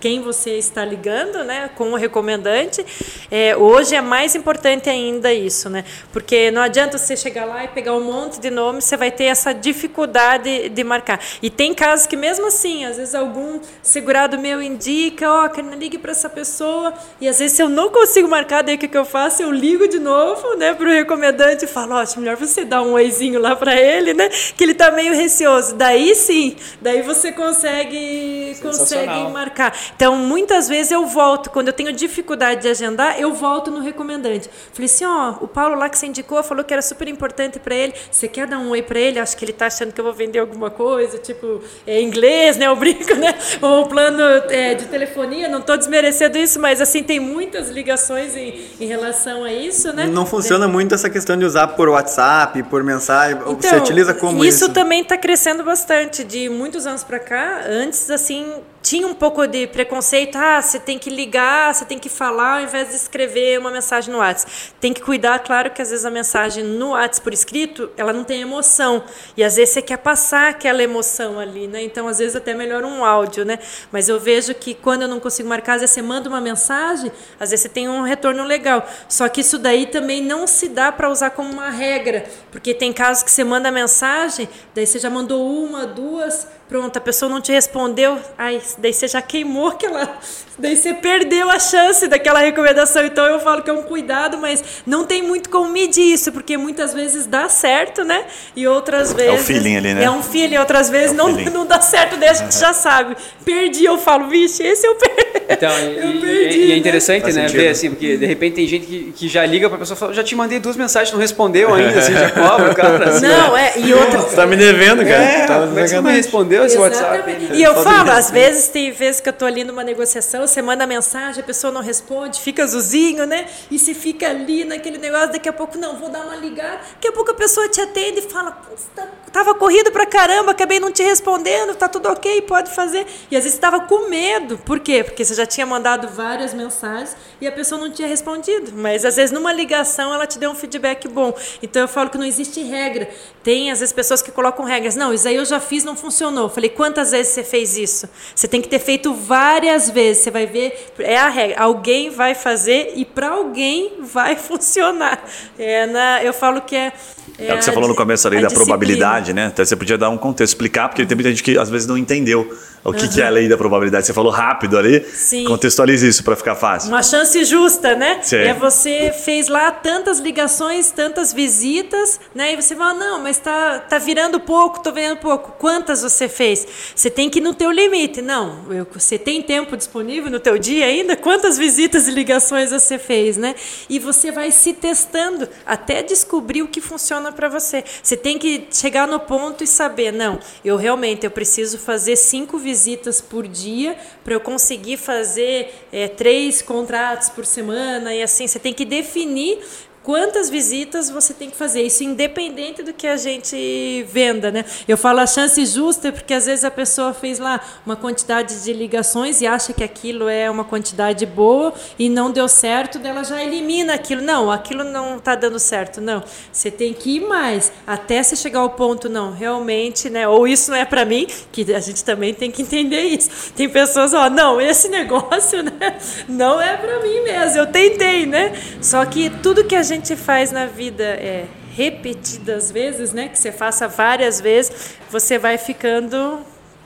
quem 0.00 0.20
você 0.20 0.58
está 0.58 0.84
ligando, 0.84 1.44
né, 1.44 1.70
com 1.74 1.92
o 1.92 1.96
recomendante. 1.96 2.84
É, 3.30 3.56
hoje 3.56 3.94
é 3.94 4.00
mais 4.00 4.34
importante 4.34 4.88
ainda 4.88 5.32
isso, 5.32 5.68
né, 5.68 5.84
porque 6.12 6.50
não 6.50 6.62
adianta 6.62 6.98
você 6.98 7.16
chegar 7.16 7.44
lá 7.44 7.64
e 7.64 7.68
pegar 7.68 7.94
um 7.94 8.04
monte 8.04 8.40
de 8.40 8.50
nomes, 8.50 8.84
você 8.84 8.96
vai 8.96 9.10
ter 9.10 9.24
essa 9.24 9.52
dificuldade 9.52 10.68
de 10.68 10.84
marcar. 10.84 11.20
E 11.42 11.50
tem 11.50 11.74
casos 11.74 12.06
que 12.06 12.16
mesmo 12.16 12.46
assim, 12.46 12.84
às 12.84 12.96
vezes 12.96 13.14
algum 13.14 13.60
segurado 13.82 14.38
meu 14.38 14.62
indica, 14.62 15.30
ó, 15.30 15.46
oh, 15.48 15.74
ligue 15.76 15.98
para 15.98 16.12
essa 16.12 16.28
pessoa, 16.28 16.92
e 17.20 17.28
às 17.28 17.38
vezes 17.38 17.56
se 17.56 17.62
eu 17.62 17.68
não 17.68 17.90
consigo 17.90 18.28
marcar, 18.28 18.62
daí 18.62 18.76
o 18.76 18.78
que, 18.78 18.88
que 18.88 18.98
eu 18.98 19.04
faço? 19.04 19.42
Eu 19.42 19.50
ligo 19.50 19.88
de 19.88 19.98
novo, 19.98 20.56
né, 20.56 20.74
para 20.74 20.88
o 20.88 20.92
recomendante 20.92 21.64
e 21.64 21.68
falo, 21.68 21.94
ó, 21.94 21.98
acho 21.98 22.18
melhor 22.20 22.36
você 22.36 22.64
dar 22.64 22.82
um 22.82 22.92
oizinho 22.92 23.40
lá 23.40 23.56
para 23.56 23.74
ele, 23.74 24.14
né, 24.14 24.28
que 24.28 24.64
ele 24.64 24.74
tá 24.74 24.90
meio 24.90 25.14
receoso. 25.14 25.74
Daí 25.74 26.14
sim, 26.14 26.56
daí 26.80 27.02
você 27.02 27.32
consegue, 27.32 28.56
consegue 28.60 29.00
Sensacional. 29.00 29.39
Marcar. 29.40 29.74
Então, 29.96 30.16
muitas 30.16 30.68
vezes 30.68 30.92
eu 30.92 31.06
volto, 31.06 31.50
quando 31.50 31.68
eu 31.68 31.72
tenho 31.72 31.92
dificuldade 31.92 32.62
de 32.62 32.68
agendar, 32.68 33.18
eu 33.18 33.32
volto 33.32 33.70
no 33.70 33.80
recomendante. 33.80 34.48
Falei 34.72 34.86
assim, 34.86 35.04
ó, 35.04 35.34
o 35.40 35.48
Paulo 35.48 35.74
lá 35.76 35.88
que 35.88 35.98
você 35.98 36.06
indicou 36.06 36.42
falou 36.42 36.62
que 36.64 36.72
era 36.72 36.82
super 36.82 37.08
importante 37.08 37.58
para 37.58 37.74
ele. 37.74 37.94
Você 38.10 38.28
quer 38.28 38.46
dar 38.46 38.58
um 38.58 38.70
oi 38.70 38.82
para 38.82 38.98
ele? 38.98 39.18
Acho 39.18 39.36
que 39.36 39.44
ele 39.44 39.52
tá 39.52 39.66
achando 39.66 39.92
que 39.92 40.00
eu 40.00 40.04
vou 40.04 40.12
vender 40.12 40.38
alguma 40.38 40.70
coisa, 40.70 41.18
tipo, 41.18 41.60
é 41.86 42.00
inglês, 42.00 42.56
né? 42.56 42.66
Eu 42.66 42.76
brinco, 42.76 43.14
né? 43.14 43.34
Ou 43.62 43.86
plano 43.86 44.22
é, 44.50 44.74
de 44.74 44.86
telefonia, 44.86 45.48
não 45.48 45.60
tô 45.60 45.76
desmerecendo 45.76 46.36
isso, 46.38 46.60
mas 46.60 46.80
assim, 46.80 47.02
tem 47.02 47.18
muitas 47.18 47.68
ligações 47.70 48.36
em, 48.36 48.60
em 48.80 48.86
relação 48.86 49.44
a 49.44 49.52
isso, 49.52 49.92
né? 49.92 50.06
Não 50.06 50.26
funciona 50.26 50.68
muito 50.68 50.94
essa 50.94 51.08
questão 51.08 51.36
de 51.36 51.44
usar 51.44 51.68
por 51.68 51.88
WhatsApp, 51.88 52.62
por 52.64 52.82
mensagem. 52.82 53.38
você 53.38 53.76
utiliza 53.76 54.12
como 54.14 54.32
Então, 54.32 54.44
isso? 54.44 54.64
isso? 54.64 54.72
também 54.72 55.02
está 55.02 55.16
crescendo 55.16 55.62
bastante. 55.64 56.24
De 56.24 56.48
muitos 56.48 56.86
anos 56.86 57.02
para 57.04 57.18
cá, 57.18 57.62
antes, 57.68 58.10
assim, 58.10 58.52
tinha 58.82 59.06
um 59.06 59.14
pouco 59.14 59.46
de 59.46 59.66
preconceito. 59.66 60.36
Ah, 60.36 60.60
você 60.60 60.78
tem 60.78 60.98
que 60.98 61.10
ligar, 61.10 61.74
você 61.74 61.84
tem 61.84 61.98
que 61.98 62.08
falar 62.08 62.58
ao 62.58 62.62
invés 62.62 62.88
de 62.88 62.96
escrever 62.96 63.58
uma 63.58 63.70
mensagem 63.70 64.12
no 64.12 64.18
WhatsApp. 64.18 64.50
Tem 64.80 64.92
que 64.92 65.00
cuidar, 65.00 65.38
claro, 65.40 65.70
que 65.70 65.82
às 65.82 65.90
vezes 65.90 66.04
a 66.04 66.10
mensagem 66.10 66.64
no 66.64 66.90
WhatsApp 66.90 67.22
por 67.22 67.32
escrito, 67.32 67.90
ela 67.96 68.12
não 68.12 68.24
tem 68.24 68.40
emoção. 68.40 69.02
E 69.36 69.44
às 69.44 69.56
vezes 69.56 69.74
você 69.74 69.82
quer 69.82 69.98
passar 69.98 70.50
aquela 70.50 70.82
emoção 70.82 71.38
ali, 71.38 71.66
né? 71.66 71.82
Então, 71.82 72.08
às 72.08 72.18
vezes, 72.18 72.34
até 72.34 72.54
melhor 72.54 72.84
um 72.84 73.04
áudio, 73.04 73.44
né? 73.44 73.58
Mas 73.92 74.08
eu 74.08 74.18
vejo 74.18 74.54
que 74.54 74.74
quando 74.74 75.02
eu 75.02 75.08
não 75.08 75.20
consigo 75.20 75.48
marcar, 75.48 75.74
às 75.74 75.80
vezes 75.82 75.94
você 75.94 76.02
manda 76.02 76.28
uma 76.28 76.40
mensagem, 76.40 77.12
às 77.38 77.50
vezes 77.50 77.62
você 77.62 77.68
tem 77.68 77.88
um 77.88 78.02
retorno 78.02 78.44
legal. 78.44 78.86
Só 79.08 79.28
que 79.28 79.42
isso 79.42 79.58
daí 79.58 79.86
também 79.86 80.22
não 80.22 80.46
se 80.46 80.68
dá 80.68 80.90
para 80.90 81.10
usar 81.10 81.30
como 81.30 81.50
uma 81.50 81.70
regra, 81.70 82.24
porque 82.50 82.72
tem 82.72 82.92
casos 82.92 83.22
que 83.22 83.30
você 83.30 83.44
manda 83.44 83.70
mensagem, 83.70 84.48
daí 84.74 84.86
você 84.86 84.98
já 84.98 85.10
mandou 85.10 85.46
uma, 85.64 85.86
duas, 85.86 86.46
pronto, 86.70 86.96
a 86.96 87.00
pessoa 87.00 87.28
não 87.28 87.40
te 87.40 87.50
respondeu, 87.50 88.20
ai, 88.38 88.62
daí 88.78 88.94
você 88.94 89.08
já 89.08 89.20
queimou 89.20 89.66
aquela. 89.66 90.16
Daí 90.60 90.76
você 90.76 90.92
perdeu 90.94 91.50
a 91.50 91.58
chance 91.58 92.06
daquela 92.06 92.40
recomendação. 92.40 93.04
Então 93.04 93.24
eu 93.26 93.40
falo 93.40 93.62
que 93.62 93.70
é 93.70 93.72
um 93.72 93.82
cuidado, 93.82 94.38
mas 94.38 94.62
não 94.86 95.04
tem 95.04 95.22
muito 95.22 95.48
como 95.48 95.70
medir 95.70 96.12
isso, 96.12 96.30
porque 96.32 96.56
muitas 96.56 96.92
vezes 96.92 97.26
dá 97.26 97.48
certo, 97.48 98.04
né? 98.04 98.24
E 98.54 98.66
outras 98.68 99.12
vezes. 99.12 99.46
feeling 99.46 99.76
ali, 99.76 99.94
né? 99.94 100.04
É 100.04 100.10
um 100.10 100.22
feeling, 100.22 100.58
outras 100.58 100.90
vezes 100.90 101.10
É 101.10 101.14
o 101.14 101.16
não, 101.16 101.34
feeling. 101.34 101.50
não 101.50 101.66
dá 101.66 101.80
certo, 101.80 102.16
daí 102.16 102.28
a 102.28 102.34
gente 102.34 102.56
já 102.58 102.72
sabe. 102.72 103.16
Perdi, 103.44 103.84
eu 103.84 103.98
falo, 103.98 104.28
vixe, 104.28 104.62
esse 104.62 104.86
eu 104.86 104.94
perdi. 104.96 105.30
Então, 105.48 105.70
e, 105.80 105.96
Eu 105.98 106.10
e- 106.10 106.20
perdi, 106.20 106.58
e 106.58 106.64
é 106.64 106.68
né? 106.68 106.76
interessante, 106.76 107.24
né, 107.26 107.32
sentido. 107.32 107.56
ver 107.60 107.68
assim, 107.68 107.90
porque 107.90 108.16
de 108.16 108.26
repente 108.26 108.54
tem 108.56 108.66
gente 108.66 108.86
que, 108.86 109.12
que 109.16 109.28
já 109.28 109.44
liga 109.46 109.68
pra 109.68 109.78
pessoa 109.78 109.96
e 109.96 109.98
fala, 109.98 110.12
já 110.14 110.22
te 110.22 110.34
mandei 110.34 110.58
duas 110.60 110.76
mensagens, 110.76 111.12
não 111.12 111.18
respondeu 111.20 111.72
ainda, 111.74 111.98
assim, 111.98 112.12
já 112.12 112.30
cobra 112.30 112.70
o 112.70 112.74
cara. 112.74 113.08
Assim, 113.10 113.26
Não, 113.26 113.56
é, 113.56 113.72
e 113.78 113.92
outra. 113.94 114.18
Você 114.20 114.36
tá 114.36 114.46
me 114.46 114.56
devendo, 114.56 114.98
cara. 115.04 115.22
É, 115.22 115.46
Tá 115.46 115.60
como 115.66 115.78
é 115.78 115.82
que 115.82 115.88
você 115.88 115.96
não 115.96 116.02
me 116.02 116.12
respondeu 116.12 116.64
esse 116.66 116.76
WhatsApp? 116.76 117.14
Exatamente. 117.16 117.50
né? 117.52 117.56
E 117.56 117.62
eu 117.62 117.74
falo, 117.82 118.10
às 118.10 118.30
vezes 118.30 118.40
vezes 118.50 118.68
tem 118.68 118.90
vezes 118.90 119.20
que 119.20 119.28
eu 119.28 119.32
tô 119.34 119.44
ali 119.44 119.62
numa 119.64 119.84
negociação, 119.84 120.46
você 120.50 120.62
manda 120.62 120.86
mensagem, 120.86 121.42
a 121.42 121.46
pessoa 121.46 121.72
não 121.72 121.80
responde, 121.80 122.40
fica 122.40 122.64
azulzinho, 122.64 123.26
né? 123.26 123.46
E 123.70 123.78
se 123.78 123.94
fica 123.94 124.28
ali 124.28 124.64
naquele 124.64 124.98
negócio, 124.98 125.32
daqui 125.32 125.48
a 125.48 125.52
pouco, 125.52 125.78
não, 125.78 125.96
vou 125.96 126.08
dar 126.08 126.24
uma 126.24 126.36
ligada, 126.36 126.80
daqui 126.94 127.08
a 127.08 127.12
pouco 127.12 127.30
a 127.30 127.34
pessoa 127.34 127.68
te 127.68 127.80
atende 127.80 128.20
e 128.20 128.22
fala, 128.22 128.50
tá, 128.94 129.06
tava 129.32 129.54
corrido 129.54 129.90
pra 129.92 130.06
caramba, 130.06 130.50
acabei 130.50 130.80
não 130.80 130.90
te 130.90 131.02
respondendo, 131.02 131.74
tá 131.74 131.88
tudo 131.88 132.08
ok, 132.08 132.42
pode 132.42 132.70
fazer. 132.74 133.06
E 133.30 133.36
às 133.36 133.44
vezes 133.44 133.54
estava 133.54 133.80
com 133.80 134.08
medo. 134.08 134.58
Por 134.58 134.80
quê? 134.80 135.04
Porque 135.04 135.24
você 135.24 135.34
já 135.34 135.46
tinha 135.46 135.64
mandado 135.66 136.08
várias 136.08 136.52
mensagens 136.52 137.16
e 137.40 137.46
a 137.46 137.52
pessoa 137.52 137.80
não 137.80 137.90
tinha 137.90 138.08
respondido. 138.08 138.72
Mas 138.74 139.04
às 139.04 139.16
vezes 139.16 139.30
numa 139.30 139.52
ligação 139.52 140.12
ela 140.12 140.26
te 140.26 140.38
deu 140.38 140.50
um 140.50 140.54
feedback 140.54 141.08
bom. 141.08 141.32
Então 141.62 141.82
eu 141.82 141.88
falo 141.88 142.10
que 142.10 142.18
não 142.18 142.24
existe 142.24 142.62
regra. 142.62 143.08
Tem 143.42 143.70
às 143.70 143.80
vezes 143.80 143.92
pessoas 143.92 144.20
que 144.20 144.30
colocam 144.30 144.64
regras. 144.64 144.96
Não, 144.96 145.12
isso 145.14 145.26
aí 145.28 145.36
eu 145.36 145.44
já 145.44 145.60
fiz, 145.60 145.84
não 145.84 145.96
funcionou. 145.96 146.44
Eu 146.44 146.50
falei, 146.50 146.70
quantas 146.70 147.12
vezes 147.12 147.32
você 147.32 147.44
fez 147.44 147.76
isso? 147.76 148.08
Você 148.34 148.48
tem 148.48 148.60
que 148.60 148.68
ter 148.68 148.78
feito 148.78 149.14
várias 149.14 149.88
vezes. 149.88 150.24
Você 150.24 150.30
vai 150.30 150.39
ver, 150.46 150.92
é 150.98 151.16
a 151.16 151.28
regra. 151.28 151.60
Alguém 151.60 152.10
vai 152.10 152.34
fazer 152.34 152.92
e 152.96 153.04
para 153.04 153.30
alguém 153.30 153.92
vai 154.00 154.36
funcionar. 154.36 155.22
É 155.58 155.86
na, 155.86 156.22
eu 156.22 156.32
falo 156.32 156.60
que 156.62 156.76
é. 156.76 156.92
É, 157.38 157.46
é 157.48 157.54
o 157.54 157.58
que 157.58 157.64
você 157.64 157.72
falou 157.72 157.88
no 157.88 157.94
começo 157.94 158.26
ali 158.26 158.36
da 158.36 158.48
disciplina. 158.48 158.66
probabilidade, 158.66 159.32
né? 159.32 159.50
Então 159.52 159.64
você 159.64 159.76
podia 159.76 159.96
dar 159.96 160.10
um 160.10 160.18
contexto, 160.18 160.52
explicar, 160.52 160.88
porque 160.88 161.06
tem 161.06 161.14
muita 161.14 161.30
gente 161.30 161.42
que 161.42 161.58
às 161.58 161.70
vezes 161.70 161.86
não 161.86 161.96
entendeu 161.96 162.50
o 162.82 162.94
que, 162.94 163.04
uhum. 163.04 163.10
que, 163.10 163.20
é 163.20 163.26
a 163.26 163.30
lei 163.30 163.46
da 163.46 163.58
probabilidade? 163.58 164.06
Você 164.06 164.12
falou 164.14 164.32
rápido 164.32 164.78
ali. 164.78 165.04
Sim. 165.12 165.44
Contextualize 165.44 166.06
isso 166.06 166.24
para 166.24 166.34
ficar 166.34 166.54
fácil. 166.54 166.88
Uma 166.88 167.02
chance 167.02 167.44
justa, 167.44 167.94
né? 167.94 168.20
Sim. 168.22 168.36
É 168.36 168.54
você 168.54 169.12
fez 169.12 169.48
lá 169.48 169.70
tantas 169.70 170.18
ligações, 170.18 170.90
tantas 170.90 171.32
visitas, 171.32 172.18
né? 172.34 172.54
E 172.54 172.56
você 172.56 172.74
fala, 172.74 172.94
não, 172.94 173.22
mas 173.22 173.38
tá, 173.38 173.80
tá 173.80 173.98
virando 173.98 174.40
pouco, 174.40 174.82
tô 174.82 174.92
vendo 174.92 175.18
pouco. 175.18 175.52
Quantas 175.58 176.02
você 176.02 176.26
fez? 176.26 176.66
Você 176.94 177.10
tem 177.10 177.28
que 177.28 177.38
ir 177.38 177.42
no 177.42 177.52
teu 177.52 177.70
limite. 177.70 178.22
Não, 178.22 178.72
eu, 178.72 178.86
você 178.90 179.18
tem 179.18 179.42
tempo 179.42 179.76
disponível 179.76 180.19
no 180.28 180.40
teu 180.40 180.58
dia 180.58 180.86
ainda? 180.86 181.16
Quantas 181.16 181.56
visitas 181.56 182.08
e 182.08 182.10
ligações 182.10 182.70
você 182.70 182.98
fez, 182.98 183.36
né? 183.36 183.54
E 183.88 183.98
você 183.98 184.30
vai 184.30 184.50
se 184.50 184.72
testando 184.74 185.48
até 185.64 186.02
descobrir 186.02 186.62
o 186.62 186.68
que 186.68 186.80
funciona 186.80 187.32
para 187.32 187.48
você. 187.48 187.84
Você 188.02 188.16
tem 188.16 188.38
que 188.38 188.66
chegar 188.70 189.06
no 189.06 189.20
ponto 189.20 189.64
e 189.64 189.66
saber, 189.66 190.12
não, 190.12 190.38
eu 190.64 190.76
realmente 190.76 191.24
eu 191.24 191.30
preciso 191.30 191.78
fazer 191.78 192.16
cinco 192.16 192.58
visitas 192.58 193.20
por 193.20 193.46
dia 193.46 193.96
para 194.24 194.34
eu 194.34 194.40
conseguir 194.40 194.96
fazer 194.96 195.72
é, 195.92 196.08
três 196.08 196.60
contratos 196.60 197.28
por 197.30 197.46
semana 197.46 198.14
e 198.14 198.22
assim. 198.22 198.46
Você 198.46 198.58
tem 198.58 198.74
que 198.74 198.84
definir 198.84 199.60
quantas 200.02 200.48
visitas 200.48 201.10
você 201.10 201.34
tem 201.34 201.50
que 201.50 201.56
fazer, 201.56 201.82
isso 201.82 202.02
independente 202.02 202.82
do 202.82 202.92
que 202.92 203.06
a 203.06 203.16
gente 203.16 204.04
venda, 204.08 204.50
né? 204.50 204.64
Eu 204.88 204.96
falo 204.96 205.20
a 205.20 205.26
chance 205.26 205.64
justa 205.66 206.10
porque 206.10 206.32
às 206.32 206.46
vezes 206.46 206.64
a 206.64 206.70
pessoa 206.70 207.12
fez 207.12 207.38
lá 207.38 207.60
uma 207.84 207.96
quantidade 207.96 208.62
de 208.64 208.72
ligações 208.72 209.40
e 209.40 209.46
acha 209.46 209.72
que 209.72 209.84
aquilo 209.84 210.28
é 210.28 210.50
uma 210.50 210.64
quantidade 210.64 211.26
boa 211.26 211.74
e 211.98 212.08
não 212.08 212.30
deu 212.30 212.48
certo, 212.48 212.98
dela 212.98 213.22
já 213.24 213.42
elimina 213.42 213.94
aquilo. 213.94 214.22
Não, 214.22 214.50
aquilo 214.50 214.84
não 214.84 215.18
está 215.18 215.34
dando 215.34 215.58
certo, 215.58 216.00
não. 216.00 216.22
Você 216.50 216.70
tem 216.70 216.94
que 216.94 217.16
ir 217.16 217.20
mais 217.20 217.70
até 217.86 218.22
você 218.22 218.36
chegar 218.36 218.60
ao 218.60 218.70
ponto, 218.70 219.08
não, 219.08 219.32
realmente, 219.32 220.08
né? 220.08 220.26
Ou 220.26 220.48
isso 220.48 220.70
não 220.70 220.78
é 220.78 220.84
para 220.84 221.04
mim, 221.04 221.26
que 221.52 221.72
a 221.74 221.80
gente 221.80 222.02
também 222.04 222.32
tem 222.32 222.50
que 222.50 222.62
entender 222.62 223.02
isso. 223.02 223.52
Tem 223.52 223.68
pessoas, 223.68 224.14
ó, 224.14 224.30
não, 224.30 224.60
esse 224.60 224.88
negócio, 224.90 225.62
né? 225.62 225.98
Não 226.28 226.60
é 226.60 226.76
para 226.76 227.00
mim 227.00 227.20
mesmo. 227.22 227.58
Eu 227.58 227.66
tentei, 227.66 228.24
né? 228.24 228.52
Só 228.80 229.04
que 229.04 229.28
tudo 229.28 229.64
que 229.64 229.76
a 229.76 229.89
gente 229.94 230.16
faz 230.16 230.52
na 230.52 230.66
vida 230.66 231.04
é 231.04 231.46
repetidas 231.74 232.70
vezes, 232.70 233.12
né? 233.12 233.28
Que 233.28 233.38
você 233.38 233.52
faça 233.52 233.88
várias 233.88 234.40
vezes, 234.40 234.96
você 235.10 235.38
vai 235.38 235.56
ficando 235.56 236.40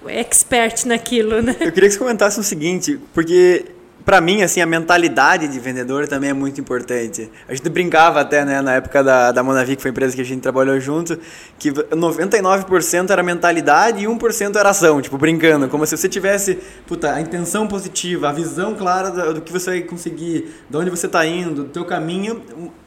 expert 0.07 0.87
naquilo, 0.87 1.41
né? 1.43 1.57
Eu 1.61 1.73
queria 1.73 1.89
que 1.89 1.95
você 1.95 1.99
comentasse 1.99 2.39
o 2.39 2.43
seguinte, 2.43 3.01
porque 3.13 3.65
para 4.05 4.21
mim, 4.21 4.43
assim, 4.43 4.61
a 4.61 4.67
mentalidade 4.67 5.49
de 5.49 5.59
vendedor 5.59 6.07
também 6.07 6.29
é 6.29 6.33
muito 6.35 6.61
importante. 6.61 7.31
A 7.49 7.55
gente 7.55 7.69
brincava 7.71 8.21
até, 8.21 8.45
né, 8.45 8.61
na 8.61 8.75
época 8.75 9.03
da, 9.03 9.33
da 9.33 9.43
Monavi, 9.43 9.77
que 9.77 9.83
foi 9.83 9.89
a 9.89 9.93
empresa 9.93 10.15
que 10.15 10.21
a 10.21 10.25
gente 10.25 10.43
trabalhou 10.43 10.79
junto, 10.79 11.19
que 11.59 11.73
99% 11.73 13.11
era 13.11 13.23
mentalidade 13.23 14.05
e 14.05 14.07
1% 14.07 14.57
era 14.57 14.69
ação, 14.69 15.01
tipo, 15.01 15.17
brincando. 15.17 15.69
Como 15.69 15.87
se 15.87 15.97
você 15.97 16.07
tivesse, 16.07 16.59
puta, 16.87 17.15
a 17.15 17.21
intenção 17.21 17.67
positiva, 17.67 18.29
a 18.29 18.33
visão 18.33 18.75
clara 18.75 19.11
do, 19.11 19.35
do 19.35 19.41
que 19.41 19.51
você 19.51 19.71
vai 19.71 19.81
conseguir, 19.81 20.55
de 20.69 20.77
onde 20.77 20.91
você 20.91 21.07
está 21.07 21.25
indo, 21.27 21.65
do 21.65 21.71
teu 21.71 21.87
caminho, 21.87 22.43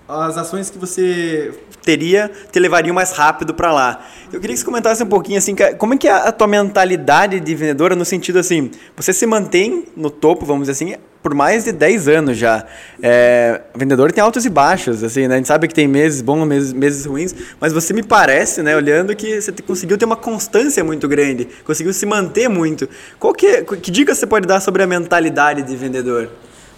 as 0.07 0.37
ações 0.37 0.69
que 0.69 0.77
você 0.77 1.53
teria 1.83 2.31
te 2.51 2.59
levariam 2.59 2.93
mais 2.93 3.11
rápido 3.11 3.53
para 3.53 3.71
lá. 3.71 4.05
Eu 4.31 4.39
queria 4.39 4.53
que 4.53 4.59
você 4.59 4.65
comentasse 4.65 5.03
um 5.03 5.07
pouquinho 5.07 5.37
assim, 5.37 5.55
como 5.77 5.93
é 5.93 5.97
que 5.97 6.07
é 6.07 6.11
a 6.11 6.31
tua 6.31 6.47
mentalidade 6.47 7.39
de 7.39 7.55
vendedora 7.55 7.95
no 7.95 8.05
sentido 8.05 8.39
assim, 8.39 8.71
você 8.95 9.11
se 9.13 9.25
mantém 9.25 9.85
no 9.95 10.09
topo, 10.09 10.45
vamos 10.45 10.67
dizer 10.67 10.71
assim, 10.71 10.99
por 11.21 11.33
mais 11.33 11.65
de 11.65 11.73
10 11.73 12.07
anos 12.07 12.37
já. 12.37 12.65
É, 13.01 13.61
vendedor 13.75 14.11
tem 14.11 14.23
altos 14.23 14.45
e 14.45 14.49
baixos, 14.49 15.03
assim, 15.03 15.27
né? 15.27 15.35
A 15.35 15.37
gente 15.37 15.47
sabe 15.47 15.67
que 15.67 15.73
tem 15.73 15.87
meses 15.87 16.21
bons, 16.21 16.45
meses, 16.45 16.71
meses 16.71 17.05
ruins, 17.05 17.35
mas 17.59 17.73
você 17.73 17.93
me 17.93 18.03
parece, 18.03 18.61
né, 18.61 18.75
olhando 18.75 19.15
que 19.15 19.41
você 19.41 19.51
conseguiu 19.51 19.97
ter 19.97 20.05
uma 20.05 20.15
constância 20.15 20.83
muito 20.83 21.07
grande, 21.07 21.47
conseguiu 21.65 21.91
se 21.91 22.05
manter 22.05 22.47
muito. 22.47 22.87
Qual 23.19 23.33
que, 23.33 23.63
que 23.63 23.91
dica 23.91 24.15
você 24.15 24.25
pode 24.25 24.47
dar 24.47 24.61
sobre 24.61 24.83
a 24.83 24.87
mentalidade 24.87 25.63
de 25.63 25.75
vendedor? 25.75 26.29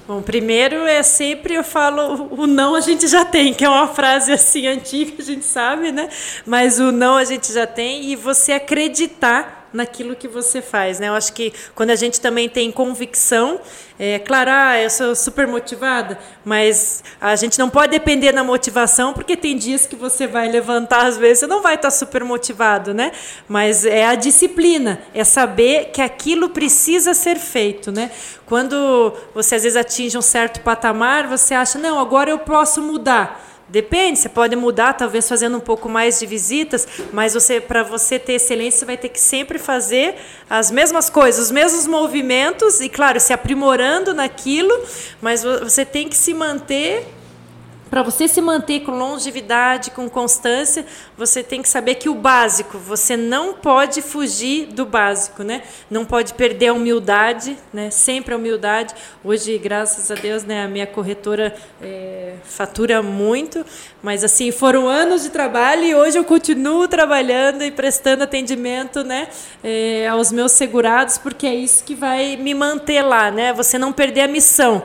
Bom, 0.09 0.23
primeiro 0.23 0.87
é 0.87 1.03
sempre 1.03 1.53
eu 1.53 1.63
falo 1.63 2.29
o 2.31 2.47
não 2.47 2.73
a 2.73 2.81
gente 2.81 3.07
já 3.07 3.23
tem, 3.23 3.53
que 3.53 3.63
é 3.63 3.69
uma 3.69 3.87
frase 3.89 4.31
assim 4.31 4.65
antiga, 4.65 5.13
a 5.19 5.23
gente 5.23 5.45
sabe, 5.45 5.91
né? 5.91 6.09
Mas 6.47 6.79
o 6.79 6.91
não 6.91 7.15
a 7.15 7.23
gente 7.23 7.53
já 7.53 7.67
tem 7.67 8.05
e 8.05 8.15
você 8.15 8.53
acreditar 8.53 9.58
naquilo 9.73 10.15
que 10.15 10.27
você 10.27 10.61
faz, 10.61 10.99
né? 10.99 11.07
Eu 11.09 11.13
acho 11.13 11.33
que 11.33 11.53
quando 11.75 11.91
a 11.91 11.95
gente 11.95 12.19
também 12.19 12.49
tem 12.49 12.71
convicção, 12.71 13.59
é 13.97 14.17
claro, 14.17 14.49
ah, 14.51 14.79
eu 14.79 14.89
sou 14.89 15.13
super 15.15 15.45
motivada, 15.45 16.17
mas 16.45 17.03
a 17.19 17.35
gente 17.35 17.59
não 17.59 17.69
pode 17.69 17.91
depender 17.91 18.31
da 18.31 18.43
motivação, 18.43 19.13
porque 19.13 19.35
tem 19.35 19.57
dias 19.57 19.85
que 19.85 19.95
você 19.95 20.25
vai 20.25 20.47
levantar, 20.49 21.05
às 21.05 21.17
vezes 21.17 21.39
você 21.39 21.47
não 21.47 21.61
vai 21.61 21.75
estar 21.75 21.91
super 21.91 22.23
motivado, 22.23 22.93
né? 22.93 23.11
Mas 23.47 23.85
é 23.85 24.05
a 24.05 24.15
disciplina, 24.15 25.01
é 25.13 25.23
saber 25.23 25.91
que 25.91 26.01
aquilo 26.01 26.49
precisa 26.49 27.13
ser 27.13 27.37
feito, 27.37 27.91
né? 27.91 28.09
Quando 28.45 29.13
você 29.33 29.55
às 29.55 29.63
vezes 29.63 29.75
atinge 29.75 30.17
um 30.17 30.21
certo 30.21 30.61
patamar, 30.61 31.27
você 31.27 31.53
acha, 31.53 31.77
não, 31.77 31.99
agora 31.99 32.29
eu 32.29 32.39
posso 32.39 32.81
mudar. 32.81 33.48
Depende, 33.69 34.17
você 34.17 34.27
pode 34.27 34.55
mudar, 34.55 34.93
talvez 34.93 35.29
fazendo 35.29 35.57
um 35.57 35.59
pouco 35.59 35.87
mais 35.87 36.19
de 36.19 36.25
visitas, 36.25 36.87
mas 37.13 37.35
você, 37.35 37.61
para 37.61 37.83
você 37.83 38.17
ter 38.17 38.33
excelência, 38.33 38.79
você 38.79 38.85
vai 38.85 38.97
ter 38.97 39.09
que 39.09 39.19
sempre 39.19 39.59
fazer 39.59 40.15
as 40.49 40.71
mesmas 40.71 41.07
coisas, 41.07 41.45
os 41.45 41.51
mesmos 41.51 41.85
movimentos 41.85 42.81
e, 42.81 42.89
claro, 42.89 43.19
se 43.19 43.31
aprimorando 43.31 44.11
naquilo, 44.11 44.75
mas 45.21 45.43
você 45.43 45.85
tem 45.85 46.09
que 46.09 46.17
se 46.17 46.33
manter 46.33 47.05
para 47.89 48.03
você 48.03 48.27
se 48.27 48.39
manter 48.39 48.81
com 48.81 48.91
longevidade, 48.91 49.91
com 49.91 50.09
constância, 50.09 50.85
você 51.17 51.41
tem 51.41 51.61
que 51.61 51.69
saber 51.69 51.95
que 51.95 52.07
o 52.07 52.15
básico, 52.15 52.77
você 52.77 53.17
não 53.17 53.53
pode 53.53 54.01
fugir 54.01 54.67
do 54.67 54.85
básico, 54.85 55.43
né? 55.43 55.63
Não 55.89 56.05
pode 56.05 56.33
perder 56.35 56.67
a 56.67 56.73
humildade, 56.73 57.57
né? 57.73 57.89
Sempre 57.89 58.33
a 58.33 58.37
humildade. 58.37 58.93
Hoje, 59.23 59.57
graças 59.57 60.11
a 60.11 60.15
Deus, 60.15 60.43
né, 60.43 60.63
a 60.63 60.67
minha 60.67 60.85
corretora 60.85 61.55
é, 61.81 62.35
fatura 62.43 63.01
muito, 63.01 63.65
mas 64.03 64.23
assim 64.23 64.51
foram 64.51 64.87
anos 64.87 65.23
de 65.23 65.29
trabalho 65.29 65.83
e 65.83 65.95
hoje 65.95 66.17
eu 66.17 66.23
continuo 66.23 66.87
trabalhando 66.87 67.63
e 67.63 67.71
prestando 67.71 68.23
atendimento, 68.23 69.03
né, 69.03 69.27
é, 69.63 70.07
aos 70.07 70.31
meus 70.31 70.51
segurados, 70.51 71.17
porque 71.17 71.47
é 71.47 71.55
isso 71.55 71.83
que 71.83 71.95
vai 71.95 72.37
me 72.37 72.53
manter 72.53 73.01
lá, 73.01 73.31
né? 73.31 73.51
Você 73.53 73.77
não 73.77 73.91
perder 73.91 74.21
a 74.21 74.27
missão. 74.27 74.83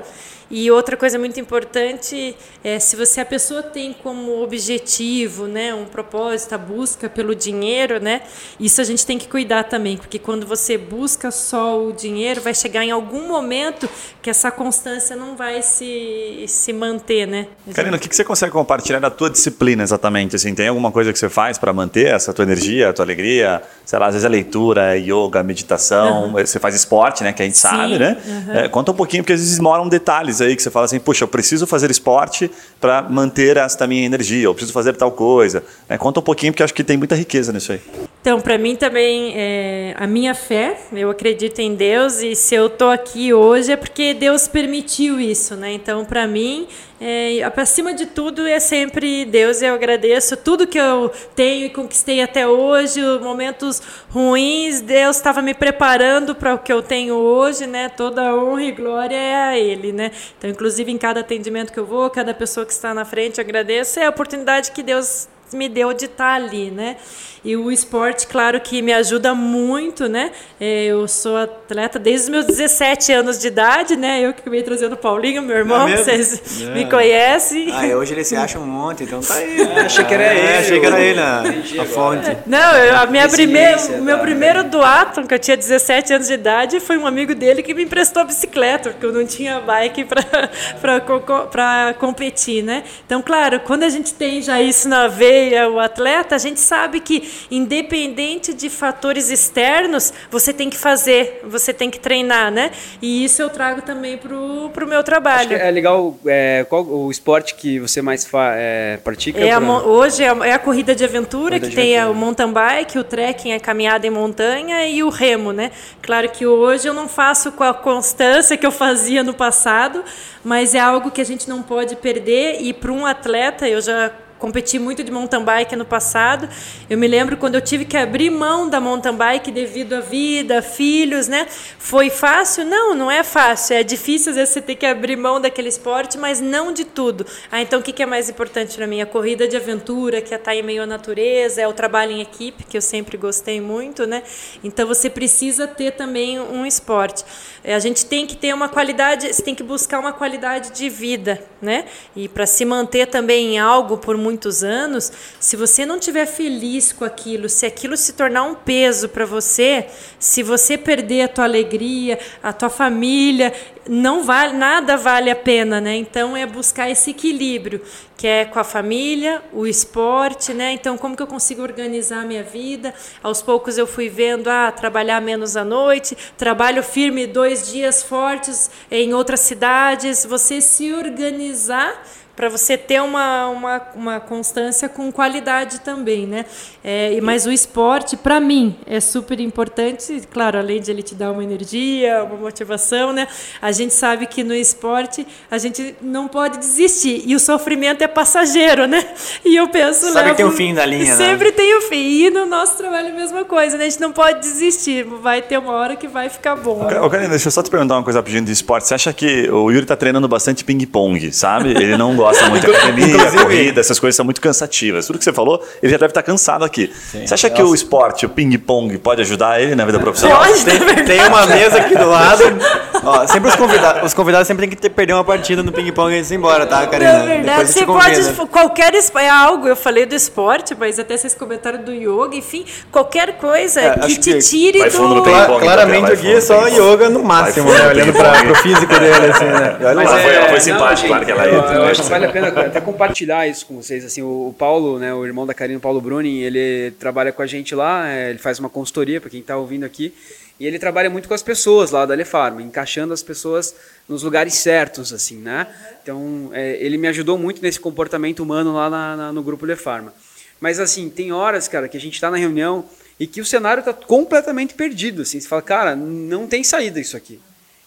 E 0.56 0.70
outra 0.70 0.96
coisa 0.96 1.18
muito 1.18 1.40
importante 1.40 2.36
é 2.62 2.78
se 2.78 2.94
você 2.94 3.20
a 3.20 3.26
pessoa 3.26 3.60
tem 3.60 3.92
como 3.92 4.40
objetivo, 4.40 5.48
né, 5.48 5.74
um 5.74 5.84
propósito, 5.84 6.54
a 6.54 6.58
busca 6.58 7.08
pelo 7.08 7.34
dinheiro, 7.34 7.98
né, 7.98 8.20
isso 8.60 8.80
a 8.80 8.84
gente 8.84 9.04
tem 9.04 9.18
que 9.18 9.26
cuidar 9.26 9.64
também, 9.64 9.96
porque 9.96 10.16
quando 10.16 10.46
você 10.46 10.78
busca 10.78 11.32
só 11.32 11.84
o 11.84 11.92
dinheiro, 11.92 12.40
vai 12.40 12.54
chegar 12.54 12.84
em 12.84 12.92
algum 12.92 13.26
momento 13.26 13.90
que 14.22 14.30
essa 14.30 14.48
constância 14.48 15.16
não 15.16 15.36
vai 15.36 15.60
se, 15.60 16.44
se 16.46 16.72
manter, 16.72 17.26
né? 17.26 17.48
Karina, 17.74 17.96
o 17.96 18.00
que, 18.00 18.08
que 18.08 18.14
você 18.14 18.22
consegue 18.22 18.52
compartilhar 18.52 19.00
da 19.00 19.10
tua 19.10 19.28
disciplina 19.28 19.82
exatamente? 19.82 20.36
Assim, 20.36 20.54
tem 20.54 20.68
alguma 20.68 20.92
coisa 20.92 21.12
que 21.12 21.18
você 21.18 21.28
faz 21.28 21.58
para 21.58 21.72
manter 21.72 22.14
essa 22.14 22.32
tua 22.32 22.44
energia, 22.44 22.90
a 22.90 22.92
tua 22.92 23.04
alegria? 23.04 23.60
Sei 23.84 23.98
lá, 23.98 24.06
às 24.06 24.14
vezes 24.14 24.24
é 24.24 24.28
leitura, 24.28 24.96
yoga, 24.96 25.42
meditação, 25.42 26.26
uhum. 26.26 26.32
você 26.32 26.60
faz 26.60 26.76
esporte, 26.76 27.24
né, 27.24 27.32
que 27.32 27.42
a 27.42 27.44
gente 27.44 27.58
Sim. 27.58 27.68
sabe, 27.68 27.98
né? 27.98 28.16
Uhum. 28.24 28.54
É, 28.54 28.68
conta 28.68 28.92
um 28.92 28.94
pouquinho, 28.94 29.24
porque 29.24 29.32
às 29.32 29.40
vezes 29.40 29.58
moram 29.58 29.88
detalhes 29.88 30.43
aí 30.44 30.56
que 30.56 30.62
você 30.62 30.70
fala 30.70 30.84
assim, 30.86 30.98
puxa, 30.98 31.24
eu 31.24 31.28
preciso 31.28 31.66
fazer 31.66 31.90
esporte 31.90 32.50
para 32.80 33.02
manter 33.02 33.56
esta 33.56 33.86
minha 33.86 34.04
energia, 34.04 34.44
eu 34.44 34.54
preciso 34.54 34.72
fazer 34.72 34.94
tal 34.94 35.12
coisa. 35.12 35.62
É, 35.88 35.96
conta 35.98 36.20
um 36.20 36.22
pouquinho, 36.22 36.52
porque 36.52 36.62
acho 36.62 36.74
que 36.74 36.84
tem 36.84 36.96
muita 36.96 37.14
riqueza 37.14 37.52
nisso 37.52 37.72
aí. 37.72 37.80
Então, 38.24 38.40
para 38.40 38.56
mim 38.56 38.74
também 38.74 39.34
é 39.36 39.94
a 39.98 40.06
minha 40.06 40.34
fé, 40.34 40.78
eu 40.94 41.10
acredito 41.10 41.58
em 41.58 41.74
Deus 41.74 42.22
e 42.22 42.34
se 42.34 42.54
eu 42.54 42.70
tô 42.70 42.88
aqui 42.88 43.34
hoje 43.34 43.70
é 43.70 43.76
porque 43.76 44.14
Deus 44.14 44.48
permitiu 44.48 45.20
isso, 45.20 45.54
né? 45.54 45.74
Então, 45.74 46.06
para 46.06 46.26
mim, 46.26 46.66
é, 46.98 47.42
acima 47.54 47.92
de 47.92 48.06
tudo 48.06 48.46
é 48.46 48.58
sempre 48.58 49.26
Deus. 49.26 49.60
Eu 49.60 49.74
agradeço 49.74 50.38
tudo 50.38 50.66
que 50.66 50.78
eu 50.78 51.12
tenho 51.36 51.66
e 51.66 51.68
conquistei 51.68 52.22
até 52.22 52.48
hoje, 52.48 52.98
momentos 53.20 53.82
ruins, 54.08 54.80
Deus 54.80 55.16
estava 55.16 55.42
me 55.42 55.52
preparando 55.52 56.34
para 56.34 56.54
o 56.54 56.58
que 56.58 56.72
eu 56.72 56.80
tenho 56.80 57.16
hoje, 57.16 57.66
né? 57.66 57.90
Toda 57.90 58.34
honra 58.34 58.62
e 58.62 58.72
glória 58.72 59.16
é 59.16 59.34
a 59.34 59.58
Ele, 59.58 59.92
né? 59.92 60.10
Então, 60.38 60.48
inclusive 60.48 60.90
em 60.90 60.96
cada 60.96 61.20
atendimento 61.20 61.74
que 61.74 61.78
eu 61.78 61.84
vou, 61.84 62.08
cada 62.08 62.32
pessoa 62.32 62.64
que 62.64 62.72
está 62.72 62.94
na 62.94 63.04
frente, 63.04 63.36
eu 63.36 63.44
agradeço. 63.44 64.00
É 64.00 64.06
a 64.06 64.08
oportunidade 64.08 64.72
que 64.72 64.82
Deus 64.82 65.28
me 65.52 65.68
deu 65.68 65.92
de 65.92 66.06
estar 66.06 66.34
ali, 66.34 66.70
né? 66.70 66.96
E 67.44 67.58
o 67.58 67.70
esporte, 67.70 68.26
claro 68.26 68.58
que 68.58 68.80
me 68.80 68.90
ajuda 68.90 69.34
muito, 69.34 70.08
né? 70.08 70.30
É, 70.58 70.86
eu 70.86 71.06
sou 71.06 71.36
atleta 71.36 71.98
desde 71.98 72.24
os 72.24 72.28
meus 72.30 72.46
17 72.46 73.12
anos 73.12 73.38
de 73.38 73.48
idade, 73.48 73.96
né? 73.96 74.22
Eu 74.22 74.32
que 74.32 74.40
acabei 74.40 74.62
trazendo 74.62 74.94
o 74.94 74.96
Paulinho, 74.96 75.42
meu 75.42 75.54
irmão, 75.54 75.86
é 75.86 75.94
vocês 75.94 76.62
é. 76.62 76.70
me 76.72 76.88
conhecem. 76.88 77.68
Ah, 77.70 77.86
e 77.86 77.94
hoje 77.94 78.14
ele 78.14 78.24
se 78.24 78.34
acha 78.34 78.58
um 78.58 78.66
monte, 78.66 79.04
então 79.04 79.20
tá 79.20 79.34
aí. 79.34 79.60
É, 79.60 79.80
achei 79.80 80.04
que 80.06 80.14
era 80.14 80.34
ele. 80.34 80.40
É, 80.40 80.58
achei 80.58 80.80
que 80.80 80.86
era 80.86 80.98
ele 80.98 81.20
na, 81.20 81.42
a 81.82 81.84
fonte. 81.84 82.34
Não, 82.46 82.76
eu, 82.78 82.96
a 82.96 83.06
minha 83.06 83.28
primeira, 83.28 83.76
o 83.98 84.02
meu 84.02 84.18
primeiro 84.20 84.64
duatlon, 84.64 85.26
que 85.26 85.34
eu 85.34 85.38
tinha 85.38 85.56
17 85.56 86.14
anos 86.14 86.28
de 86.28 86.32
idade, 86.32 86.80
foi 86.80 86.96
um 86.96 87.06
amigo 87.06 87.34
dele 87.34 87.62
que 87.62 87.74
me 87.74 87.84
emprestou 87.84 88.22
a 88.22 88.24
bicicleta, 88.24 88.88
porque 88.88 89.04
eu 89.04 89.12
não 89.12 89.26
tinha 89.26 89.60
bike 89.60 90.06
para 90.06 91.92
competir, 92.00 92.64
né? 92.64 92.84
Então, 93.04 93.20
claro, 93.20 93.60
quando 93.60 93.82
a 93.82 93.90
gente 93.90 94.14
tem 94.14 94.40
já 94.40 94.62
isso 94.62 94.88
na 94.88 95.08
veia, 95.08 95.68
o 95.68 95.78
atleta, 95.78 96.34
a 96.34 96.38
gente 96.38 96.58
sabe 96.58 97.00
que 97.00 97.33
independente 97.50 98.52
de 98.52 98.68
fatores 98.68 99.30
externos, 99.30 100.12
você 100.30 100.52
tem 100.52 100.70
que 100.70 100.76
fazer, 100.76 101.40
você 101.44 101.72
tem 101.72 101.90
que 101.90 101.98
treinar, 101.98 102.50
né? 102.50 102.70
E 103.00 103.24
isso 103.24 103.42
eu 103.42 103.50
trago 103.50 103.82
também 103.82 104.16
pro, 104.16 104.70
pro 104.70 104.86
meu 104.86 105.02
trabalho. 105.02 105.54
é 105.54 105.70
legal, 105.70 106.16
é, 106.26 106.64
qual 106.68 106.84
o 106.84 107.10
esporte 107.10 107.54
que 107.54 107.78
você 107.78 108.02
mais 108.02 108.24
fa, 108.26 108.54
é, 108.56 108.98
pratica? 108.98 109.40
É 109.40 109.52
a, 109.52 109.60
hoje 109.60 110.22
é 110.22 110.28
a, 110.28 110.46
é 110.46 110.52
a, 110.52 110.58
corrida 110.58 110.94
de 110.94 111.04
aventura, 111.04 111.50
corrida 111.50 111.66
que 111.66 111.70
de 111.70 111.76
tem 111.76 111.96
aventura. 111.96 112.16
o 112.16 112.20
mountain 112.20 112.52
bike, 112.52 112.98
o 112.98 113.04
trekking, 113.04 113.52
a 113.52 113.60
caminhada 113.60 114.06
em 114.06 114.10
montanha 114.10 114.86
e 114.86 115.02
o 115.02 115.08
remo, 115.08 115.52
né? 115.52 115.70
Claro 116.02 116.28
que 116.28 116.46
hoje 116.46 116.88
eu 116.88 116.94
não 116.94 117.08
faço 117.08 117.52
com 117.52 117.64
a 117.64 117.74
constância 117.74 118.56
que 118.56 118.66
eu 118.66 118.72
fazia 118.72 119.22
no 119.22 119.34
passado, 119.34 120.04
mas 120.42 120.74
é 120.74 120.80
algo 120.80 121.10
que 121.10 121.20
a 121.20 121.24
gente 121.24 121.48
não 121.48 121.62
pode 121.62 121.96
perder 121.96 122.60
e 122.60 122.72
para 122.72 122.92
um 122.92 123.06
atleta, 123.06 123.68
eu 123.68 123.80
já 123.80 124.10
competi 124.44 124.78
muito 124.78 125.02
de 125.02 125.10
mountain 125.10 125.42
bike 125.42 125.74
no 125.74 125.86
passado. 125.86 126.46
Eu 126.90 126.98
me 126.98 127.08
lembro 127.08 127.34
quando 127.38 127.54
eu 127.54 127.62
tive 127.62 127.86
que 127.86 127.96
abrir 127.96 128.28
mão 128.28 128.68
da 128.68 128.78
mountain 128.78 129.14
bike 129.14 129.50
devido 129.50 129.94
à 129.94 130.00
vida, 130.00 130.60
filhos, 130.60 131.28
né? 131.28 131.46
Foi 131.78 132.10
fácil? 132.10 132.66
Não, 132.66 132.94
não 132.94 133.10
é 133.10 133.22
fácil. 133.22 133.74
É 133.74 133.82
difícil 133.82 134.32
às 134.32 134.36
vezes 134.36 134.52
você 134.52 134.60
ter 134.60 134.74
que 134.74 134.84
abrir 134.84 135.16
mão 135.16 135.40
daquele 135.40 135.70
esporte, 135.70 136.18
mas 136.18 136.42
não 136.42 136.74
de 136.74 136.84
tudo. 136.84 137.24
Ah, 137.50 137.62
então 137.62 137.80
o 137.80 137.82
que 137.82 138.02
é 138.02 138.04
mais 138.04 138.28
importante 138.28 138.76
para 138.76 138.86
mim? 138.86 139.00
A 139.00 139.06
corrida 139.06 139.48
de 139.48 139.56
aventura, 139.56 140.20
que 140.20 140.34
é 140.34 140.36
estar 140.36 140.54
em 140.54 140.62
meio 140.62 140.82
à 140.82 140.86
natureza, 140.86 141.62
é 141.62 141.66
o 141.66 141.72
trabalho 141.72 142.12
em 142.12 142.20
equipe, 142.20 142.64
que 142.64 142.76
eu 142.76 142.82
sempre 142.82 143.16
gostei 143.16 143.62
muito, 143.62 144.06
né? 144.06 144.22
Então 144.62 144.86
você 144.86 145.08
precisa 145.08 145.66
ter 145.66 145.92
também 145.92 146.38
um 146.38 146.66
esporte. 146.66 147.24
É, 147.62 147.74
a 147.74 147.78
gente 147.78 148.04
tem 148.04 148.26
que 148.26 148.36
ter 148.36 148.52
uma 148.52 148.68
qualidade, 148.68 149.32
você 149.32 149.42
tem 149.42 149.54
que 149.54 149.62
buscar 149.62 149.98
uma 149.98 150.12
qualidade 150.12 150.70
de 150.72 150.90
vida, 150.90 151.42
né? 151.62 151.86
E 152.14 152.28
para 152.28 152.44
se 152.44 152.62
manter 152.66 153.06
também 153.06 153.54
em 153.54 153.58
algo 153.58 153.96
por 153.96 154.18
muitos 154.34 154.64
anos, 154.64 155.12
se 155.38 155.56
você 155.56 155.86
não 155.86 155.96
estiver 155.96 156.26
feliz 156.26 156.92
com 156.92 157.04
aquilo, 157.04 157.48
se 157.48 157.64
aquilo 157.64 157.96
se 157.96 158.14
tornar 158.14 158.42
um 158.42 158.54
peso 158.54 159.08
para 159.08 159.24
você, 159.24 159.86
se 160.18 160.42
você 160.42 160.76
perder 160.76 161.22
a 161.22 161.28
tua 161.28 161.44
alegria, 161.44 162.18
a 162.42 162.52
tua 162.52 162.68
família, 162.68 163.52
não 163.88 164.24
vale 164.24 164.54
nada 164.54 164.96
vale 164.96 165.30
a 165.30 165.36
pena, 165.36 165.80
né? 165.80 165.94
Então 165.94 166.36
é 166.36 166.44
buscar 166.46 166.90
esse 166.90 167.10
equilíbrio, 167.10 167.80
que 168.16 168.26
é 168.26 168.44
com 168.44 168.58
a 168.58 168.64
família, 168.64 169.40
o 169.52 169.66
esporte, 169.66 170.52
né? 170.52 170.72
Então 170.72 170.98
como 170.98 171.16
que 171.16 171.22
eu 171.22 171.26
consigo 171.28 171.62
organizar 171.62 172.22
a 172.22 172.24
minha 172.24 172.42
vida? 172.42 172.92
Aos 173.22 173.40
poucos 173.40 173.78
eu 173.78 173.86
fui 173.86 174.08
vendo 174.08 174.48
ah, 174.48 174.72
trabalhar 174.72 175.20
menos 175.20 175.56
à 175.56 175.64
noite, 175.64 176.16
trabalho 176.36 176.82
firme 176.82 177.26
dois 177.26 177.70
dias 177.70 178.02
fortes 178.02 178.68
em 178.90 179.14
outras 179.14 179.40
cidades, 179.40 180.24
você 180.24 180.60
se 180.60 180.92
organizar 180.92 182.02
para 182.36 182.48
você 182.48 182.76
ter 182.76 183.00
uma, 183.00 183.46
uma, 183.48 183.82
uma 183.94 184.20
constância 184.20 184.88
com 184.88 185.10
qualidade 185.12 185.80
também, 185.80 186.26
né? 186.26 186.44
É, 186.82 187.18
mas 187.22 187.46
o 187.46 187.52
esporte, 187.52 188.16
para 188.16 188.40
mim, 188.40 188.76
é 188.86 188.98
super 189.00 189.38
importante. 189.38 190.22
Claro, 190.32 190.58
além 190.58 190.80
de 190.80 190.90
ele 190.90 191.02
te 191.02 191.14
dar 191.14 191.30
uma 191.30 191.44
energia, 191.44 192.24
uma 192.24 192.36
motivação, 192.36 193.12
né? 193.12 193.28
A 193.62 193.70
gente 193.70 193.94
sabe 193.94 194.26
que 194.26 194.42
no 194.42 194.54
esporte 194.54 195.26
a 195.50 195.58
gente 195.58 195.94
não 196.02 196.26
pode 196.26 196.58
desistir 196.58 197.22
e 197.24 197.36
o 197.36 197.40
sofrimento 197.40 198.02
é 198.02 198.08
passageiro, 198.08 198.86
né? 198.86 199.06
E 199.44 199.54
eu 199.54 199.68
penso, 199.68 200.12
sabe 200.12 200.30
que 200.30 200.36
tem 200.36 200.44
o 200.44 200.50
fim 200.50 200.74
da 200.74 200.84
linha, 200.84 201.04
né? 201.04 201.16
Sempre 201.16 201.50
né? 201.50 201.52
tem 201.52 201.76
o 201.76 201.82
fim. 201.82 202.24
E 202.24 202.30
no 202.30 202.46
nosso 202.46 202.76
trabalho 202.76 203.08
é 203.08 203.10
a 203.10 203.14
mesma 203.14 203.44
coisa, 203.44 203.76
né? 203.76 203.86
A 203.86 203.88
gente 203.88 204.00
não 204.00 204.12
pode 204.12 204.40
desistir. 204.40 205.04
Vai 205.04 205.40
ter 205.40 205.58
uma 205.58 205.72
hora 205.72 205.94
que 205.94 206.08
vai 206.08 206.28
ficar 206.28 206.56
bom. 206.56 206.86
Ô, 207.02 207.08
Karina, 207.08 207.30
deixa 207.30 207.48
eu 207.48 207.52
só 207.52 207.62
te 207.62 207.70
perguntar 207.70 207.94
uma 207.96 208.02
coisa 208.02 208.22
pedindo 208.22 208.46
de 208.46 208.52
esporte. 208.52 208.88
Você 208.88 208.94
acha 208.94 209.12
que 209.12 209.48
o 209.50 209.70
Yuri 209.70 209.84
está 209.84 209.96
treinando 209.96 210.26
bastante 210.26 210.64
ping-pong, 210.64 211.32
sabe? 211.32 211.70
Ele 211.70 211.96
não 211.96 212.16
gosta 212.16 212.23
muito 212.50 212.66
de 212.66 212.74
academia, 212.74 213.30
corrida, 213.32 213.80
essas 213.80 213.98
coisas 213.98 214.16
são 214.16 214.24
muito 214.24 214.40
cansativas. 214.40 215.06
Tudo 215.06 215.18
que 215.18 215.24
você 215.24 215.32
falou, 215.32 215.62
ele 215.82 215.92
já 215.92 215.98
deve 215.98 216.10
estar 216.10 216.22
cansado 216.22 216.64
aqui. 216.64 216.92
Sim. 217.10 217.26
Você 217.26 217.34
acha 217.34 217.50
que 217.50 217.62
o 217.62 217.74
esporte, 217.74 218.26
o 218.26 218.28
ping-pong, 218.28 218.96
pode 218.98 219.20
ajudar 219.22 219.60
ele 219.60 219.74
na 219.74 219.84
vida 219.84 219.98
profissional? 219.98 220.38
Pode, 220.38 220.64
tem, 220.64 221.04
tem 221.04 221.26
uma 221.26 221.46
mesa 221.46 221.78
aqui 221.78 221.96
do 221.96 222.08
lado. 222.08 222.44
Ó, 223.04 223.26
sempre 223.26 223.50
os 223.50 223.56
convidados, 223.56 224.02
os 224.04 224.14
convidados 224.14 224.46
sempre 224.46 224.66
tem 224.66 224.70
que 224.70 224.80
ter, 224.80 224.90
perder 224.90 225.12
uma 225.12 225.24
partida 225.24 225.62
no 225.62 225.72
ping-pong 225.72 226.14
antes 226.14 226.28
de 226.28 226.34
ir 226.34 226.38
embora, 226.38 226.66
tá, 226.66 226.86
Karina? 226.86 227.10
É 227.10 227.26
verdade, 227.26 227.72
você 227.72 227.84
pode, 227.84 228.46
qualquer, 228.46 228.92
é 228.94 229.28
algo, 229.28 229.68
eu 229.68 229.76
falei 229.76 230.06
do 230.06 230.14
esporte, 230.14 230.74
mas 230.78 230.98
até 230.98 231.16
vocês 231.16 231.34
comentaram 231.34 231.82
do 231.82 231.92
yoga, 231.92 232.36
enfim, 232.36 232.64
qualquer 232.90 233.36
coisa 233.36 233.80
é, 233.80 233.98
que 233.98 234.18
te 234.18 234.38
tire 234.38 234.82
que 234.82 234.90
do... 234.90 235.22
Cla 235.22 235.58
claramente 235.60 236.12
o 236.12 236.16
Gui 236.16 236.32
é 236.34 236.40
só 236.40 236.66
yoga 236.68 237.08
no 237.08 237.22
máximo, 237.22 237.70
né? 237.72 237.88
Olhando 237.88 238.12
para 238.12 238.50
o 238.50 238.54
físico 238.56 238.98
dele, 238.98 239.26
assim, 239.32 239.44
né? 239.44 239.76
Olha 239.80 239.92
lá, 239.94 240.06
foi, 240.06 240.34
ela 240.34 240.48
foi 240.48 240.60
simpática, 240.60 241.08
claro 241.08 241.24
que 241.24 241.32
ela 241.32 241.46
ia. 241.46 241.52
Eu 241.52 241.84
acho 241.84 242.02
que 242.02 242.06
vale 242.14 242.26
a 242.26 242.32
pena 242.32 242.48
até 242.66 242.80
compartilhar 242.80 243.46
isso 243.48 243.66
com 243.66 243.76
vocês. 243.76 244.04
Assim, 244.04 244.22
o 244.22 244.54
Paulo, 244.56 244.98
né, 244.98 245.12
o 245.12 245.24
irmão 245.24 245.46
da 245.46 245.54
Karina, 245.54 245.80
Paulo 245.80 246.00
Bruni, 246.00 246.42
ele 246.42 246.92
trabalha 246.92 247.32
com 247.32 247.42
a 247.42 247.46
gente 247.46 247.74
lá, 247.74 248.08
é, 248.08 248.30
ele 248.30 248.38
faz 248.38 248.58
uma 248.58 248.68
consultoria 248.68 249.20
para 249.20 249.30
quem 249.30 249.40
está 249.40 249.56
ouvindo 249.56 249.84
aqui. 249.84 250.14
E 250.58 250.66
ele 250.66 250.78
trabalha 250.78 251.10
muito 251.10 251.26
com 251.26 251.34
as 251.34 251.42
pessoas 251.42 251.90
lá 251.90 252.06
da 252.06 252.14
Lefarma, 252.14 252.62
encaixando 252.62 253.12
as 253.12 253.24
pessoas 253.24 253.74
nos 254.08 254.22
lugares 254.22 254.54
certos, 254.54 255.12
assim, 255.12 255.38
né? 255.38 255.66
Então, 256.00 256.50
é, 256.52 256.76
ele 256.76 256.96
me 256.96 257.08
ajudou 257.08 257.36
muito 257.36 257.60
nesse 257.60 257.80
comportamento 257.80 258.40
humano 258.40 258.72
lá 258.72 258.88
na, 258.88 259.16
na, 259.16 259.32
no 259.32 259.42
grupo 259.42 259.66
Lefarma. 259.66 260.14
Mas, 260.60 260.78
assim, 260.78 261.10
tem 261.10 261.32
horas, 261.32 261.66
cara, 261.66 261.88
que 261.88 261.96
a 261.96 262.00
gente 262.00 262.14
está 262.14 262.30
na 262.30 262.36
reunião 262.36 262.84
e 263.18 263.26
que 263.26 263.40
o 263.40 263.44
cenário 263.44 263.80
está 263.80 263.92
completamente 263.92 264.74
perdido, 264.74 265.22
assim. 265.22 265.40
Você 265.40 265.48
fala, 265.48 265.62
cara, 265.62 265.96
não 265.96 266.46
tem 266.46 266.62
saída 266.62 267.00
isso 267.00 267.16
aqui. 267.16 267.40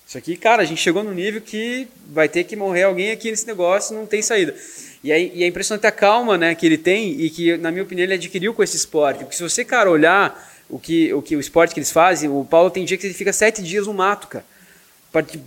Isso 0.08 0.18
aqui, 0.18 0.38
cara, 0.38 0.62
a 0.62 0.66
gente 0.66 0.80
chegou 0.80 1.04
no 1.04 1.14
nível 1.14 1.42
que 1.42 1.86
vai 2.14 2.30
ter 2.30 2.46
que 2.46 2.56
morrer 2.56 2.84
alguém 2.84 3.12
aqui 3.12 3.30
nesse 3.30 3.46
negócio, 3.46 3.94
não 3.94 4.06
tem 4.06 4.22
saída. 4.22 4.56
E, 5.04 5.12
aí, 5.12 5.30
e 5.36 5.44
é 5.44 5.48
impressionante 5.48 5.86
a 5.86 5.92
calma 5.92 6.38
né, 6.38 6.56
que 6.56 6.66
ele 6.66 6.78
tem 6.78 7.20
e 7.20 7.30
que, 7.30 7.58
na 7.58 7.72
minha 7.72 7.84
opinião, 7.84 8.06
ele 8.06 8.14
adquiriu 8.14 8.54
com 8.54 8.64
esse 8.64 8.78
esporte. 8.78 9.26
Porque 9.26 9.36
se 9.36 9.44
você, 9.44 9.66
cara, 9.66 9.92
olhar 9.92 10.50
o 10.70 10.80
que 10.80 11.14
o, 11.14 11.22
que, 11.22 11.36
o 11.36 11.42
esporte 11.42 11.74
que 11.74 11.82
eles 11.82 11.92
fazem, 11.92 12.30
o 12.30 12.48
Paulo 12.50 12.70
tem 12.70 12.86
dia 12.86 12.98
que 12.98 13.06
ele 13.06 13.14
fica 13.14 13.34
sete 13.34 13.62
dias 13.62 13.86
no 13.86 13.94
mato, 13.94 14.28
cara. 14.28 14.46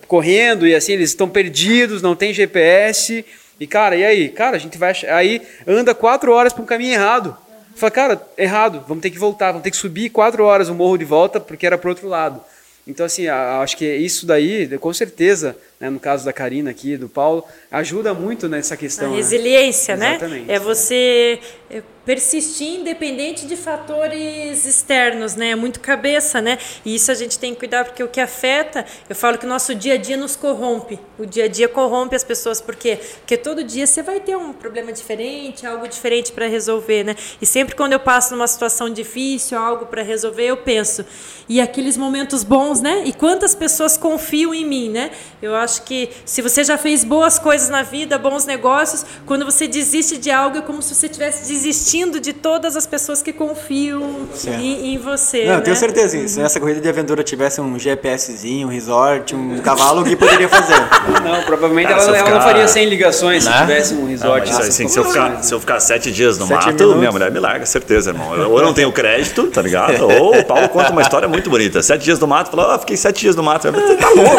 Correndo 0.07 0.67
e 0.67 0.75
assim, 0.75 0.93
eles 0.93 1.09
estão 1.09 1.27
perdidos, 1.27 2.03
não 2.03 2.15
tem 2.15 2.35
GPS. 2.35 3.25
E, 3.59 3.67
cara, 3.67 3.97
e 3.97 4.05
aí? 4.05 4.29
Cara, 4.29 4.57
a 4.57 4.61
gente 4.61 4.77
vai. 4.77 4.93
Aí 5.09 5.41
anda 5.67 5.95
quatro 5.95 6.33
horas 6.33 6.53
para 6.53 6.63
um 6.63 6.67
caminho 6.67 6.93
errado. 6.93 7.35
Fala, 7.75 7.91
cara, 7.91 8.29
errado, 8.37 8.85
vamos 8.87 9.01
ter 9.01 9.09
que 9.09 9.19
voltar, 9.19 9.53
vamos 9.53 9.63
ter 9.63 9.71
que 9.71 9.77
subir 9.79 10.11
quatro 10.11 10.45
horas 10.45 10.69
o 10.69 10.75
morro 10.75 10.99
de 10.99 11.05
volta 11.07 11.41
porque 11.41 11.67
era 11.67 11.79
para 11.79 11.89
outro 11.89 12.07
lado. 12.07 12.43
Então, 12.87 13.07
assim, 13.07 13.27
acho 13.29 13.77
que 13.77 13.97
isso 13.97 14.27
daí, 14.27 14.67
com 14.79 14.93
certeza, 14.93 15.57
né, 15.81 15.89
no 15.89 15.99
caso 15.99 16.27
da 16.27 16.33
Karina 16.33 16.71
aqui, 16.71 16.99
do 16.99 17.09
Paulo, 17.09 17.43
ajuda 17.71 18.13
muito 18.13 18.49
nessa 18.51 18.77
questão. 18.77 19.15
A 19.15 19.17
resiliência, 19.17 19.97
né? 19.97 20.19
né? 20.21 20.45
É 20.47 20.59
você 20.59 21.41
é, 21.71 21.83
persistir 22.05 22.81
independente 22.81 23.47
de 23.47 23.57
fatores 23.57 24.67
externos, 24.67 25.35
né? 25.37 25.51
É 25.51 25.55
muito 25.55 25.81
cabeça, 25.81 26.39
né? 26.41 26.59
E 26.85 26.95
isso 26.95 27.11
a 27.11 27.15
gente 27.15 27.39
tem 27.39 27.55
que 27.55 27.61
cuidar 27.61 27.85
porque 27.85 28.03
o 28.03 28.09
que 28.09 28.21
afeta, 28.21 28.85
eu 29.09 29.17
falo 29.17 29.39
que 29.39 29.47
o 29.47 29.49
nosso 29.49 29.75
dia 29.75 29.95
a 29.95 29.97
dia 29.97 30.19
nos 30.19 30.37
corrompe. 30.37 30.99
O 31.19 31.25
dia 31.25 31.45
a 31.45 31.49
dia 31.49 31.69
corrompe 31.69 32.15
as 32.15 32.25
pessoas 32.25 32.61
por 32.61 32.77
quê? 32.77 32.99
Porque 33.21 33.39
todo 33.39 33.65
dia 33.65 33.87
você 33.87 34.03
vai 34.03 34.21
ter 34.21 34.37
um 34.37 34.53
problema 34.53 34.93
diferente, 34.93 35.67
algo 35.67 35.89
diferente 35.89 36.31
para 36.31 36.47
resolver, 36.47 37.05
né? 37.05 37.17
E 37.41 37.47
sempre 37.47 37.75
quando 37.75 37.95
eu 37.95 38.01
passo 38.01 38.35
numa 38.35 38.47
situação 38.49 38.91
difícil, 38.91 39.57
algo 39.57 39.87
para 39.87 40.03
resolver, 40.03 40.45
eu 40.45 40.59
penso, 40.59 41.07
e 41.49 41.59
aqueles 41.61 41.97
momentos 41.97 42.45
bons, 42.45 42.83
né? 42.83 43.03
E 43.07 43.13
quantas 43.13 43.55
pessoas 43.55 43.97
confiam 43.97 44.53
em 44.53 44.67
mim, 44.67 44.91
né? 44.91 45.11
Eu 45.41 45.55
acho 45.55 45.70
acho 45.71 45.83
que 45.83 46.11
se 46.25 46.43
você 46.43 46.65
já 46.65 46.77
fez 46.77 47.05
boas 47.05 47.39
coisas 47.39 47.69
na 47.69 47.83
vida, 47.83 48.19
bons 48.19 48.45
negócios, 48.45 49.07
quando 49.25 49.45
você 49.45 49.69
desiste 49.69 50.19
de 50.19 50.31
algo 50.31 50.59
é 50.59 50.61
como 50.61 50.83
se 50.83 50.95
você 50.95 51.07
estivesse 51.07 51.49
desistindo 51.49 52.21
de 52.21 52.33
todas 52.33 52.77
as 52.77 52.87
pessoas 52.87 53.23
que 53.23 53.33
confiam 53.33 54.29
em, 54.47 54.95
em, 54.95 54.99
você. 54.99 55.45
Não, 55.45 55.57
né? 55.57 55.61
tenho 55.61 55.77
certeza. 55.77 56.17
Uhum. 56.17 56.29
Se 56.29 56.41
nessa 56.41 56.59
corrida 56.59 56.81
de 56.81 56.89
aventura 56.89 57.23
tivesse 57.23 57.61
um 57.61 57.79
GPSzinho, 57.79 58.67
um 58.67 58.71
resort, 58.71 59.35
um 59.35 59.59
cavalo, 59.59 60.03
o 60.03 60.05
que 60.05 60.17
poderia 60.17 60.49
fazer? 60.49 60.75
Não, 61.23 61.43
provavelmente 61.43 61.89
Cara, 61.89 62.03
ela, 62.03 62.17
ela 62.17 62.19
ficar... 62.19 62.39
não 62.39 62.43
faria 62.43 62.67
100 62.67 62.87
ligações 62.87 63.45
né? 63.45 63.53
se 63.53 63.59
tivesse 63.61 63.95
um 63.95 64.07
resort. 64.07 64.51
Não, 64.51 64.59
assim, 64.59 64.89
se, 64.89 64.99
eu 64.99 65.05
ficar, 65.05 65.43
se 65.43 65.55
eu 65.55 65.61
ficar 65.61 65.81
sete 65.81 66.11
dias 66.11 66.39
no 66.39 66.47
sete 66.47 66.67
mato, 66.67 66.75
minutos. 66.75 66.97
minha 66.97 67.13
mulher 67.13 67.31
me 67.31 67.39
larga, 67.39 67.67
certeza, 67.67 68.11
irmão. 68.11 68.31
Ou 68.31 68.59
eu 68.59 68.65
não 68.65 68.73
tenho 68.73 68.91
crédito, 68.91 69.49
tá 69.49 69.63
ligado? 69.63 70.09
Ou 70.09 70.39
o 70.39 70.45
Paulo 70.45 70.69
conta 70.69 70.91
uma 70.91 71.03
história 71.03 71.29
muito 71.29 71.51
bonita. 71.51 71.83
Sete 71.83 72.05
dias 72.05 72.19
no 72.19 72.27
mato, 72.27 72.51
falou, 72.51 72.71
ah, 72.71 72.79
fiquei 72.79 72.97
sete 72.97 73.21
dias 73.21 73.37
no 73.37 73.43
mato. 73.43 73.67
Eu, 73.67 73.73
tá 73.73 74.09
louco, 74.09 74.31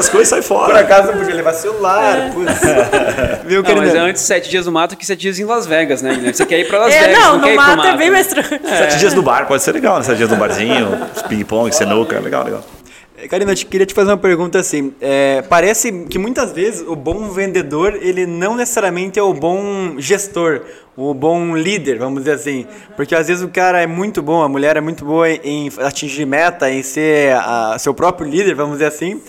outras 0.00 0.08
coisas 0.08 0.39
sai 0.40 0.42
fora. 0.42 0.72
Por 0.72 0.76
acaso 0.76 1.12
podia 1.12 1.34
levar 1.34 1.52
celular, 1.52 2.18
é. 2.18 2.30
putz. 2.30 2.60
Viu, 3.46 3.62
não, 3.62 3.76
mas 3.76 3.94
é 3.94 3.98
antes 3.98 4.22
sete 4.22 4.48
dias 4.48 4.66
no 4.66 4.72
mato 4.72 4.96
que 4.96 5.06
sete 5.06 5.20
dias 5.20 5.38
em 5.38 5.44
Las 5.44 5.66
Vegas, 5.66 6.02
né, 6.02 6.10
Guilherme? 6.10 6.34
Você 6.34 6.46
quer 6.46 6.58
ir 6.58 6.68
pra 6.68 6.80
Las 6.80 6.94
é, 6.94 7.00
Vegas, 7.00 7.18
não, 7.18 7.32
não 7.34 7.40
quer 7.40 7.52
ir 7.52 7.56
pro 7.56 7.66
mato. 7.66 7.86
é 7.86 7.96
bem 7.96 8.10
mais 8.10 8.26
tranquilo. 8.26 8.66
É. 8.66 8.76
Sete 8.76 8.98
dias 8.98 9.14
no 9.14 9.22
bar 9.22 9.46
pode 9.46 9.62
ser 9.62 9.72
legal, 9.72 9.98
né? 9.98 10.02
Sete 10.02 10.18
dias 10.18 10.30
no 10.30 10.36
barzinho, 10.36 10.88
ping-pong, 11.28 11.72
sinuca, 11.74 12.18
legal, 12.18 12.44
legal. 12.44 12.64
Karina, 13.28 13.52
eu 13.52 13.56
queria 13.56 13.84
te 13.84 13.92
fazer 13.92 14.10
uma 14.10 14.16
pergunta 14.16 14.58
assim. 14.58 14.94
É, 15.00 15.42
parece 15.42 16.06
que 16.06 16.18
muitas 16.18 16.52
vezes 16.52 16.82
o 16.86 16.96
bom 16.96 17.28
vendedor, 17.28 17.98
ele 18.00 18.26
não 18.26 18.56
necessariamente 18.56 19.18
é 19.18 19.22
o 19.22 19.34
bom 19.34 19.96
gestor, 19.98 20.62
o 20.96 21.12
bom 21.12 21.54
líder, 21.54 21.98
vamos 21.98 22.20
dizer 22.20 22.32
assim. 22.32 22.66
Porque 22.96 23.14
às 23.14 23.28
vezes 23.28 23.42
o 23.42 23.48
cara 23.48 23.82
é 23.82 23.86
muito 23.86 24.22
bom, 24.22 24.42
a 24.42 24.48
mulher 24.48 24.76
é 24.76 24.80
muito 24.80 25.04
boa 25.04 25.28
em 25.28 25.70
atingir 25.80 26.24
meta, 26.24 26.70
em 26.70 26.82
ser 26.82 27.34
a, 27.34 27.76
seu 27.78 27.92
próprio 27.92 28.26
líder, 28.26 28.54
vamos 28.54 28.74
dizer 28.74 28.86
assim. 28.86 29.20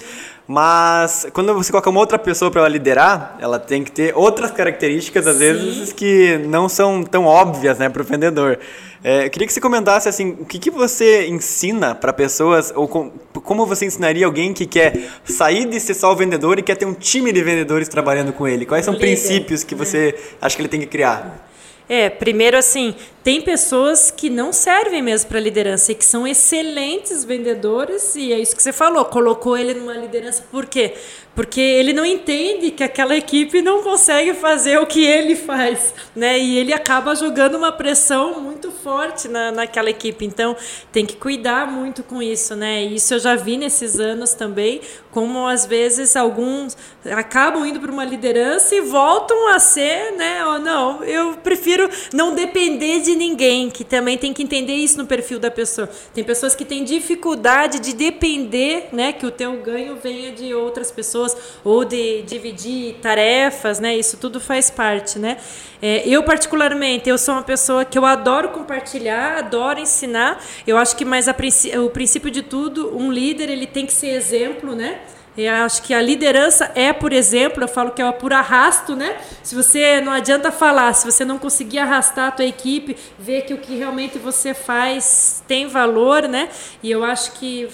Mas 0.48 1.28
quando 1.34 1.54
você 1.54 1.72
coloca 1.72 1.90
uma 1.90 2.00
outra 2.00 2.20
pessoa 2.20 2.52
para 2.52 2.68
liderar, 2.68 3.38
ela 3.40 3.60
tem 3.60 3.84
que 3.84 3.92
ter 3.92 4.14
outras 4.16 4.52
características, 4.52 5.28
às 5.28 5.34
Sim. 5.36 5.40
vezes, 5.40 5.94
que 5.94 6.38
não 6.48 6.68
são 6.68 7.04
tão 7.04 7.26
óbvias 7.26 7.78
né, 7.78 7.88
para 7.88 8.02
o 8.02 8.06
vendedor. 8.06 8.60
É, 9.04 9.26
eu 9.26 9.30
queria 9.30 9.48
que 9.48 9.54
você 9.54 9.62
comentasse 9.62 10.08
assim, 10.08 10.38
o 10.40 10.46
que, 10.46 10.60
que 10.60 10.70
você 10.70 11.28
ensina 11.28 11.96
para 11.96 12.14
pessoas, 12.14 12.72
ou 12.76 12.88
com, 12.88 13.10
como 13.44 13.66
você 13.66 13.86
ensinaria 13.86 14.26
alguém 14.26 14.54
que 14.54 14.66
quer 14.66 15.10
sair 15.24 15.66
de 15.66 15.80
ser 15.80 15.94
só 15.94 16.12
o 16.12 16.16
vendedor 16.16 16.60
e 16.60 16.62
quer 16.62 16.76
ter 16.76 16.86
um 16.86 16.94
time 16.94 17.32
de 17.32 17.42
vendedores 17.42 17.88
trabalhando 17.88 18.34
com 18.34 18.48
ele? 18.48 18.66
Quais 18.66 18.86
são 18.86 18.94
Líder. 18.94 19.06
princípios 19.06 19.64
que 19.64 19.74
você 19.74 20.16
acha 20.42 20.56
que 20.56 20.62
ele 20.62 20.70
tem 20.70 20.80
que 20.80 20.88
criar? 20.88 21.51
É, 21.90 22.10
primeiro 22.10 22.58
assim, 22.58 22.96
tem 23.24 23.42
pessoas 23.42 24.10
que 24.10 24.30
não 24.30 24.52
servem 24.52 25.02
mesmo 25.02 25.30
para 25.30 25.40
liderança 25.40 25.92
e 25.92 25.96
que 25.96 26.06
são 26.06 26.28
excelentes 26.28 27.24
vendedores 27.24 28.16
e 28.16 28.34
é 28.34 28.40
isso 28.40 28.56
que 28.56 28.64
você 28.64 28.74
falou, 28.74 29.06
colocou 29.06 29.56
ele 29.58 29.76
numa 29.76 29.94
liderança 29.94 30.44
por 30.50 30.66
quê? 30.66 30.96
Porque 31.36 31.62
ele 31.62 31.94
não 31.94 32.06
entende 32.06 32.72
que 32.72 32.84
aquela 32.84 33.16
equipe 33.16 33.62
não 33.62 33.82
consegue 33.82 34.34
fazer 34.34 34.80
o 34.80 34.86
que 34.86 35.06
ele 35.06 35.34
faz, 35.36 35.94
né? 36.14 36.38
E 36.38 36.58
ele 36.58 36.74
acaba 36.74 37.16
jogando 37.16 37.56
uma 37.56 37.72
pressão 37.72 38.42
muito 38.42 38.70
forte 38.70 39.30
na, 39.30 39.50
naquela 39.50 39.90
equipe. 39.90 40.26
Então, 40.26 40.58
tem 40.92 41.06
que 41.06 41.16
cuidar 41.16 41.72
muito 41.72 42.04
com 42.04 42.22
isso, 42.22 42.54
né? 42.54 42.84
Isso 42.84 43.14
eu 43.14 43.20
já 43.20 43.36
vi 43.36 43.56
nesses 43.56 43.98
anos 43.98 44.34
também, 44.34 44.82
como 45.10 45.48
às 45.48 45.66
vezes 45.66 46.18
alguns 46.18 46.76
acabam 47.06 47.66
indo 47.66 47.80
para 47.80 47.92
uma 47.92 48.04
liderança 48.04 48.76
e 48.76 48.82
voltam 48.82 49.48
a 49.48 49.60
ser, 49.60 50.12
né? 50.18 50.46
Ou 50.46 50.60
não, 50.60 51.02
eu 51.02 51.38
prefiro 51.38 51.71
não 52.14 52.34
depender 52.36 53.02
de 53.02 53.16
ninguém, 53.16 53.70
que 53.70 53.84
também 53.84 54.18
tem 54.18 54.34
que 54.34 54.44
entender 54.44 54.74
isso 54.74 54.98
no 54.98 55.06
perfil 55.06 55.40
da 55.40 55.52
pessoa. 55.52 55.90
Tem 56.14 56.24
pessoas 56.24 56.56
que 56.56 56.66
têm 56.66 56.84
dificuldade 56.84 57.80
de 57.80 57.94
depender, 57.94 58.90
né? 58.92 59.14
Que 59.14 59.26
o 59.26 59.32
teu 59.32 59.58
ganho 59.62 59.98
venha 60.02 60.32
de 60.32 60.54
outras 60.54 60.92
pessoas 60.92 61.02
pessoas 61.02 61.36
ou 61.64 61.84
de 61.84 62.22
dividir 62.24 62.96
tarefas, 63.02 63.80
né? 63.80 63.96
Isso 63.96 64.18
tudo 64.18 64.40
faz 64.40 64.70
parte, 64.70 65.20
né? 65.20 65.38
É, 65.82 66.08
eu 66.08 66.24
particularmente, 66.24 67.10
eu 67.10 67.18
sou 67.18 67.34
uma 67.34 67.44
pessoa 67.44 67.84
que 67.84 67.98
eu 67.98 68.06
adoro 68.06 68.50
compartilhar, 68.50 69.38
adoro 69.38 69.80
ensinar. 69.80 70.42
Eu 70.66 70.78
acho 70.78 70.96
que 70.96 71.04
mais 71.04 71.28
a, 71.28 71.36
o 71.84 71.90
princípio 71.90 72.32
de 72.32 72.42
tudo, 72.42 72.96
um 72.96 73.12
líder 73.12 73.50
ele 73.50 73.68
tem 73.68 73.86
que 73.86 73.94
ser 73.94 74.10
exemplo, 74.10 74.76
né? 74.76 75.02
Eu 75.38 75.54
acho 75.54 75.84
que 75.84 75.94
a 75.94 76.02
liderança 76.02 76.72
é, 76.76 76.92
por 76.92 77.14
exemplo, 77.14 77.64
eu 77.64 77.68
falo 77.68 77.92
que 77.92 78.02
é 78.02 78.12
por 78.12 78.34
arrasto, 78.34 78.96
né? 78.96 79.18
Se 79.42 79.56
você 79.56 80.02
não 80.02 80.12
adianta 80.12 80.52
falar, 80.52 80.92
se 80.94 81.10
você 81.10 81.24
não 81.24 81.40
conseguir 81.40 81.80
arrastar 81.80 82.28
a 82.28 82.32
tua 82.32 82.46
equipe, 82.46 82.98
ver 83.18 83.44
que 83.44 83.54
o 83.54 83.58
que 83.58 83.78
realmente 83.78 84.20
você 84.20 84.54
faz 84.54 85.42
tem 85.48 85.68
valor, 85.68 86.28
né? 86.28 86.50
E 86.84 86.92
eu 86.92 87.04
acho 87.06 87.32
que 87.34 87.70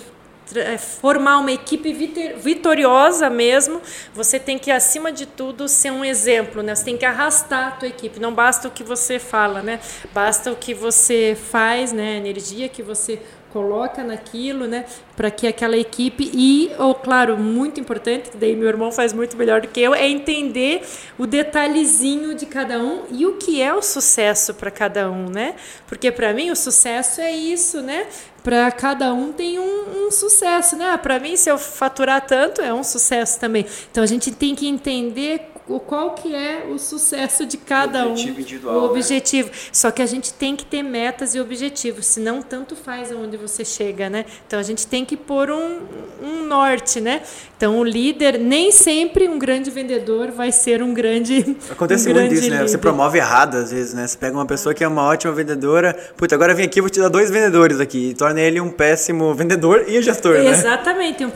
é, 0.56 0.78
formar 0.78 1.40
uma 1.40 1.52
equipe 1.52 1.92
vitoriosa 2.38 3.30
mesmo, 3.30 3.82
você 4.14 4.40
tem 4.40 4.58
que, 4.58 4.72
acima 4.72 5.12
de 5.12 5.26
tudo, 5.26 5.68
ser 5.68 5.92
um 5.92 6.06
exemplo, 6.06 6.62
né? 6.62 6.74
Você 6.74 6.86
tem 6.86 6.98
que 6.98 7.06
arrastar 7.06 7.68
a 7.68 7.72
tua 7.72 7.88
equipe. 7.88 8.20
Não 8.20 8.34
basta 8.34 8.68
o 8.68 8.72
que 8.72 8.84
você 8.84 9.20
fala, 9.20 9.62
né? 9.62 9.80
Basta 10.14 10.52
o 10.52 10.56
que 10.56 10.74
você 10.74 11.36
faz, 11.36 11.92
né? 11.92 12.14
A 12.14 12.18
energia 12.18 12.70
que 12.70 12.82
você 12.82 13.20
coloca 13.52 14.04
naquilo, 14.04 14.68
né, 14.68 14.86
para 15.16 15.32
que 15.32 15.48
aquela 15.48 15.78
equipe 15.78 16.30
e, 16.34 16.72
ou 16.78 16.94
claro, 16.94 17.38
muito 17.38 17.80
importante, 17.80 18.30
que 18.30 18.38
daí 18.38 18.56
meu 18.56 18.68
irmão 18.68 18.92
faz 18.92 19.14
muito 19.14 19.36
melhor 19.36 19.62
do 19.62 19.68
que 19.68 19.80
eu, 19.80 19.96
é 19.96 20.08
entender 20.08 20.84
o 21.18 21.26
detalhezinho 21.26 22.36
de 22.36 22.46
cada 22.46 22.80
um 22.80 23.04
e 23.10 23.26
o 23.26 23.34
que 23.34 23.62
é 23.62 23.74
o 23.74 23.82
sucesso 23.82 24.54
para 24.54 24.70
cada 24.70 25.10
um, 25.10 25.30
né? 25.30 25.56
Porque 25.88 26.12
para 26.12 26.34
mim 26.34 26.52
o 26.52 26.56
sucesso 26.56 27.22
é 27.22 27.32
isso, 27.32 27.82
né? 27.82 28.08
Para 28.44 28.72
cada 28.72 29.14
um 29.14 29.34
tem 29.34 29.60
um, 29.60 30.08
um 30.08 30.12
sucesso, 30.12 30.76
né? 30.78 30.96
Para 30.98 31.20
mim, 31.20 31.36
se 31.36 31.50
eu 31.50 31.58
faturar 31.58 32.26
tanto, 32.26 32.62
é 32.62 32.74
um 32.74 32.84
sucesso 32.84 33.40
também. 33.40 33.66
Então 33.92 34.04
a 34.04 34.08
gente 34.08 34.32
tem 34.32 34.56
que 34.56 34.68
entender 34.68 35.52
o 35.68 35.80
qual 35.80 36.12
que 36.12 36.34
é 36.34 36.66
o 36.70 36.80
sucesso 36.80 37.46
de 37.46 37.58
cada 37.58 38.06
o 38.06 38.12
objetivo 38.12 38.38
um, 38.38 38.42
individual, 38.42 38.78
o 38.78 38.82
né? 38.82 38.88
objetivo. 38.88 39.50
Né? 39.50 39.56
Só 39.72 39.92
que 39.92 40.02
a 40.02 40.06
gente 40.06 40.34
tem 40.34 40.56
que 40.56 40.66
ter 40.66 40.82
metas 40.82 41.36
e 41.36 41.40
objetivos, 41.40 42.06
senão 42.06 42.42
tanto 42.42 42.76
faz 42.76 43.12
aonde 43.12 43.38
você 43.38 43.66
chega, 43.66 44.10
né? 44.10 44.26
Então 44.46 44.60
a 44.60 44.64
gente 44.64 44.88
tem 44.88 45.04
que 45.04 45.18
pôr 45.18 45.52
um, 45.52 45.80
um 46.22 46.44
norte, 46.46 47.02
né? 47.02 47.22
Então 47.58 47.80
o 47.80 47.84
líder 47.84 48.40
nem 48.40 48.72
sempre 48.72 49.28
um 49.28 49.38
grande 49.38 49.70
vendedor 49.70 50.32
vai 50.32 50.52
ser 50.52 50.82
um 50.82 50.94
grande 50.94 51.58
Acontece 51.70 52.10
um 52.10 52.14
muito 52.14 52.30
grande 52.30 52.36
isso, 52.36 52.50
né? 52.50 52.62
Você 52.62 52.78
promove 52.78 53.18
errado 53.18 53.56
às 53.56 53.72
vezes, 53.72 53.94
né? 53.94 54.08
Você 54.08 54.18
pega 54.18 54.36
uma 54.36 54.46
pessoa 54.46 54.74
que 54.74 54.84
é 54.84 54.88
uma 54.88 55.04
ótima 55.04 55.34
vendedora, 55.34 55.94
puta, 56.16 56.36
agora 56.36 56.54
vem 56.54 56.66
aqui, 56.66 56.80
vou 56.80 56.90
te 56.90 57.00
dar 57.00 57.10
dois 57.10 57.30
vendedores 57.30 57.80
aqui, 57.80 58.10
e 58.10 58.14
torna 58.14 58.40
ele 58.40 58.62
um 58.62 58.70
péssimo 58.70 59.34
vendedor 59.34 59.86
e 59.88 60.02
gestor, 60.02 60.36
né? 60.36 60.50
Exatamente, 60.52 61.26
um, 61.26 61.32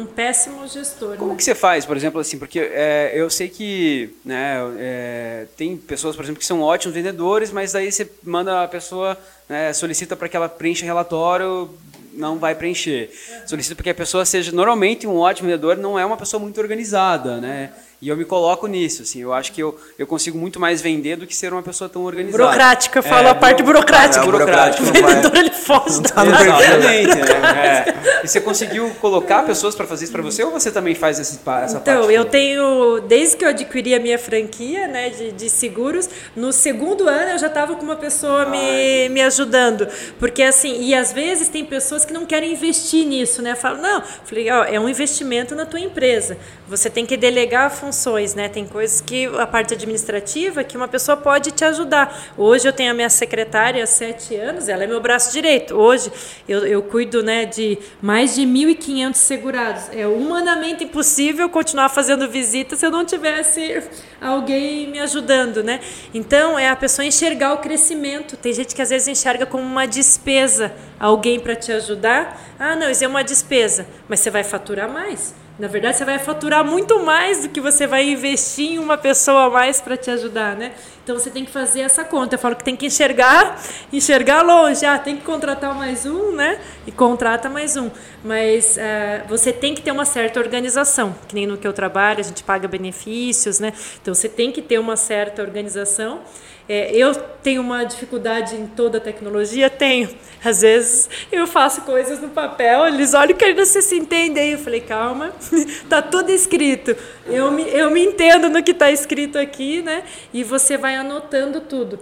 um 0.00 0.06
péssimo 0.06 0.66
gestor. 0.66 1.16
Como 1.16 1.32
né? 1.32 1.36
que 1.36 1.44
você 1.44 1.54
faz, 1.54 1.84
por 1.84 1.96
exemplo, 1.96 2.20
assim, 2.20 2.38
porque 2.38 2.58
é, 2.58 3.12
eu 3.14 3.28
sei 3.28 3.41
sei 3.42 3.48
que 3.48 4.14
né, 4.24 4.56
é, 4.78 5.46
tem 5.56 5.76
pessoas, 5.76 6.14
por 6.14 6.24
exemplo, 6.24 6.38
que 6.38 6.46
são 6.46 6.60
ótimos 6.60 6.94
vendedores, 6.94 7.50
mas 7.50 7.72
daí 7.72 7.90
você 7.90 8.08
manda 8.22 8.62
a 8.62 8.68
pessoa, 8.68 9.18
né, 9.48 9.72
solicita 9.72 10.14
para 10.14 10.28
que 10.28 10.36
ela 10.36 10.48
preencha 10.48 10.84
relatório, 10.84 11.68
não 12.12 12.38
vai 12.38 12.54
preencher. 12.54 13.10
Solicita 13.46 13.74
para 13.74 13.84
que 13.84 13.90
a 13.90 13.94
pessoa 13.94 14.24
seja, 14.24 14.52
normalmente 14.52 15.06
um 15.06 15.16
ótimo 15.16 15.48
vendedor 15.48 15.76
não 15.76 15.98
é 15.98 16.04
uma 16.04 16.16
pessoa 16.16 16.40
muito 16.40 16.60
organizada, 16.60 17.40
né? 17.40 17.72
E 18.02 18.08
eu 18.08 18.16
me 18.16 18.24
coloco 18.24 18.66
nisso, 18.66 19.02
assim, 19.02 19.20
eu 19.20 19.32
acho 19.32 19.52
que 19.52 19.62
eu, 19.62 19.78
eu 19.96 20.08
consigo 20.08 20.36
muito 20.36 20.58
mais 20.58 20.82
vender 20.82 21.14
do 21.14 21.24
que 21.24 21.36
ser 21.36 21.52
uma 21.52 21.62
pessoa 21.62 21.88
tão 21.88 22.02
organizada. 22.02 22.42
Burocrática, 22.42 22.98
eu 22.98 23.02
falo 23.04 23.28
é, 23.28 23.30
a 23.30 23.34
parte 23.36 23.62
burocrática. 23.62 24.24
É, 24.24 24.26
burocrática. 24.26 24.82
O 24.82 24.86
vendedor, 24.86 25.36
ele 25.36 25.50
foge. 25.50 26.02
Tá 26.02 26.26
Exatamente. 26.26 27.14
né? 27.14 27.86
é. 27.94 28.24
E 28.24 28.26
você 28.26 28.40
conseguiu 28.40 28.90
colocar 29.00 29.44
pessoas 29.44 29.76
para 29.76 29.86
fazer 29.86 30.06
isso 30.06 30.12
para 30.12 30.20
você 30.20 30.42
ou 30.42 30.50
você 30.50 30.72
também 30.72 30.96
faz 30.96 31.20
esse, 31.20 31.34
essa 31.34 31.40
então, 31.44 31.60
parte? 31.60 31.90
Então, 31.90 32.10
eu 32.10 32.24
tenho, 32.24 33.00
desde 33.06 33.36
que 33.36 33.44
eu 33.44 33.50
adquiri 33.50 33.94
a 33.94 34.00
minha 34.00 34.18
franquia 34.18 34.88
né, 34.88 35.10
de, 35.10 35.30
de 35.30 35.48
seguros, 35.48 36.10
no 36.34 36.52
segundo 36.52 37.08
ano 37.08 37.30
eu 37.30 37.38
já 37.38 37.46
estava 37.46 37.76
com 37.76 37.84
uma 37.84 37.94
pessoa 37.94 38.46
me, 38.46 39.10
me 39.10 39.20
ajudando. 39.20 39.86
Porque 40.18 40.42
assim, 40.42 40.82
e 40.82 40.92
às 40.92 41.12
vezes 41.12 41.46
tem 41.46 41.64
pessoas 41.64 42.04
que 42.04 42.12
não 42.12 42.26
querem 42.26 42.52
investir 42.52 43.06
nisso, 43.06 43.40
né? 43.42 43.52
Eu 43.52 43.56
falo, 43.56 43.80
não, 43.80 44.02
falei, 44.24 44.50
ó, 44.50 44.64
é 44.64 44.80
um 44.80 44.88
investimento 44.88 45.54
na 45.54 45.64
tua 45.64 45.78
empresa. 45.78 46.36
Você 46.66 46.90
tem 46.90 47.06
que 47.06 47.16
delegar 47.16 47.66
a 47.66 47.70
função 47.70 47.91
funções, 47.92 48.34
né? 48.34 48.48
Tem 48.48 48.66
coisas 48.66 49.02
que 49.02 49.26
a 49.38 49.46
parte 49.46 49.74
administrativa 49.74 50.64
que 50.64 50.78
uma 50.78 50.88
pessoa 50.88 51.14
pode 51.14 51.50
te 51.50 51.62
ajudar. 51.62 52.32
Hoje 52.38 52.66
eu 52.66 52.72
tenho 52.72 52.90
a 52.90 52.94
minha 52.94 53.10
secretária 53.10 53.84
há 53.84 53.86
sete 53.86 54.34
anos, 54.34 54.66
ela 54.66 54.82
é 54.84 54.86
meu 54.86 54.98
braço 54.98 55.30
direito. 55.30 55.74
Hoje 55.74 56.10
eu, 56.48 56.66
eu 56.66 56.82
cuido, 56.82 57.22
né, 57.22 57.44
de 57.44 57.78
mais 58.00 58.34
de 58.34 58.42
1.500 58.42 59.14
segurados. 59.14 59.82
É 59.92 60.06
humanamente 60.06 60.84
impossível 60.84 61.50
continuar 61.50 61.90
fazendo 61.90 62.26
visita 62.26 62.74
se 62.76 62.86
eu 62.86 62.90
não 62.90 63.04
tivesse 63.04 63.82
alguém 64.18 64.88
me 64.88 64.98
ajudando, 64.98 65.62
né? 65.62 65.78
Então 66.14 66.58
é 66.58 66.70
a 66.70 66.76
pessoa 66.76 67.04
enxergar 67.04 67.52
o 67.52 67.58
crescimento. 67.58 68.38
Tem 68.38 68.54
gente 68.54 68.74
que 68.74 68.80
às 68.80 68.88
vezes 68.88 69.06
enxerga 69.06 69.44
como 69.44 69.62
uma 69.62 69.86
despesa 69.86 70.72
alguém 70.98 71.38
para 71.38 71.54
te 71.54 71.70
ajudar. 71.70 72.40
Ah, 72.58 72.74
não, 72.74 72.88
isso 72.90 73.04
é 73.04 73.08
uma 73.08 73.22
despesa, 73.22 73.86
mas 74.08 74.20
você 74.20 74.30
vai 74.30 74.42
faturar 74.42 74.88
mais. 74.88 75.41
Na 75.62 75.68
verdade, 75.68 75.96
você 75.96 76.04
vai 76.04 76.18
faturar 76.18 76.64
muito 76.64 77.04
mais 77.04 77.42
do 77.42 77.48
que 77.48 77.60
você 77.60 77.86
vai 77.86 78.10
investir 78.10 78.72
em 78.72 78.78
uma 78.80 78.98
pessoa 78.98 79.44
a 79.44 79.48
mais 79.48 79.80
para 79.80 79.96
te 79.96 80.10
ajudar, 80.10 80.56
né? 80.56 80.72
Então 81.02 81.18
você 81.18 81.30
tem 81.30 81.44
que 81.44 81.50
fazer 81.50 81.80
essa 81.80 82.04
conta. 82.04 82.36
Eu 82.36 82.38
falo 82.38 82.54
que 82.54 82.62
tem 82.62 82.76
que 82.76 82.86
enxergar, 82.86 83.60
enxergar 83.92 84.42
longe. 84.42 84.86
Ah, 84.86 84.98
tem 84.98 85.16
que 85.16 85.24
contratar 85.24 85.74
mais 85.74 86.06
um, 86.06 86.32
né? 86.32 86.60
E 86.86 86.92
contrata 86.92 87.48
mais 87.48 87.76
um. 87.76 87.90
Mas 88.22 88.76
uh, 88.76 89.28
você 89.28 89.52
tem 89.52 89.74
que 89.74 89.82
ter 89.82 89.90
uma 89.90 90.04
certa 90.04 90.38
organização. 90.38 91.14
Que 91.26 91.34
nem 91.34 91.46
no 91.46 91.56
que 91.58 91.66
eu 91.66 91.72
trabalho, 91.72 92.20
a 92.20 92.22
gente 92.22 92.44
paga 92.44 92.68
benefícios, 92.68 93.58
né? 93.58 93.72
Então 94.00 94.14
você 94.14 94.28
tem 94.28 94.52
que 94.52 94.62
ter 94.62 94.78
uma 94.78 94.96
certa 94.96 95.42
organização. 95.42 96.20
É, 96.68 96.94
eu 96.94 97.12
tenho 97.14 97.60
uma 97.60 97.84
dificuldade 97.84 98.54
em 98.54 98.66
toda 98.66 98.98
a 98.98 99.00
tecnologia? 99.00 99.68
Tenho. 99.68 100.08
Às 100.44 100.62
vezes 100.62 101.10
eu 101.30 101.46
faço 101.46 101.82
coisas 101.82 102.20
no 102.20 102.28
papel, 102.28 102.86
eles 102.86 103.14
olham 103.14 103.36
que 103.36 103.52
você 103.52 103.82
se 103.82 103.96
entende 103.96 104.38
aí. 104.38 104.52
Eu 104.52 104.58
falei, 104.58 104.80
calma, 104.80 105.32
tá 105.88 106.00
tudo 106.00 106.30
escrito. 106.30 106.96
Eu 107.26 107.50
me, 107.50 107.62
eu 107.68 107.90
me 107.90 108.04
entendo 108.04 108.48
no 108.48 108.62
que 108.62 108.70
está 108.70 108.90
escrito 108.90 109.38
aqui, 109.38 109.82
né? 109.82 110.04
E 110.32 110.44
você 110.44 110.76
vai 110.76 110.91
anotando 110.94 111.60
tudo. 111.60 111.98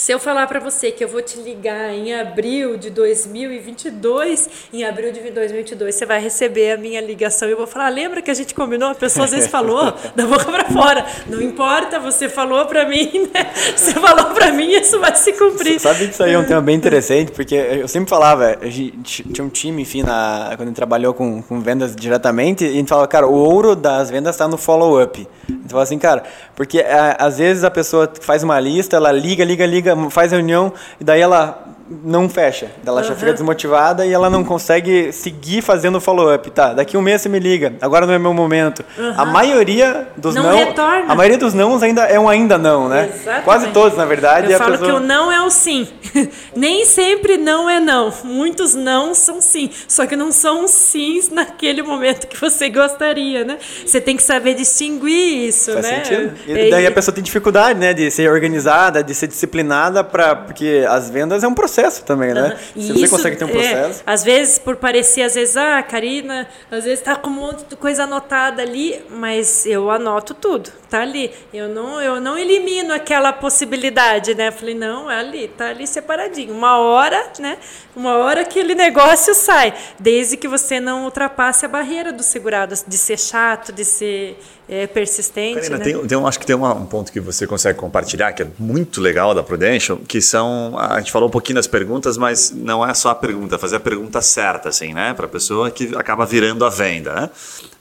Se 0.00 0.12
eu 0.12 0.18
falar 0.18 0.46
para 0.46 0.58
você 0.58 0.90
que 0.90 1.04
eu 1.04 1.08
vou 1.08 1.20
te 1.20 1.38
ligar 1.38 1.92
em 1.92 2.14
abril 2.14 2.78
de 2.78 2.88
2022, 2.88 4.48
em 4.72 4.82
abril 4.82 5.12
de 5.12 5.20
2022 5.30 5.94
você 5.94 6.06
vai 6.06 6.18
receber 6.18 6.72
a 6.72 6.78
minha 6.78 7.02
ligação 7.02 7.46
e 7.46 7.50
eu 7.50 7.58
vou 7.58 7.66
falar: 7.66 7.90
lembra 7.90 8.22
que 8.22 8.30
a 8.30 8.34
gente 8.34 8.54
combinou? 8.54 8.88
A 8.88 8.94
pessoa 8.94 9.26
às 9.26 9.30
vezes 9.30 9.48
falou 9.52 9.92
da 10.16 10.24
boca 10.24 10.46
para 10.46 10.64
fora. 10.70 11.04
Não 11.26 11.42
importa, 11.42 12.00
você 12.00 12.30
falou 12.30 12.64
para 12.64 12.88
mim, 12.88 13.28
né? 13.30 13.52
Você 13.76 13.92
falou 13.92 14.24
para 14.32 14.50
mim, 14.52 14.70
isso 14.70 14.98
vai 14.98 15.14
se 15.14 15.34
cumprir. 15.34 15.78
Sabe 15.78 16.06
que 16.06 16.14
isso 16.14 16.22
aí 16.22 16.32
é 16.32 16.38
um 16.38 16.46
tema 16.46 16.62
bem 16.62 16.76
interessante, 16.76 17.30
porque 17.32 17.54
eu 17.54 17.86
sempre 17.86 18.08
falava, 18.08 18.56
tinha 19.04 19.44
um 19.44 19.50
time, 19.50 19.82
enfim, 19.82 20.02
na, 20.02 20.54
quando 20.56 20.62
a 20.62 20.66
gente 20.68 20.76
trabalhou 20.76 21.12
com, 21.12 21.42
com 21.42 21.60
vendas 21.60 21.94
diretamente, 21.94 22.64
e 22.64 22.68
a 22.68 22.72
gente 22.72 22.88
falava, 22.88 23.06
cara, 23.06 23.26
o 23.26 23.34
ouro 23.34 23.76
das 23.76 24.08
vendas 24.08 24.34
está 24.34 24.48
no 24.48 24.56
follow-up. 24.56 25.28
A 25.46 25.52
gente 25.52 25.70
fala 25.70 25.82
assim, 25.82 25.98
cara, 25.98 26.22
porque 26.56 26.80
a, 26.80 27.16
às 27.18 27.36
vezes 27.36 27.64
a 27.64 27.70
pessoa 27.70 28.10
faz 28.22 28.42
uma 28.42 28.58
lista, 28.58 28.96
ela 28.96 29.12
liga, 29.12 29.44
liga, 29.44 29.66
liga 29.66 29.89
faz 30.10 30.32
reunião 30.32 30.72
e 31.00 31.04
daí 31.04 31.20
ela 31.20 31.69
não 31.90 32.28
fecha. 32.28 32.70
Ela 32.86 33.00
uhum. 33.00 33.08
já 33.08 33.16
fica 33.16 33.32
desmotivada 33.32 34.06
e 34.06 34.12
ela 34.12 34.30
não 34.30 34.44
consegue 34.44 35.12
seguir 35.12 35.60
fazendo 35.60 36.00
follow-up. 36.00 36.50
Tá, 36.50 36.72
daqui 36.72 36.96
um 36.96 37.02
mês 37.02 37.22
você 37.22 37.28
me 37.28 37.40
liga, 37.40 37.74
agora 37.80 38.06
não 38.06 38.14
é 38.14 38.18
meu 38.18 38.32
momento. 38.32 38.84
Uhum. 38.96 39.14
A 39.16 39.24
maioria 39.24 40.08
dos 40.16 40.34
não, 40.34 40.44
não 40.44 40.56
retorna. 40.56 41.04
A 41.08 41.14
maioria 41.14 41.38
dos 41.38 41.52
não 41.52 41.80
ainda 41.82 42.02
é 42.02 42.18
um 42.18 42.28
ainda 42.28 42.56
não, 42.56 42.88
né? 42.88 43.10
Exatamente. 43.12 43.44
Quase 43.44 43.68
todos, 43.68 43.98
na 43.98 44.04
verdade. 44.04 44.52
Eu 44.52 44.58
falo 44.58 44.72
pessoa... 44.72 44.90
que 44.90 44.96
o 44.96 45.00
não 45.00 45.32
é 45.32 45.42
o 45.42 45.50
sim. 45.50 45.88
Nem 46.54 46.84
sempre 46.84 47.36
não 47.36 47.68
é 47.68 47.80
não. 47.80 48.12
Muitos 48.22 48.74
não 48.74 49.12
são 49.14 49.40
sim. 49.40 49.70
Só 49.88 50.06
que 50.06 50.14
não 50.14 50.30
são 50.30 50.68
sims 50.68 51.28
naquele 51.28 51.82
momento 51.82 52.28
que 52.28 52.40
você 52.40 52.68
gostaria, 52.68 53.44
né? 53.44 53.58
Você 53.84 54.00
tem 54.00 54.16
que 54.16 54.22
saber 54.22 54.54
distinguir 54.54 55.48
isso, 55.48 55.72
Faz 55.72 55.86
né? 55.86 56.04
Sentido. 56.04 56.32
E 56.46 56.70
daí 56.70 56.86
a 56.86 56.92
pessoa 56.92 57.14
tem 57.14 57.24
dificuldade, 57.24 57.78
né? 57.78 57.92
De 57.92 58.10
ser 58.10 58.30
organizada, 58.30 59.02
de 59.02 59.14
ser 59.14 59.26
disciplinada, 59.26 60.04
pra, 60.04 60.36
porque 60.36 60.84
as 60.88 61.10
vendas 61.10 61.42
é 61.42 61.48
um 61.48 61.54
processo 61.54 61.79
processo 61.80 62.04
também, 62.04 62.34
né? 62.34 62.56
Uhum. 62.76 62.82
Se 62.82 62.92
você 62.92 63.08
consegue 63.08 63.36
ter 63.36 63.44
um 63.44 63.48
processo. 63.48 64.02
É, 64.06 64.12
às 64.12 64.24
vezes, 64.24 64.58
por 64.58 64.76
parecer, 64.76 65.22
às 65.22 65.34
vezes, 65.34 65.56
ah, 65.56 65.82
Karina, 65.82 66.48
às 66.70 66.84
vezes 66.84 67.02
tá 67.02 67.16
com 67.16 67.30
um 67.30 67.34
monte 67.34 67.64
de 67.64 67.76
coisa 67.76 68.04
anotada 68.04 68.62
ali, 68.62 69.02
mas 69.10 69.66
eu 69.66 69.90
anoto 69.90 70.34
tudo, 70.34 70.70
tá 70.88 71.00
ali. 71.00 71.30
Eu 71.52 71.68
não, 71.68 72.00
eu 72.00 72.20
não 72.20 72.36
elimino 72.36 72.92
aquela 72.92 73.32
possibilidade, 73.32 74.34
né? 74.34 74.50
Falei, 74.50 74.74
não, 74.74 75.10
é 75.10 75.18
ali, 75.18 75.48
tá 75.48 75.68
ali 75.68 75.86
separadinho. 75.86 76.52
Uma 76.52 76.78
hora, 76.78 77.32
né? 77.38 77.58
Uma 77.94 78.16
hora 78.18 78.42
aquele 78.42 78.74
negócio 78.74 79.34
sai, 79.34 79.74
desde 79.98 80.36
que 80.36 80.46
você 80.46 80.78
não 80.78 81.04
ultrapasse 81.04 81.64
a 81.64 81.68
barreira 81.68 82.12
do 82.12 82.22
segurado, 82.22 82.74
de 82.86 82.98
ser 82.98 83.18
chato, 83.18 83.72
de 83.72 83.84
ser 83.84 84.38
é, 84.70 84.86
persistente. 84.86 85.62
Karina, 85.62 85.78
né? 85.78 85.84
tem, 85.84 86.06
tem, 86.06 86.24
acho 86.24 86.38
que 86.38 86.46
tem 86.46 86.54
uma, 86.54 86.72
um 86.72 86.86
ponto 86.86 87.10
que 87.10 87.18
você 87.18 87.44
consegue 87.44 87.76
compartilhar 87.76 88.32
que 88.32 88.42
é 88.42 88.46
muito 88.56 89.00
legal 89.00 89.34
da 89.34 89.42
Prudential, 89.42 89.98
que 89.98 90.20
são 90.20 90.78
a 90.78 90.98
gente 91.00 91.10
falou 91.10 91.28
um 91.28 91.30
pouquinho 91.30 91.56
das 91.56 91.66
perguntas, 91.70 92.18
mas 92.18 92.52
não 92.54 92.86
é 92.86 92.92
só 92.92 93.10
a 93.10 93.14
pergunta, 93.14 93.58
fazer 93.58 93.76
a 93.76 93.80
pergunta 93.80 94.20
certa, 94.20 94.68
assim, 94.68 94.92
né, 94.92 95.14
para 95.14 95.26
a 95.26 95.28
pessoa 95.28 95.70
que 95.70 95.94
acaba 95.96 96.26
virando 96.26 96.64
a 96.64 96.68
venda, 96.68 97.14
né? 97.14 97.30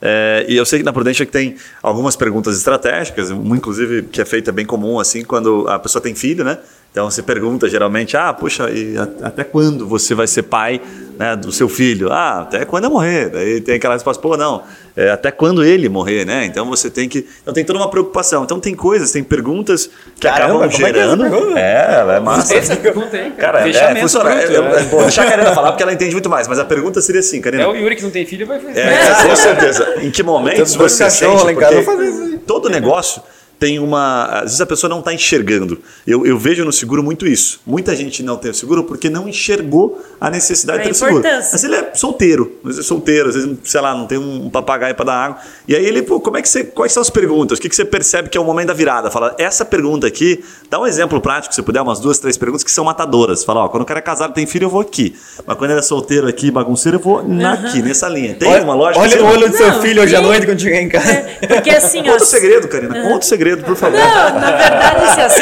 É, 0.02 0.46
e 0.48 0.56
eu 0.56 0.66
sei 0.66 0.80
que 0.80 0.86
na 0.86 0.94
Prudential 0.94 1.26
que 1.26 1.32
tem 1.32 1.58
algumas 1.84 2.16
perguntas 2.16 2.58
estratégicas, 2.58 3.32
inclusive 3.32 4.04
que 4.04 4.22
é 4.22 4.26
feita 4.26 4.52
bem 4.52 4.66
comum 4.66 5.00
assim 5.00 5.26
quando 5.26 5.68
a 5.68 5.78
pessoa 5.78 6.02
tem 6.02 6.16
filho, 6.16 6.44
né? 6.46 6.58
Então 6.92 7.10
você 7.10 7.22
pergunta 7.22 7.70
geralmente, 7.70 8.18
ah, 8.18 8.34
puxa, 8.34 8.70
e 8.72 8.96
até 9.22 9.44
quando 9.44 9.88
você 9.88 10.16
vai 10.16 10.26
ser 10.26 10.44
pai 10.44 10.82
né, 11.20 11.36
do 11.36 11.52
seu 11.52 11.70
filho? 11.70 12.12
Ah, 12.12 12.42
até 12.42 12.66
quando 12.66 12.86
eu 12.86 12.90
morrer. 12.90 13.30
Daí 13.30 13.62
tem 13.62 13.76
aquela 13.76 13.94
resposta, 13.94 14.20
pô, 14.20 14.36
não, 14.36 14.64
é, 14.98 15.12
até 15.12 15.30
quando 15.30 15.64
ele 15.64 15.88
morrer, 15.88 16.26
né? 16.26 16.46
Então 16.46 16.66
você 16.66 16.90
tem 16.90 17.08
que. 17.08 17.28
Então 17.44 17.54
tem 17.54 17.64
toda 17.64 17.78
uma 17.78 17.92
preocupação. 17.92 18.44
Então 18.44 18.60
tem 18.60 18.74
coisas, 18.74 19.12
tem 19.12 19.24
perguntas 19.24 19.88
que 20.16 20.28
Caramba, 20.28 20.66
acabam 20.66 20.72
gerando. 20.72 21.58
É, 21.58 22.06
é, 22.12 22.16
é 22.18 22.20
massa. 22.20 22.56
Essa 22.56 22.76
pergunta 22.76 23.16
aí, 23.16 23.32
cara. 23.32 23.72
cara 23.72 23.98
é, 23.98 24.02
funciona. 24.02 24.32
Eu, 24.32 24.64
eu, 24.64 24.86
vou 24.86 25.02
deixar 25.04 25.28
a 25.28 25.30
Karina 25.30 25.54
falar 25.54 25.72
porque 25.72 25.84
ela 25.84 25.94
entende 25.94 26.14
muito 26.14 26.30
mais, 26.30 26.48
mas 26.48 26.58
a 26.58 26.66
pergunta 26.66 27.02
seria 27.02 27.20
assim, 27.20 27.40
Karina. 27.40 27.64
É 27.64 27.68
o 27.68 27.76
Yuri 27.76 27.98
que 27.98 28.04
não 28.04 28.10
tem 28.10 28.26
filho 28.26 28.48
vai 28.48 28.60
fazer. 28.60 28.80
É, 28.80 29.28
com 29.28 29.36
certeza. 29.36 29.96
Em 30.02 30.10
que 30.10 30.24
momentos 30.24 30.74
você 30.74 31.08
sente? 31.10 31.44
Porque 31.54 32.40
todo 32.48 32.68
negócio 32.68 33.22
tem 33.60 33.78
uma. 33.78 34.26
Às 34.26 34.44
vezes 34.44 34.62
a 34.62 34.66
pessoa 34.66 34.90
não 34.90 35.00
está 35.00 35.14
enxergando. 35.14 35.80
Eu, 36.08 36.26
eu 36.26 36.38
vejo 36.40 36.64
no 36.64 36.72
seguro 36.72 37.04
muito 37.04 37.28
isso. 37.28 37.60
Muita 37.66 37.96
gente 37.96 38.24
não 38.24 38.38
tem 38.38 38.52
o 38.52 38.54
seguro 38.54 38.86
porque 38.86 39.10
não 39.10 39.28
enxergou 39.28 40.02
a 40.20 40.30
necessidade 40.30 40.80
a 40.80 40.84
de 40.84 40.88
ter 40.90 40.96
seguro. 40.96 41.24
Mas 41.24 41.64
ele 41.64 41.76
é 41.76 41.92
solteiro, 41.94 42.58
às 42.64 42.76
vezes 42.76 42.86
é 42.86 42.88
solteiro, 42.88 43.30
às 43.30 43.36
vezes, 43.36 43.58
sei 43.64 43.82
lá, 43.82 43.94
não 43.94 44.08
tem 44.08 44.18
um 44.18 44.50
papagaio 44.50 44.96
para 44.96 45.06
dar 45.06 45.16
água. 45.16 45.38
E 45.68 45.76
aí 45.76 45.86
ele, 45.86 46.02
pô, 46.02 46.20
como 46.20 46.38
é 46.38 46.42
que 46.42 46.48
você. 46.48 46.64
Quais 46.64 46.92
são 46.92 47.02
as 47.02 47.10
perguntas? 47.10 47.60
O 47.60 47.62
que, 47.62 47.68
que 47.68 47.76
você 47.76 47.84
percebe 47.84 48.30
que 48.30 48.38
é 48.38 48.42
o 48.42 48.46
momento 48.46 48.68
da 48.68 48.74
virada? 48.74 49.12
Fala, 49.12 49.36
essa 49.38 49.66
pergunta 49.66 50.08
aqui, 50.08 50.44
dá 50.70 50.80
um 50.80 50.88
exemplo 50.88 51.20
prático, 51.20 51.54
se 51.54 51.62
puder, 51.62 51.82
umas 51.82 52.00
duas, 52.00 52.18
três 52.20 52.38
perguntas 52.38 52.64
que 52.64 52.72
são 52.72 52.86
matadoras. 52.86 53.44
Fala, 53.44 53.66
ó, 53.66 53.70
quando 53.70 53.84
o 53.84 53.86
cara 53.86 54.00
é 54.00 54.02
casado 54.02 54.34
tem 54.34 54.46
filho, 54.46 54.66
eu 54.66 54.70
vou 54.70 54.82
aqui. 54.82 55.16
Mas 55.46 55.58
quando 55.58 55.72
ele 55.72 55.80
é 55.80 55.84
solteiro 55.84 56.28
aqui, 56.28 56.50
bagunceiro, 56.50 56.98
eu 56.98 57.02
vou 57.02 57.22
uhum. 57.22 57.46
aqui, 57.46 57.82
nessa 57.82 58.08
linha. 58.08 58.36
Tem 58.36 58.48
olha, 58.48 58.64
uma 58.64 58.76
lógica? 58.76 59.00
Olha 59.02 59.24
o 59.24 59.28
olho 59.28 59.50
do 59.50 59.58
seu 59.58 59.82
filho 59.82 60.02
hoje 60.02 60.16
à 60.16 60.22
noite 60.22 60.46
quando 60.46 60.60
chegar 60.60 60.82
em 60.82 60.90
casa. 60.90 61.10
É, 61.10 61.48
porque 61.48 61.70
assim. 61.70 62.04
Conta 62.04 62.24
o 62.24 62.26
segredo, 62.26 62.68
Karina. 62.68 62.96
Uhum. 62.96 63.10
Conta 63.10 63.26
o 63.26 63.28
segredo, 63.28 63.49
por 63.58 63.76
favor. 63.76 64.00
Não, 64.00 64.40
na 64.40 64.52
verdade, 64.52 65.22
assim, 65.22 65.39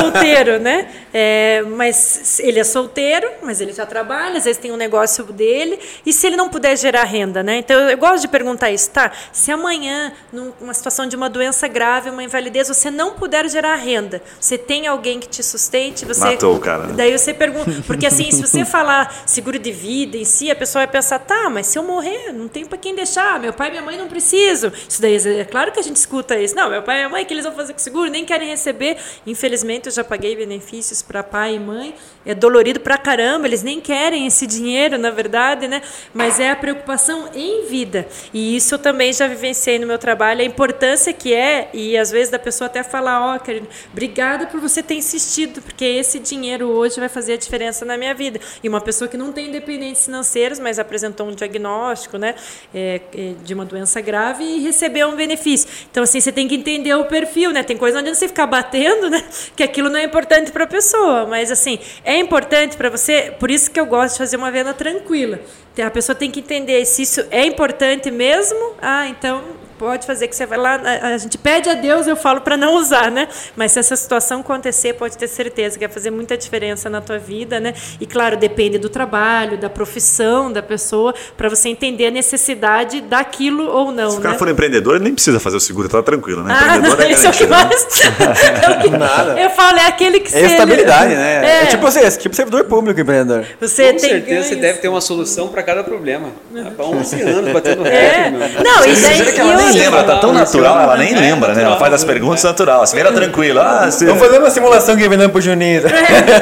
solteiro, 0.00 0.58
né? 0.58 0.88
É, 1.14 1.62
mas 1.76 2.40
ele 2.40 2.58
é 2.58 2.64
solteiro, 2.64 3.30
mas 3.42 3.60
ele 3.60 3.72
já 3.72 3.84
trabalha, 3.84 4.38
às 4.38 4.44
vezes 4.44 4.60
tem 4.60 4.72
um 4.72 4.76
negócio 4.76 5.24
dele. 5.24 5.78
E 6.06 6.12
se 6.12 6.26
ele 6.26 6.36
não 6.36 6.48
puder 6.48 6.76
gerar 6.76 7.04
renda, 7.04 7.42
né? 7.42 7.58
Então 7.58 7.88
eu 7.88 7.98
gosto 7.98 8.22
de 8.22 8.28
perguntar 8.28 8.70
isso, 8.70 8.90
tá? 8.90 9.12
Se 9.32 9.50
amanhã, 9.50 10.12
numa 10.32 10.74
situação 10.74 11.06
de 11.06 11.16
uma 11.16 11.28
doença 11.28 11.68
grave, 11.68 12.10
uma 12.10 12.22
invalidez, 12.22 12.68
você 12.68 12.90
não 12.90 13.12
puder 13.12 13.48
gerar 13.48 13.76
renda, 13.76 14.22
você 14.40 14.56
tem 14.56 14.86
alguém 14.86 15.20
que 15.20 15.28
te 15.28 15.42
sustente, 15.42 16.04
você. 16.04 16.20
Matou 16.20 16.56
o 16.56 16.60
cara. 16.60 16.88
Daí 16.88 17.16
você 17.16 17.34
pergunta. 17.34 17.70
Porque 17.86 18.06
assim, 18.06 18.30
se 18.30 18.40
você 18.40 18.64
falar 18.64 19.22
seguro 19.26 19.58
de 19.58 19.72
vida 19.72 20.16
em 20.16 20.24
si, 20.24 20.50
a 20.50 20.56
pessoa 20.56 20.84
vai 20.84 20.92
pensar, 20.92 21.18
tá, 21.18 21.50
mas 21.50 21.66
se 21.66 21.78
eu 21.78 21.82
morrer, 21.82 22.32
não 22.32 22.48
tem 22.48 22.64
para 22.64 22.78
quem 22.78 22.94
deixar. 22.94 23.38
Meu 23.38 23.52
pai 23.52 23.68
e 23.68 23.70
minha 23.72 23.82
mãe 23.82 23.96
não 23.96 24.08
precisam. 24.08 24.72
Isso 24.88 25.00
daí 25.00 25.16
é 25.16 25.44
claro 25.44 25.72
que 25.72 25.80
a 25.80 25.82
gente 25.82 25.96
escuta 25.96 26.38
isso. 26.38 26.54
Não, 26.54 26.70
meu 26.70 26.82
pai 26.82 26.96
e 26.96 26.98
minha 26.98 27.08
mãe, 27.08 27.24
que 27.24 27.34
eles 27.34 27.44
vão 27.44 27.54
fazer 27.54 27.72
com 27.72 27.78
seguro? 27.78 28.10
Nem 28.10 28.24
querem 28.24 28.48
receber. 28.48 28.96
Infelizmente, 29.26 29.81
eu 29.88 29.92
já 29.92 30.04
paguei 30.04 30.36
benefícios 30.36 31.02
para 31.02 31.22
pai 31.22 31.56
e 31.56 31.58
mãe. 31.58 31.94
É 32.24 32.34
dolorido 32.34 32.78
pra 32.78 32.96
caramba, 32.96 33.46
eles 33.46 33.62
nem 33.62 33.80
querem 33.80 34.26
esse 34.26 34.46
dinheiro, 34.46 34.96
na 34.96 35.10
verdade, 35.10 35.66
né? 35.66 35.82
Mas 36.14 36.38
é 36.38 36.50
a 36.50 36.56
preocupação 36.56 37.28
em 37.34 37.66
vida. 37.66 38.06
E 38.32 38.56
isso 38.56 38.74
eu 38.74 38.78
também 38.78 39.12
já 39.12 39.26
vivenciei 39.26 39.78
no 39.78 39.86
meu 39.86 39.98
trabalho, 39.98 40.40
a 40.40 40.44
importância 40.44 41.12
que 41.12 41.34
é, 41.34 41.68
e 41.72 41.96
às 41.96 42.10
vezes 42.10 42.30
da 42.30 42.38
pessoa 42.38 42.66
até 42.66 42.82
falar, 42.82 43.20
ó, 43.20 43.36
oh, 43.36 43.40
querido, 43.40 43.68
obrigada 43.90 44.46
por 44.46 44.60
você 44.60 44.82
ter 44.82 44.94
insistido, 44.94 45.60
porque 45.60 45.84
esse 45.84 46.18
dinheiro 46.18 46.68
hoje 46.68 47.00
vai 47.00 47.08
fazer 47.08 47.32
a 47.34 47.36
diferença 47.36 47.84
na 47.84 47.96
minha 47.96 48.14
vida. 48.14 48.40
E 48.62 48.68
uma 48.68 48.80
pessoa 48.80 49.08
que 49.08 49.16
não 49.16 49.32
tem 49.32 49.48
independentes 49.48 50.04
financeiros, 50.04 50.58
mas 50.58 50.78
apresentou 50.78 51.26
um 51.26 51.34
diagnóstico, 51.34 52.18
né, 52.18 52.34
é, 52.72 53.00
é, 53.16 53.32
de 53.42 53.52
uma 53.52 53.64
doença 53.64 54.00
grave 54.00 54.44
e 54.44 54.60
recebeu 54.60 55.08
um 55.08 55.16
benefício. 55.16 55.68
Então, 55.90 56.02
assim, 56.02 56.20
você 56.20 56.30
tem 56.30 56.46
que 56.46 56.54
entender 56.54 56.94
o 56.94 57.04
perfil, 57.04 57.50
né? 57.50 57.62
Tem 57.62 57.76
coisa 57.76 57.98
onde 57.98 58.14
você 58.14 58.28
ficar 58.28 58.46
batendo, 58.46 59.10
né? 59.10 59.22
Que 59.56 59.62
aquilo 59.72 59.88
não 59.88 59.98
é 59.98 60.04
importante 60.04 60.52
para 60.52 60.64
a 60.64 60.66
pessoa. 60.66 61.26
Mas, 61.26 61.50
assim, 61.50 61.78
é 62.04 62.16
importante 62.16 62.76
para 62.76 62.90
você, 62.90 63.34
por 63.40 63.50
isso 63.50 63.70
que 63.70 63.80
eu 63.80 63.86
gosto 63.86 64.12
de 64.12 64.18
fazer 64.18 64.36
uma 64.36 64.50
venda 64.50 64.72
tranquila. 64.72 65.40
A 65.84 65.90
pessoa 65.90 66.14
tem 66.14 66.30
que 66.30 66.40
entender 66.40 66.84
se 66.84 67.02
isso 67.02 67.26
é 67.30 67.44
importante 67.46 68.10
mesmo. 68.10 68.74
Ah, 68.80 69.08
então 69.08 69.42
pode 69.78 70.06
fazer 70.06 70.28
que 70.28 70.36
você 70.36 70.46
vai 70.46 70.58
lá, 70.58 70.80
a, 71.02 71.16
gente 71.18 71.36
pede 71.38 71.68
a 71.68 71.74
Deus, 71.74 72.06
eu 72.06 72.16
falo 72.16 72.40
para 72.40 72.56
não 72.56 72.74
usar, 72.76 73.10
né? 73.10 73.28
Mas 73.56 73.72
se 73.72 73.78
essa 73.78 73.96
situação 73.96 74.40
acontecer, 74.40 74.94
pode 74.94 75.16
ter 75.18 75.28
certeza 75.28 75.78
que 75.78 75.86
vai 75.86 75.92
fazer 75.92 76.10
muita 76.10 76.36
diferença 76.36 76.88
na 76.90 77.00
tua 77.00 77.18
vida, 77.18 77.58
né? 77.60 77.74
E 78.00 78.06
claro, 78.06 78.36
depende 78.36 78.78
do 78.78 78.88
trabalho, 78.88 79.56
da 79.58 79.68
profissão 79.70 80.52
da 80.52 80.62
pessoa, 80.62 81.14
para 81.36 81.48
você 81.48 81.68
entender 81.68 82.06
a 82.06 82.10
necessidade 82.10 83.00
daquilo 83.00 83.68
ou 83.70 83.90
não. 83.92 84.10
Se 84.10 84.18
o 84.18 84.20
cara 84.20 84.32
né? 84.34 84.38
for 84.38 84.48
empreendedor, 84.48 84.94
ele 84.96 85.04
nem 85.04 85.14
precisa 85.14 85.38
fazer 85.40 85.56
o 85.56 85.60
seguro, 85.60 85.88
tá 85.88 86.02
tranquilo, 86.02 86.42
né? 86.42 86.54
Ah, 86.56 86.76
Empreendedor 86.76 86.98
não, 86.98 87.04
é 87.04 87.10
isso 87.12 87.26
é 87.26 87.30
o 87.30 87.32
que 87.32 87.46
garantido, 87.46 88.10
né? 88.10 88.26
mais. 88.26 88.62
é 88.62 88.70
o 88.70 88.80
que- 88.80 88.90
Nada. 88.96 89.40
Eu 89.40 89.50
falo, 89.50 89.78
é 89.78 89.86
aquele 89.86 90.20
que 90.20 90.28
É 90.34 90.40
você. 90.40 90.46
estabilidade, 90.46 91.14
né? 91.14 91.44
É, 91.44 91.62
É, 91.62 91.66
tipo 91.66 91.82
você, 91.82 92.10
tipo 92.18 92.34
servidor 92.36 92.64
público 92.64 93.00
empreendedor. 93.00 93.44
você 93.60 93.84
Com 93.92 93.98
tem 93.98 94.10
certeza 94.10 94.42
você 94.42 94.48
ganhos. 94.50 94.60
deve 94.60 94.78
ter 94.78 94.88
uma 94.88 95.00
solução 95.00 95.48
para 95.48 95.62
cada 95.62 95.82
problema. 95.82 96.28
Há 96.54 96.82
11 96.82 97.20
anos 97.22 97.52
batendo 97.52 97.86
É. 97.86 98.28
recorde, 98.28 98.36
meu. 98.54 98.62
Não, 98.64 98.84
e 98.84 98.94
daí. 98.94 99.18
Nem 99.64 99.72
lembra, 99.78 100.04
tá 100.04 100.18
tão 100.18 100.32
natural, 100.32 100.80
ela 100.80 100.96
nem 100.96 101.14
é 101.14 101.18
lembra, 101.20 101.54
né? 101.54 101.62
Ela 101.62 101.78
faz 101.78 101.94
as 101.94 102.04
perguntas 102.04 102.42
natural. 102.42 102.82
Assim, 102.82 102.96
vira 102.96 103.12
tranquilo. 103.12 103.60
Ah, 103.60 103.90
você... 103.90 104.04
Vamos 104.06 104.22
fazer 104.22 104.38
uma 104.38 104.50
simulação 104.50 104.96
que 104.96 105.08
vendendo 105.08 105.30
pro 105.30 105.40
Juninho. 105.40 105.82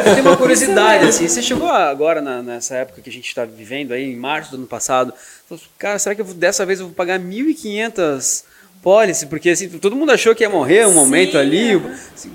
Eu 0.06 0.14
tenho 0.14 0.26
uma 0.26 0.36
curiosidade, 0.36 1.06
assim, 1.08 1.28
você 1.28 1.42
chegou 1.42 1.68
agora 1.70 2.20
na- 2.20 2.42
nessa 2.42 2.76
época 2.76 3.00
que 3.00 3.10
a 3.10 3.12
gente 3.12 3.26
está 3.26 3.44
vivendo 3.44 3.92
aí, 3.92 4.04
em 4.12 4.16
março 4.16 4.50
do 4.50 4.56
ano 4.56 4.66
passado, 4.66 5.12
falou, 5.48 5.62
cara, 5.78 5.98
será 5.98 6.14
que 6.14 6.20
eu 6.20 6.26
dessa 6.26 6.64
vez 6.66 6.80
eu 6.80 6.86
vou 6.86 6.94
pagar 6.94 7.18
1.500 7.18 8.44
pólice? 8.82 9.26
Porque 9.26 9.50
assim, 9.50 9.68
todo 9.68 9.94
mundo 9.94 10.10
achou 10.10 10.34
que 10.34 10.42
ia 10.42 10.48
morrer 10.50 10.86
um 10.86 10.90
Sim, 10.90 10.94
momento 10.94 11.38
ali, 11.38 11.80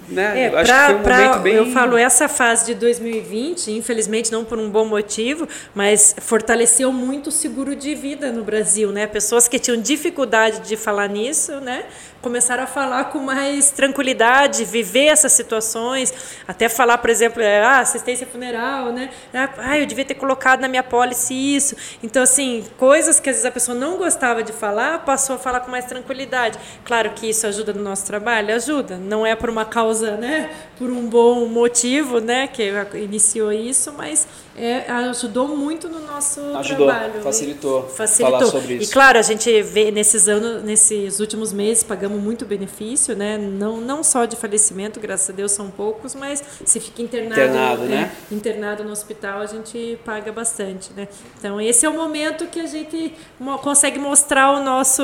né? 0.10 0.44
É, 0.44 0.48
eu 0.50 0.58
acho 0.58 0.72
pra- 0.72 0.80
que 0.82 0.92
foi 0.92 0.96
um 1.00 1.04
pra- 1.04 1.18
momento 1.18 1.40
bem... 1.42 1.54
Eu 1.56 1.66
falo, 1.72 1.98
essa 1.98 2.28
fase 2.28 2.66
de 2.68 2.76
2020, 2.76 3.72
infelizmente 3.72 4.32
não 4.32 4.46
por 4.46 4.58
um 4.60 4.70
bom 4.70 4.86
motivo, 4.86 5.48
mas 5.74 6.16
fortaleceu 6.22 6.92
muito 6.92 7.28
o 7.28 7.32
seguro 7.32 7.76
de 7.76 7.96
vida 7.96 8.32
no 8.32 8.44
Brasil, 8.44 8.92
né? 8.92 9.08
Pessoas 9.08 9.48
que 9.48 9.58
tinham 9.58 9.80
dificuldade 9.82 10.60
de 10.68 10.78
falar 10.78 11.08
nisso, 11.10 11.54
né? 11.62 11.86
Começaram 12.22 12.64
a 12.64 12.68
falar 12.68 13.06
com 13.06 13.20
mais 13.20 13.70
tranquilidade, 13.70 14.66
viver 14.66 15.06
essas 15.06 15.32
situações, 15.32 16.12
até 16.48 16.68
falar, 16.68 16.98
por 16.98 17.10
exemplo, 17.12 17.40
é, 17.40 17.62
ah, 17.64 17.80
assistência 17.80 18.26
funeral, 18.26 18.92
né? 18.92 19.12
Ah, 19.60 19.78
eu 19.78 19.86
devia 19.86 20.04
ter 20.06 20.16
colocado 20.16 20.60
na 20.62 20.68
minha 20.68 20.82
pólice 20.82 21.34
isso. 21.36 21.76
Então, 22.02 22.24
assim, 22.24 22.66
coisas 22.78 23.20
que 23.20 23.30
às 23.30 23.36
vezes 23.36 23.46
a 23.46 23.52
pessoa 23.52 23.78
não 23.78 23.98
gostava 23.98 24.42
de 24.42 24.52
falar, 24.52 25.06
passou 25.06 25.36
a 25.36 25.40
falar 25.40 25.60
com 25.60 25.70
mais 25.70 25.86
tranquilidade. 25.86 26.35
Claro 26.84 27.12
que 27.12 27.30
isso 27.30 27.48
ajuda 27.48 27.74
no 27.74 27.82
nosso 27.82 28.06
trabalho, 28.06 28.54
ajuda. 28.56 28.98
Não 28.98 29.26
é 29.26 29.36
por 29.36 29.50
uma 29.50 29.66
causa, 29.66 30.18
né? 30.18 30.50
Por 30.78 30.90
um 30.90 31.08
bom 31.08 31.46
motivo, 31.48 32.20
né? 32.20 32.48
Que 32.48 32.72
iniciou 32.96 33.52
isso, 33.52 33.94
mas 33.98 34.28
é, 34.58 34.90
ajudou 34.90 35.48
muito 35.50 35.90
no 35.90 36.00
nosso 36.00 36.40
Ajudou, 36.58 36.88
trabalho. 36.88 37.22
facilitou 37.22 37.84
Facilitou. 37.90 38.40
falar 38.40 38.52
sobre 38.52 38.74
E 38.76 38.78
isso. 38.84 38.92
claro, 38.94 39.20
a 39.20 39.22
gente 39.22 39.62
vê 39.62 39.92
nesses 39.92 40.28
anos, 40.30 40.64
nesses 40.64 41.20
últimos 41.20 41.52
meses, 41.52 41.84
pagamos 41.84 42.22
muito 42.22 42.46
benefício, 42.46 43.16
né? 43.16 43.38
Não, 43.38 43.78
não 43.82 44.04
só 44.04 44.26
de 44.26 44.36
falecimento, 44.36 45.00
graças 45.00 45.30
a 45.30 45.34
Deus 45.34 45.52
são 45.52 45.70
poucos, 45.70 46.16
mas 46.16 46.42
se 46.66 46.80
fica 46.80 47.02
internado, 47.02 47.42
Internado, 47.42 47.84
é, 47.84 47.88
né? 47.88 48.12
internado 48.32 48.84
no 48.84 48.92
hospital, 48.92 49.42
a 49.42 49.46
gente 49.46 50.00
paga 50.06 50.32
bastante, 50.32 50.92
né? 50.96 51.08
Então 51.38 51.60
esse 51.60 51.86
é 51.86 51.90
o 51.90 51.94
momento 51.94 52.48
que 52.48 52.60
a 52.60 52.66
gente 52.68 53.14
consegue 53.62 54.00
mostrar 54.00 54.52
o 54.54 54.64
nosso 54.64 55.04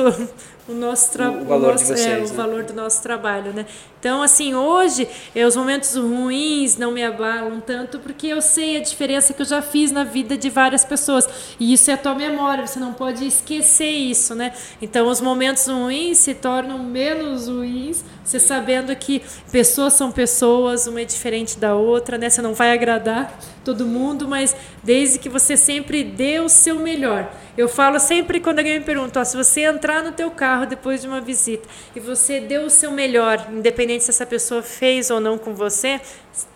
o 0.68 0.72
nosso 0.72 1.10
tra- 1.12 1.30
O 1.30 1.44
valor 1.44 1.72
nosso- 1.72 1.92
é, 1.92 1.96
vocês, 1.96 2.30
o 2.30 2.34
né? 2.34 2.36
valor 2.36 2.62
do 2.62 2.72
nosso 2.72 3.02
trabalho, 3.02 3.52
né? 3.52 3.66
Então 3.98 4.20
assim 4.22 4.52
hoje 4.54 5.06
eh, 5.34 5.46
os 5.46 5.54
momentos 5.54 5.94
ruins 5.96 6.76
não 6.76 6.90
me 6.90 7.04
abalam 7.04 7.60
tanto 7.60 8.00
porque 8.00 8.26
eu 8.28 8.42
sei 8.42 8.76
a 8.76 8.80
diferença 8.80 9.32
que 9.32 9.42
eu 9.42 9.46
já 9.46 9.62
fiz 9.62 9.92
na 9.92 10.02
vida 10.02 10.36
de 10.36 10.50
várias 10.50 10.84
pessoas 10.84 11.28
e 11.58 11.72
isso 11.72 11.88
é 11.90 11.94
a 11.94 11.96
tua 11.96 12.14
memória, 12.14 12.66
você 12.66 12.80
não 12.80 12.92
pode 12.92 13.24
esquecer 13.26 13.90
isso, 13.90 14.34
né? 14.34 14.52
Então 14.80 15.06
os 15.08 15.20
momentos 15.20 15.66
ruins 15.68 16.18
se 16.18 16.34
tornam 16.34 16.78
menos 16.80 17.46
ruins, 17.48 18.04
você 18.24 18.40
sabendo 18.40 18.94
que 18.96 19.22
pessoas 19.52 19.92
são 19.92 20.10
pessoas, 20.10 20.86
uma 20.88 21.00
é 21.00 21.04
diferente 21.04 21.58
da 21.58 21.74
outra, 21.76 22.18
né? 22.18 22.28
Você 22.30 22.42
não 22.42 22.54
vai 22.54 22.72
agradar 22.72 23.38
todo 23.64 23.84
mundo, 23.86 24.26
mas 24.26 24.54
desde 24.82 25.18
que 25.20 25.28
você 25.28 25.56
sempre 25.56 26.02
dê 26.02 26.40
o 26.40 26.48
seu 26.48 26.76
melhor. 26.80 27.30
Eu 27.56 27.68
falo 27.68 28.00
sempre 28.00 28.40
quando 28.40 28.58
alguém 28.60 28.78
me 28.80 28.84
pergunta, 28.84 29.20
ó, 29.20 29.24
se 29.24 29.36
você 29.36 29.60
entrar 29.60 30.02
no 30.02 30.10
teu 30.10 30.30
carro 30.30 30.61
depois 30.66 31.02
de 31.02 31.08
uma 31.08 31.20
visita. 31.20 31.68
E 31.94 32.00
você 32.00 32.40
deu 32.40 32.64
o 32.64 32.70
seu 32.70 32.90
melhor, 32.90 33.48
independente 33.50 34.04
se 34.04 34.10
essa 34.10 34.26
pessoa 34.26 34.62
fez 34.62 35.10
ou 35.10 35.20
não 35.20 35.38
com 35.38 35.54
você, 35.54 36.00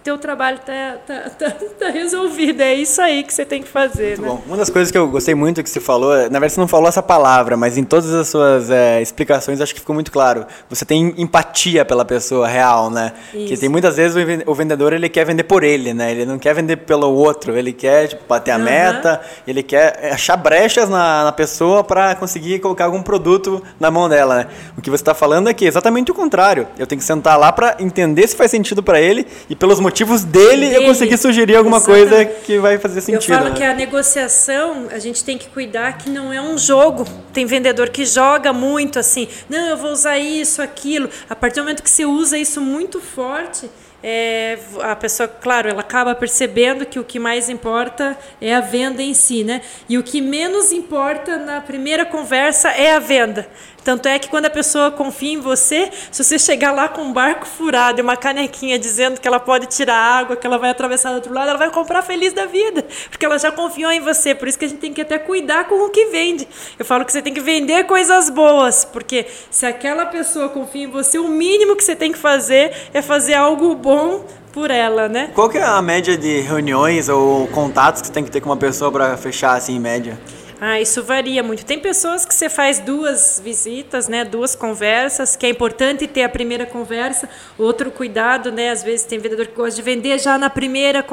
teu 0.03 0.17
trabalho 0.17 0.59
tá, 0.65 0.97
tá, 1.07 1.31
tá, 1.31 1.51
tá 1.79 1.89
resolvido. 1.91 2.61
É 2.63 2.73
isso 2.75 3.03
aí 3.03 3.23
que 3.25 3.35
você 3.35 3.45
tem 3.45 3.61
que 3.63 3.69
fazer, 3.69 4.19
né? 4.19 4.29
Bom, 4.29 4.41
uma 4.47 4.57
das 4.57 4.71
coisas 4.71 4.91
que 4.91 4.97
eu 4.97 5.09
gostei 5.09 5.35
muito 5.35 5.63
que 5.63 5.69
você 5.69 5.81
falou, 5.81 6.15
é- 6.15 6.25
na 6.25 6.39
verdade 6.39 6.53
você 6.53 6.61
não 6.61 6.69
falou 6.69 6.89
essa 6.89 7.03
palavra, 7.03 7.57
mas 7.57 7.77
em 7.77 7.83
todas 7.85 8.13
as 8.15 8.29
suas 8.29 8.71
é, 8.71 9.03
explicações 9.03 9.61
acho 9.61 9.75
que 9.75 9.81
ficou 9.81 9.95
muito 9.95 10.13
claro. 10.13 10.47
Você 10.71 10.85
tem 10.85 11.13
empatia 11.19 11.85
pela 11.85 12.05
pessoa 12.05 12.47
real, 12.47 12.89
né? 12.89 13.13
Que 13.33 13.53
Isso. 13.53 13.61
tem 13.61 13.69
muitas 13.69 13.97
vezes 13.97 14.17
o 14.17 14.25
ven- 14.25 14.43
o 14.47 14.55
vendedor 14.55 14.93
ele 14.93 15.09
quer 15.09 15.25
vender 15.27 15.43
por 15.45 15.65
ele, 15.65 15.93
né? 15.93 16.13
Ele 16.13 16.25
não 16.25 16.39
quer 16.39 16.55
vender 16.55 16.77
pelo 16.79 17.13
outro, 17.13 17.57
ele 17.57 17.73
quer 17.73 18.09
tipo, 18.09 18.23
bater 18.29 18.53
a 18.53 18.57
Aham. 18.57 18.65
meta, 18.65 19.21
ele 19.47 19.63
quer 19.63 19.99
é, 20.01 20.13
achar 20.13 20.37
brechas 20.37 20.89
na, 20.89 21.25
na 21.25 21.33
pessoa 21.33 21.83
para 21.83 22.15
conseguir 22.15 22.61
colocar 22.61 22.85
algum 22.85 23.03
produto 23.03 23.63
na 23.81 23.91
mão 23.91 24.09
dela, 24.09 24.37
né? 24.37 24.47
O 24.79 24.81
que 24.81 24.89
você 24.89 25.03
está 25.03 25.15
falando 25.15 25.49
aqui 25.49 25.65
é 25.65 25.69
exatamente 25.69 26.11
o 26.13 26.15
contrário. 26.15 26.69
Eu 26.79 26.87
tenho 26.87 27.01
que 27.01 27.05
sentar 27.05 27.37
lá 27.39 27.51
para 27.53 27.77
entender 27.81 28.27
se 28.29 28.37
faz 28.37 28.51
sentido 28.51 28.83
para 28.83 29.01
ele 29.01 29.27
e 29.51 29.57
pelos 29.67 29.81
motivos 29.81 30.23
dele, 30.23 30.67
eu 30.67 30.71
Dele. 30.71 30.87
conseguir 30.87 31.19
sugerir 31.19 31.57
alguma 31.57 31.79
Exatamente. 31.79 32.09
coisa 32.09 32.25
que 32.45 32.59
vai 32.61 32.79
fazer 32.79 33.01
sentido. 33.01 33.33
Eu 33.33 33.39
falo 33.39 33.51
né? 33.51 33.57
que 33.57 33.65
a 33.65 33.75
negociação, 33.75 34.87
a 34.93 34.99
gente 35.01 35.25
tem 35.25 35.37
que 35.37 35.49
cuidar 35.49 35.99
que 35.99 36.09
não 36.09 36.33
é 36.33 36.41
um 36.41 36.57
jogo. 36.57 37.05
Tem 37.33 37.45
vendedor 37.47 37.89
que 37.89 38.07
joga 38.07 38.53
muito 38.53 39.01
assim, 39.01 39.27
não, 39.51 39.67
eu 39.67 39.77
vou 39.77 39.91
usar 39.91 40.19
isso, 40.19 40.63
aquilo. 40.63 41.11
A 41.29 41.35
partir 41.35 41.57
do 41.57 41.63
momento 41.63 41.83
que 41.83 41.91
você 41.91 42.05
usa 42.05 42.39
isso 42.39 42.61
muito 42.61 43.01
forte, 43.01 43.69
é, 44.05 44.57
a 44.83 44.95
pessoa, 44.95 45.27
claro, 45.27 45.69
ela 45.69 45.81
acaba 45.81 46.15
percebendo 46.15 46.87
que 46.87 47.01
o 47.01 47.03
que 47.03 47.19
mais 47.19 47.49
importa 47.49 48.17
é 48.41 48.55
a 48.55 48.61
venda 48.61 49.03
em 49.03 49.15
si, 49.15 49.43
né? 49.43 49.63
E 49.89 49.99
o 49.99 50.03
que 50.05 50.21
menos 50.21 50.71
importa 50.71 51.39
na 51.39 51.61
primeira 51.61 52.05
conversa 52.05 52.69
é 52.69 52.95
a 52.95 53.01
venda. 53.01 53.49
Tanto 53.87 54.09
é 54.09 54.19
que 54.19 54.29
quando 54.29 54.47
a 54.47 54.51
pessoa 54.51 54.91
confia 54.91 55.35
em 55.35 55.39
você, 55.39 55.93
se 56.11 56.25
você 56.25 56.41
chegar 56.41 56.73
lá 56.73 56.89
com 56.89 57.03
um 57.03 57.13
barco 57.13 57.47
furado 57.47 58.01
e 58.01 58.03
uma 58.03 58.17
canequinha 58.17 58.81
dizendo 58.81 59.21
que 59.21 59.29
ela 59.29 59.39
pode 59.39 59.67
tirar 59.67 59.97
água, 59.97 60.35
que 60.35 60.45
ela 60.45 60.59
vai 60.59 60.71
atravessar 60.71 61.11
do 61.11 61.15
outro 61.15 61.33
lado, 61.33 61.51
ela 61.51 61.59
vai 61.59 61.71
comprar 61.71 62.03
feliz 62.03 62.33
da 62.33 62.47
vida, 62.47 62.85
porque 63.09 63.25
ela 63.25 63.39
já 63.39 63.53
confiou 63.53 63.93
em 63.93 64.01
você. 64.01 64.35
Por 64.35 64.49
isso 64.49 64.59
que 64.59 64.65
a 64.65 64.69
gente 64.69 64.81
tem 64.81 64.93
que 64.93 65.03
até 65.03 65.21
cuidar 65.21 65.69
com 65.69 65.87
o 65.87 65.91
que 65.91 66.07
vende. 66.07 66.49
Eu 66.77 66.85
falo 66.85 67.05
que 67.05 67.13
você 67.13 67.23
tem 67.23 67.33
que 67.33 67.41
vender 67.41 67.85
coisas 67.85 68.29
boas, 68.29 68.85
porque 68.85 69.25
se 69.53 69.65
aquela 69.65 70.05
pessoa 70.07 70.49
confia 70.49 70.83
em 70.83 70.91
você, 70.91 71.17
o 71.21 71.29
mínimo 71.29 71.77
que 71.77 71.85
você 71.85 71.95
tem 71.95 72.11
que 72.11 72.19
fazer 72.19 72.73
é 72.93 73.01
fazer 73.01 73.35
algo 73.35 73.73
bom 73.77 74.25
por 74.53 74.69
ela, 74.69 75.09
né? 75.09 75.31
Qual 75.33 75.49
que 75.49 75.59
é 75.59 75.63
a 75.63 75.81
média 75.81 76.17
de 76.17 76.41
reuniões 76.41 77.09
ou 77.09 77.47
contatos 77.47 78.03
que 78.03 78.11
tem 78.11 78.25
que 78.25 78.33
ter 78.33 78.41
com 78.41 78.49
uma 78.49 78.57
pessoa 78.57 78.91
para 78.91 79.17
fechar 79.17 79.55
assim 79.55 79.77
em 79.77 79.81
média? 79.81 80.19
Ah, 80.59 80.81
isso 80.81 81.03
varia 81.03 81.43
muito. 81.43 81.67
Tem 81.67 81.79
pessoas 81.79 82.25
que 82.25 82.35
você 82.35 82.49
faz 82.49 82.79
duas 82.79 83.39
visitas, 83.45 84.09
né, 84.09 84.25
duas 84.25 84.55
conversas, 84.55 85.37
que 85.37 85.45
é 85.45 85.51
importante 85.51 86.07
ter 86.07 86.23
a 86.23 86.29
primeira 86.31 86.65
conversa. 86.65 87.29
Outro 87.59 87.91
cuidado, 87.91 88.51
né, 88.51 88.71
às 88.71 88.83
vezes 88.83 89.05
tem 89.05 89.19
vendedor 89.19 89.49
que 89.49 89.55
gosta 89.55 89.77
de 89.77 89.83
vender 89.83 90.19
já 90.19 90.39
na 90.39 90.49
primeira 90.49 91.05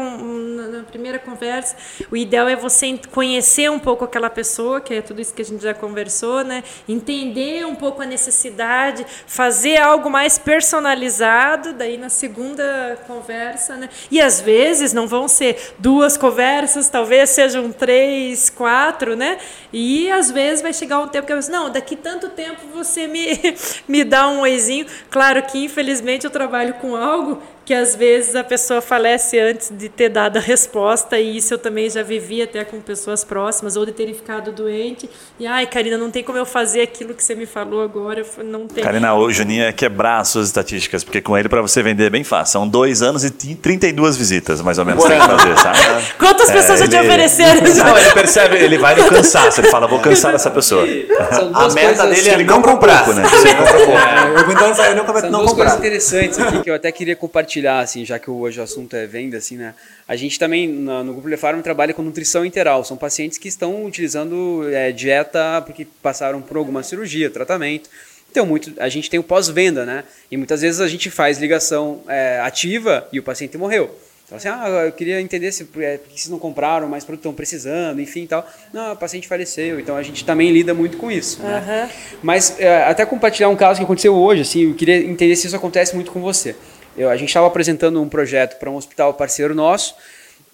na 0.74 0.84
primeira 0.84 1.20
conversa. 1.20 1.76
O 2.10 2.18
ideal 2.18 2.48
é 2.48 2.56
você 2.56 3.00
conhecer 3.12 3.70
um 3.70 3.80
pouco 3.80 4.06
aquela 4.06 4.30
pessoa, 4.30 4.80
que 4.80 4.94
é 4.94 5.02
tudo 5.02 5.22
isso 5.22 5.34
que 5.34 5.42
a 5.42 5.46
gente 5.46 5.62
já 5.62 5.74
conversou, 5.74 6.44
né, 6.44 6.64
entender 6.88 7.66
um 7.66 7.76
pouco 7.76 8.02
a 8.02 8.06
necessidade, 8.06 9.06
fazer 9.28 9.78
algo 9.78 10.10
mais 10.10 10.38
personalizado, 10.38 11.74
daí 11.74 11.98
na 11.98 12.10
segunda 12.10 12.98
conversa, 13.08 13.76
né? 13.76 13.90
E 14.10 14.22
às 14.22 14.40
vezes 14.40 14.94
não 14.94 15.08
vão 15.08 15.28
ser 15.28 15.74
duas 15.80 16.18
conversas, 16.18 16.90
talvez 16.90 17.30
sejam 17.30 17.72
três, 17.72 18.50
quatro, 18.50 19.16
né? 19.16 19.33
E 19.72 20.10
às 20.12 20.32
vezes 20.32 20.62
vai 20.62 20.74
chegar 20.74 21.00
um 21.00 21.08
tempo 21.08 21.28
que 21.28 21.34
eu 21.34 21.38
penso, 21.38 21.52
não, 21.52 21.70
daqui 21.70 21.96
tanto 21.96 22.30
tempo 22.30 22.62
você 22.74 23.08
me, 23.08 23.40
me 23.88 24.04
dá 24.04 24.28
um 24.30 24.42
oizinho. 24.42 24.86
Claro 25.10 25.42
que 25.44 25.64
infelizmente 25.66 26.26
eu 26.26 26.32
trabalho 26.32 26.76
com 26.76 26.96
algo 26.96 27.42
que 27.66 27.74
às 27.74 27.96
vezes 27.96 28.36
a 28.36 28.44
pessoa 28.44 28.82
falece 28.82 29.40
antes 29.40 29.72
de 29.72 29.88
ter 29.90 30.10
dado 30.10 30.38
a 30.38 30.40
resposta, 30.42 31.18
e 31.20 31.38
isso 31.38 31.54
eu 31.54 31.58
também 31.58 31.90
já 31.90 32.04
vivi 32.04 32.42
até 32.42 32.64
com 32.66 32.80
pessoas 32.82 33.24
próximas, 33.24 33.76
ou 33.78 33.86
de 33.86 33.92
terem 33.94 34.14
ficado 34.14 34.52
doente, 34.52 35.10
e 35.40 35.48
ai, 35.48 35.66
Karina, 35.66 35.98
não 35.98 36.12
tem 36.12 36.24
como 36.24 36.38
eu 36.38 36.46
fazer 36.46 36.82
aquilo 36.82 37.14
que 37.14 37.24
você 37.24 37.36
me 37.36 37.46
falou 37.46 37.82
agora, 37.82 38.26
não 38.44 38.68
tem. 38.68 38.84
Karina, 38.84 39.14
o 39.16 39.32
Juninho 39.32 39.64
é 39.64 39.72
quebrar 39.72 40.20
as 40.20 40.28
suas 40.28 40.48
estatísticas, 40.48 41.04
porque 41.04 41.22
com 41.22 41.38
ele, 41.38 41.48
para 41.48 41.62
você 41.62 41.82
vender 41.82 42.06
é 42.06 42.10
bem 42.10 42.24
fácil. 42.24 42.54
São 42.54 42.68
dois 42.68 43.02
anos 43.02 43.24
e 43.24 43.30
32 43.32 44.18
visitas, 44.18 44.62
mais 44.62 44.78
ou 44.78 44.86
menos, 44.86 45.04
fazer, 45.04 45.58
sabe? 45.58 45.80
Quantas 46.20 46.50
É, 46.50 46.54
pessoas 46.54 46.82
eu 46.82 46.88
te 46.90 46.96
ele- 46.98 47.08
ofereceram? 47.08 47.62
Não, 47.62 47.98
ele 47.98 48.12
percebe, 48.12 48.58
ele 48.58 48.78
vai 48.78 48.96
no 48.96 49.08
cansaço, 49.10 49.62
ele 49.62 49.70
fala, 49.70 49.88
vou 49.88 50.00
cansar 50.00 50.34
essa 50.36 50.52
pessoa. 50.52 50.84
A 50.84 51.70
meta 51.70 52.04
coisas, 52.04 52.10
dele 52.16 52.30
é 52.30 52.34
Ele 52.34 52.44
não 52.44 52.56
compra 52.62 52.72
comprar. 52.74 53.06
pouco, 53.06 53.20
né? 53.20 53.24
Você 53.28 53.54
compra 53.56 53.74
pouco. 53.74 53.92
Eu 54.44 54.52
então 54.52 54.68
não, 54.68 54.76
São 54.76 54.86
não 54.96 55.06
duas 55.06 55.54
coisas 55.54 55.74
comprar. 55.74 55.78
interessantes 55.78 56.40
aqui 56.40 56.62
que 56.62 56.70
eu 56.70 56.76
até 56.76 56.92
queria 56.92 57.16
compartilhar, 57.16 57.53
assim, 57.82 58.06
já 58.06 58.18
que 58.18 58.30
hoje 58.30 58.60
o 58.60 58.64
assunto 58.64 58.96
é 58.96 59.06
venda, 59.06 59.38
assim, 59.38 59.58
né? 59.58 59.74
A 60.08 60.16
gente 60.16 60.38
também, 60.40 60.68
na- 60.68 61.04
no 61.04 61.14
Grupo 61.14 61.28
Lefarm, 61.28 61.62
trabalha 61.62 61.94
com 61.94 62.02
nutrição 62.02 62.46
interal. 62.46 62.84
São 62.84 62.98
pacientes 62.98 63.38
que 63.38 63.48
estão 63.48 63.86
utilizando 63.86 64.68
é, 64.72 64.92
dieta 64.92 65.62
porque 65.66 65.86
passaram 66.02 66.42
por 66.42 66.58
alguma 66.58 66.84
cirurgia, 66.84 67.30
tratamento. 67.30 67.90
Então, 68.32 68.46
muito, 68.46 68.74
a 68.80 68.90
gente 68.90 69.10
tem 69.10 69.20
o 69.20 69.24
pós-venda, 69.24 69.86
né? 69.86 70.04
E 70.32 70.38
muitas 70.38 70.62
vezes 70.62 70.82
a 70.82 70.88
gente 70.88 71.10
faz 71.12 71.38
ligação 71.38 72.02
é, 72.08 72.40
ativa 72.40 73.08
e 73.14 73.20
o 73.20 73.24
paciente 73.24 73.58
morreu. 73.58 73.96
Então, 74.26 74.38
assim, 74.38 74.48
ah, 74.48 74.86
eu 74.88 74.92
queria 74.94 75.22
entender 75.22 75.52
se 75.52 75.62
é, 75.78 75.98
por 75.98 76.08
que 76.10 76.20
vocês 76.20 76.30
não 76.30 76.40
compraram 76.40 76.88
mais 76.88 77.04
produto, 77.04 77.20
estão 77.20 77.34
precisando, 77.34 78.02
enfim 78.02 78.26
tal. 78.26 78.50
Não, 78.74 78.94
o 78.94 78.96
paciente 78.96 79.28
faleceu, 79.28 79.80
então 79.80 79.96
a 79.96 80.02
gente 80.02 80.26
também 80.26 80.50
lida 80.52 80.74
muito 80.74 80.98
com 80.98 81.12
isso. 81.12 81.44
Né? 81.44 81.84
Uhum. 81.84 81.90
Mas 82.24 82.60
é, 82.60 82.84
até 82.86 83.06
compartilhar 83.06 83.50
um 83.50 83.56
caso 83.56 83.80
que 83.80 83.84
aconteceu 83.84 84.16
hoje, 84.16 84.42
assim, 84.42 84.64
eu 84.70 84.74
queria 84.74 84.98
entender 84.98 85.36
se 85.36 85.46
isso 85.46 85.56
acontece 85.56 85.94
muito 85.94 86.10
com 86.10 86.22
você. 86.22 86.56
Eu, 86.98 87.10
a 87.10 87.18
gente 87.18 87.30
estava 87.30 87.48
apresentando 87.48 88.02
um 88.02 88.10
projeto 88.10 88.58
para 88.60 88.70
um 88.70 88.76
hospital 88.76 89.14
parceiro 89.14 89.56
nosso, 89.56 89.96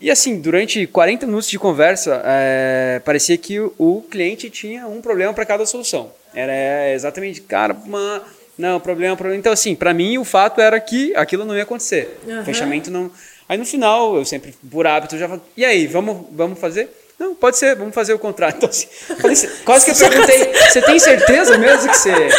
e 0.01 0.09
assim, 0.09 0.39
durante 0.39 0.87
40 0.87 1.25
minutos 1.25 1.49
de 1.49 1.59
conversa, 1.59 2.21
é, 2.23 3.01
parecia 3.03 3.37
que 3.37 3.59
o, 3.59 3.73
o, 3.77 4.01
cliente 4.03 4.49
tinha 4.49 4.87
um 4.87 5.01
problema 5.01 5.33
para 5.33 5.45
cada 5.45 5.65
solução. 5.65 6.11
Era 6.33 6.93
exatamente, 6.93 7.41
cara, 7.41 7.73
uma, 7.85 8.23
não, 8.57 8.79
problema, 8.79 9.17
problema. 9.17 9.37
Então, 9.37 9.51
assim, 9.51 9.75
para 9.75 9.93
mim 9.93 10.17
o 10.17 10.23
fato 10.23 10.61
era 10.61 10.79
que 10.79 11.13
aquilo 11.15 11.43
não 11.43 11.55
ia 11.55 11.63
acontecer. 11.63 12.17
Uhum. 12.25 12.45
Fechamento 12.45 12.89
não. 12.89 13.11
Aí 13.47 13.57
no 13.57 13.65
final, 13.65 14.15
eu 14.15 14.23
sempre, 14.23 14.53
por 14.71 14.87
hábito, 14.87 15.17
já 15.17 15.27
falo, 15.27 15.41
e 15.57 15.65
aí, 15.65 15.85
vamos, 15.85 16.27
vamos 16.31 16.59
fazer? 16.59 16.89
Não, 17.19 17.35
pode 17.35 17.57
ser, 17.57 17.75
vamos 17.75 17.93
fazer 17.93 18.13
o 18.13 18.19
contrato. 18.19 18.55
Então, 18.55 18.69
assim, 18.69 18.87
falei, 19.19 19.35
quase 19.65 19.85
que 19.85 19.91
eu 19.91 20.09
perguntei, 20.09 20.53
você 20.53 20.81
tem 20.81 20.97
certeza 20.97 21.57
mesmo 21.57 21.89
que 21.89 21.97
você. 21.97 22.29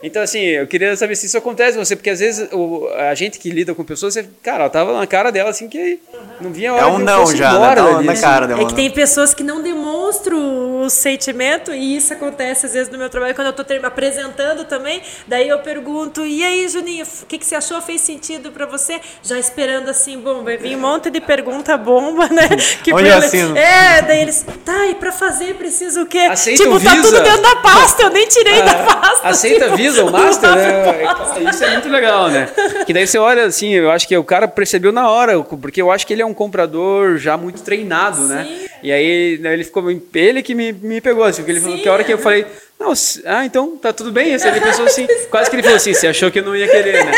Então, 0.00 0.22
assim, 0.22 0.38
eu 0.38 0.64
queria 0.68 0.96
saber 0.96 1.16
se 1.16 1.26
isso 1.26 1.36
acontece 1.36 1.76
com 1.76 1.84
você, 1.84 1.96
porque 1.96 2.10
às 2.10 2.20
vezes 2.20 2.48
o, 2.52 2.88
a 2.94 3.16
gente 3.16 3.36
que 3.36 3.50
lida 3.50 3.74
com 3.74 3.82
pessoas, 3.82 4.14
você, 4.14 4.24
cara, 4.40 4.60
ela 4.60 4.70
tava 4.70 4.96
na 4.96 5.08
cara 5.08 5.32
dela 5.32 5.50
assim 5.50 5.68
que 5.68 5.98
não 6.40 6.52
vinha 6.52 6.72
hora 6.72 6.84
É 6.84 6.86
um 6.86 6.98
não 6.98 7.26
já, 7.34 7.52
né? 7.58 7.74
Tá 7.74 8.02
na 8.02 8.16
cara 8.16 8.46
dela. 8.46 8.62
É 8.62 8.64
que 8.64 8.74
tem 8.74 8.88
pessoas 8.92 9.34
que 9.34 9.42
não 9.42 9.60
demonstram 9.60 10.82
o 10.82 10.88
sentimento, 10.88 11.74
e 11.74 11.96
isso 11.96 12.12
acontece 12.12 12.66
às 12.66 12.74
vezes 12.74 12.92
no 12.92 12.96
meu 12.96 13.10
trabalho, 13.10 13.34
quando 13.34 13.48
eu 13.48 13.52
tô 13.52 13.64
apresentando 13.84 14.64
também, 14.64 15.02
daí 15.26 15.48
eu 15.48 15.58
pergunto, 15.58 16.24
e 16.24 16.44
aí, 16.44 16.68
Juninho, 16.68 17.04
o 17.22 17.26
que, 17.26 17.38
que 17.38 17.44
você 17.44 17.56
achou? 17.56 17.80
Fez 17.82 18.02
sentido 18.02 18.52
para 18.52 18.66
você? 18.66 19.00
Já 19.20 19.36
esperando 19.36 19.88
assim, 19.88 20.16
bom, 20.16 20.44
vai 20.44 20.56
vir 20.56 20.76
um 20.76 20.80
monte 20.80 21.10
de 21.10 21.20
pergunta 21.20 21.76
bomba, 21.76 22.28
né? 22.28 22.48
Que 22.84 22.92
Olha 22.92 23.16
assim. 23.16 23.56
É, 23.58 24.00
daí 24.02 24.27
eles, 24.28 24.44
tá, 24.64 24.86
e 24.86 24.94
pra 24.94 25.10
fazer 25.10 25.54
precisa 25.54 26.02
o 26.02 26.06
quê? 26.06 26.18
Aceita 26.18 26.62
tipo, 26.62 26.78
tá 26.78 26.94
tudo 26.96 27.22
dentro 27.22 27.42
da 27.42 27.56
pasta, 27.56 28.02
eu 28.02 28.10
nem 28.10 28.28
tirei 28.28 28.62
da 28.62 28.74
pasta. 28.74 29.28
Aceita 29.28 29.66
assim, 29.66 29.76
Visa, 29.76 30.04
o 30.04 30.12
Master, 30.12 30.54
né? 30.54 31.50
Isso 31.50 31.64
é 31.64 31.70
muito 31.72 31.88
legal, 31.88 32.28
né? 32.28 32.48
Que 32.86 32.92
daí 32.92 33.06
você 33.06 33.18
olha 33.18 33.44
assim, 33.44 33.70
eu 33.70 33.90
acho 33.90 34.06
que 34.06 34.16
o 34.16 34.24
cara 34.24 34.46
percebeu 34.46 34.92
na 34.92 35.10
hora, 35.10 35.42
porque 35.42 35.80
eu 35.80 35.90
acho 35.90 36.06
que 36.06 36.12
ele 36.12 36.22
é 36.22 36.26
um 36.26 36.34
comprador 36.34 37.16
já 37.16 37.36
muito 37.36 37.62
treinado, 37.62 38.22
né? 38.22 38.46
E 38.82 38.92
aí 38.92 39.38
né, 39.38 39.54
ele 39.54 39.64
ficou, 39.64 39.84
ele 40.14 40.42
que 40.42 40.54
me, 40.54 40.72
me 40.72 41.00
pegou, 41.00 41.24
assim, 41.24 41.42
porque 41.42 41.52
ele 41.52 41.60
falou 41.60 41.76
Sim. 41.76 41.82
que 41.82 41.88
a 41.88 41.92
hora 41.92 42.04
que 42.04 42.12
eu 42.12 42.18
falei, 42.18 42.46
não, 42.78 42.92
ah, 43.26 43.44
então 43.44 43.76
tá 43.76 43.92
tudo 43.92 44.10
bem. 44.12 44.34
Assim, 44.34 44.48
ele 44.48 44.60
pensou 44.60 44.84
assim, 44.84 45.06
quase 45.30 45.50
que 45.50 45.56
ele 45.56 45.62
falou 45.62 45.76
assim, 45.76 45.92
você 45.94 46.06
achou 46.08 46.30
que 46.30 46.38
eu 46.38 46.44
não 46.44 46.54
ia 46.56 46.68
querer, 46.68 47.04
né? 47.04 47.12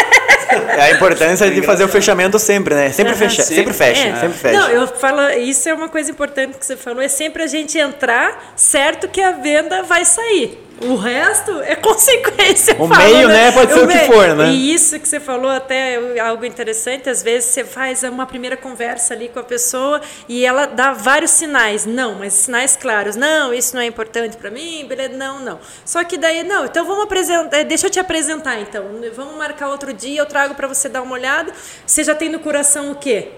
É 0.76 0.82
a 0.82 0.90
importância 0.92 1.48
de 1.48 1.62
fazer 1.62 1.84
o 1.84 1.88
fechamento 1.88 2.36
sempre, 2.38 2.74
né? 2.74 2.90
Sempre 2.90 3.14
fecha, 3.14 3.42
Sempre. 3.42 3.54
sempre 3.54 3.72
fecha, 3.74 4.08
É. 4.08 4.16
sempre 4.16 4.36
fecha. 4.38 4.58
Não, 4.58 4.68
eu 4.70 4.86
falo, 4.88 5.30
isso 5.30 5.68
é 5.68 5.74
uma 5.74 5.88
coisa 5.88 6.11
importante 6.11 6.58
que 6.58 6.66
você 6.66 6.76
falou, 6.76 7.00
é 7.00 7.06
sempre 7.08 7.42
a 7.42 7.46
gente 7.46 7.78
entrar 7.78 8.52
certo 8.56 9.06
que 9.06 9.20
a 9.20 9.30
venda 9.32 9.82
vai 9.84 10.04
sair. 10.04 10.58
O 10.81 10.97
resto 10.97 11.61
é 11.61 11.76
consequência. 11.76 12.74
O 12.78 12.89
meio, 12.89 13.28
né, 13.28 13.53
pode 13.53 13.72
ser 13.72 13.85
o 13.85 13.89
que 13.89 13.95
meio. 13.95 14.12
for, 14.12 14.35
né? 14.35 14.51
E 14.51 14.72
isso 14.72 14.99
que 14.99 15.07
você 15.07 15.20
falou 15.20 15.51
até 15.51 15.95
é 16.16 16.20
algo 16.20 16.45
interessante, 16.45 17.09
às 17.09 17.22
vezes 17.22 17.51
você 17.51 17.64
faz 17.64 18.03
uma 18.03 18.26
primeira 18.26 18.57
conversa 18.57 19.12
ali 19.12 19.28
com 19.28 19.39
a 19.39 19.43
pessoa 19.43 20.01
e 20.26 20.45
ela 20.45 20.66
dá 20.66 20.93
vários 20.93 21.33
sinais. 21.33 21.85
Não, 21.85 22.14
mas 22.14 22.33
sinais 22.33 22.76
claros. 22.76 23.14
Não, 23.14 23.53
isso 23.53 23.74
não 23.74 23.83
é 23.83 23.87
importante 23.87 24.37
para 24.37 24.51
mim, 24.51 24.87
beleza? 24.89 25.14
Não, 25.14 25.39
não. 25.39 25.61
Só 25.85 26.03
que 26.03 26.16
daí, 26.16 26.43
não, 26.43 26.64
então 26.64 26.85
vamos 26.87 27.05
apresentar, 27.05 27.59
eh, 27.59 27.64
deixa 27.64 27.87
eu 27.87 27.91
te 27.91 28.01
apresentar 28.01 28.59
então. 28.61 28.85
Vamos 29.14 29.37
marcar 29.37 29.68
outro 29.68 29.93
dia, 29.93 30.20
eu 30.20 30.26
trago 30.26 30.55
para 30.55 30.66
você 30.66 30.89
dar 30.89 31.03
uma 31.03 31.12
olhada. 31.12 31.53
Você 31.87 32.03
já 32.03 32.14
tem 32.14 32.31
no 32.31 32.39
coração 32.39 32.91
o 32.91 32.95
quê? 32.95 33.33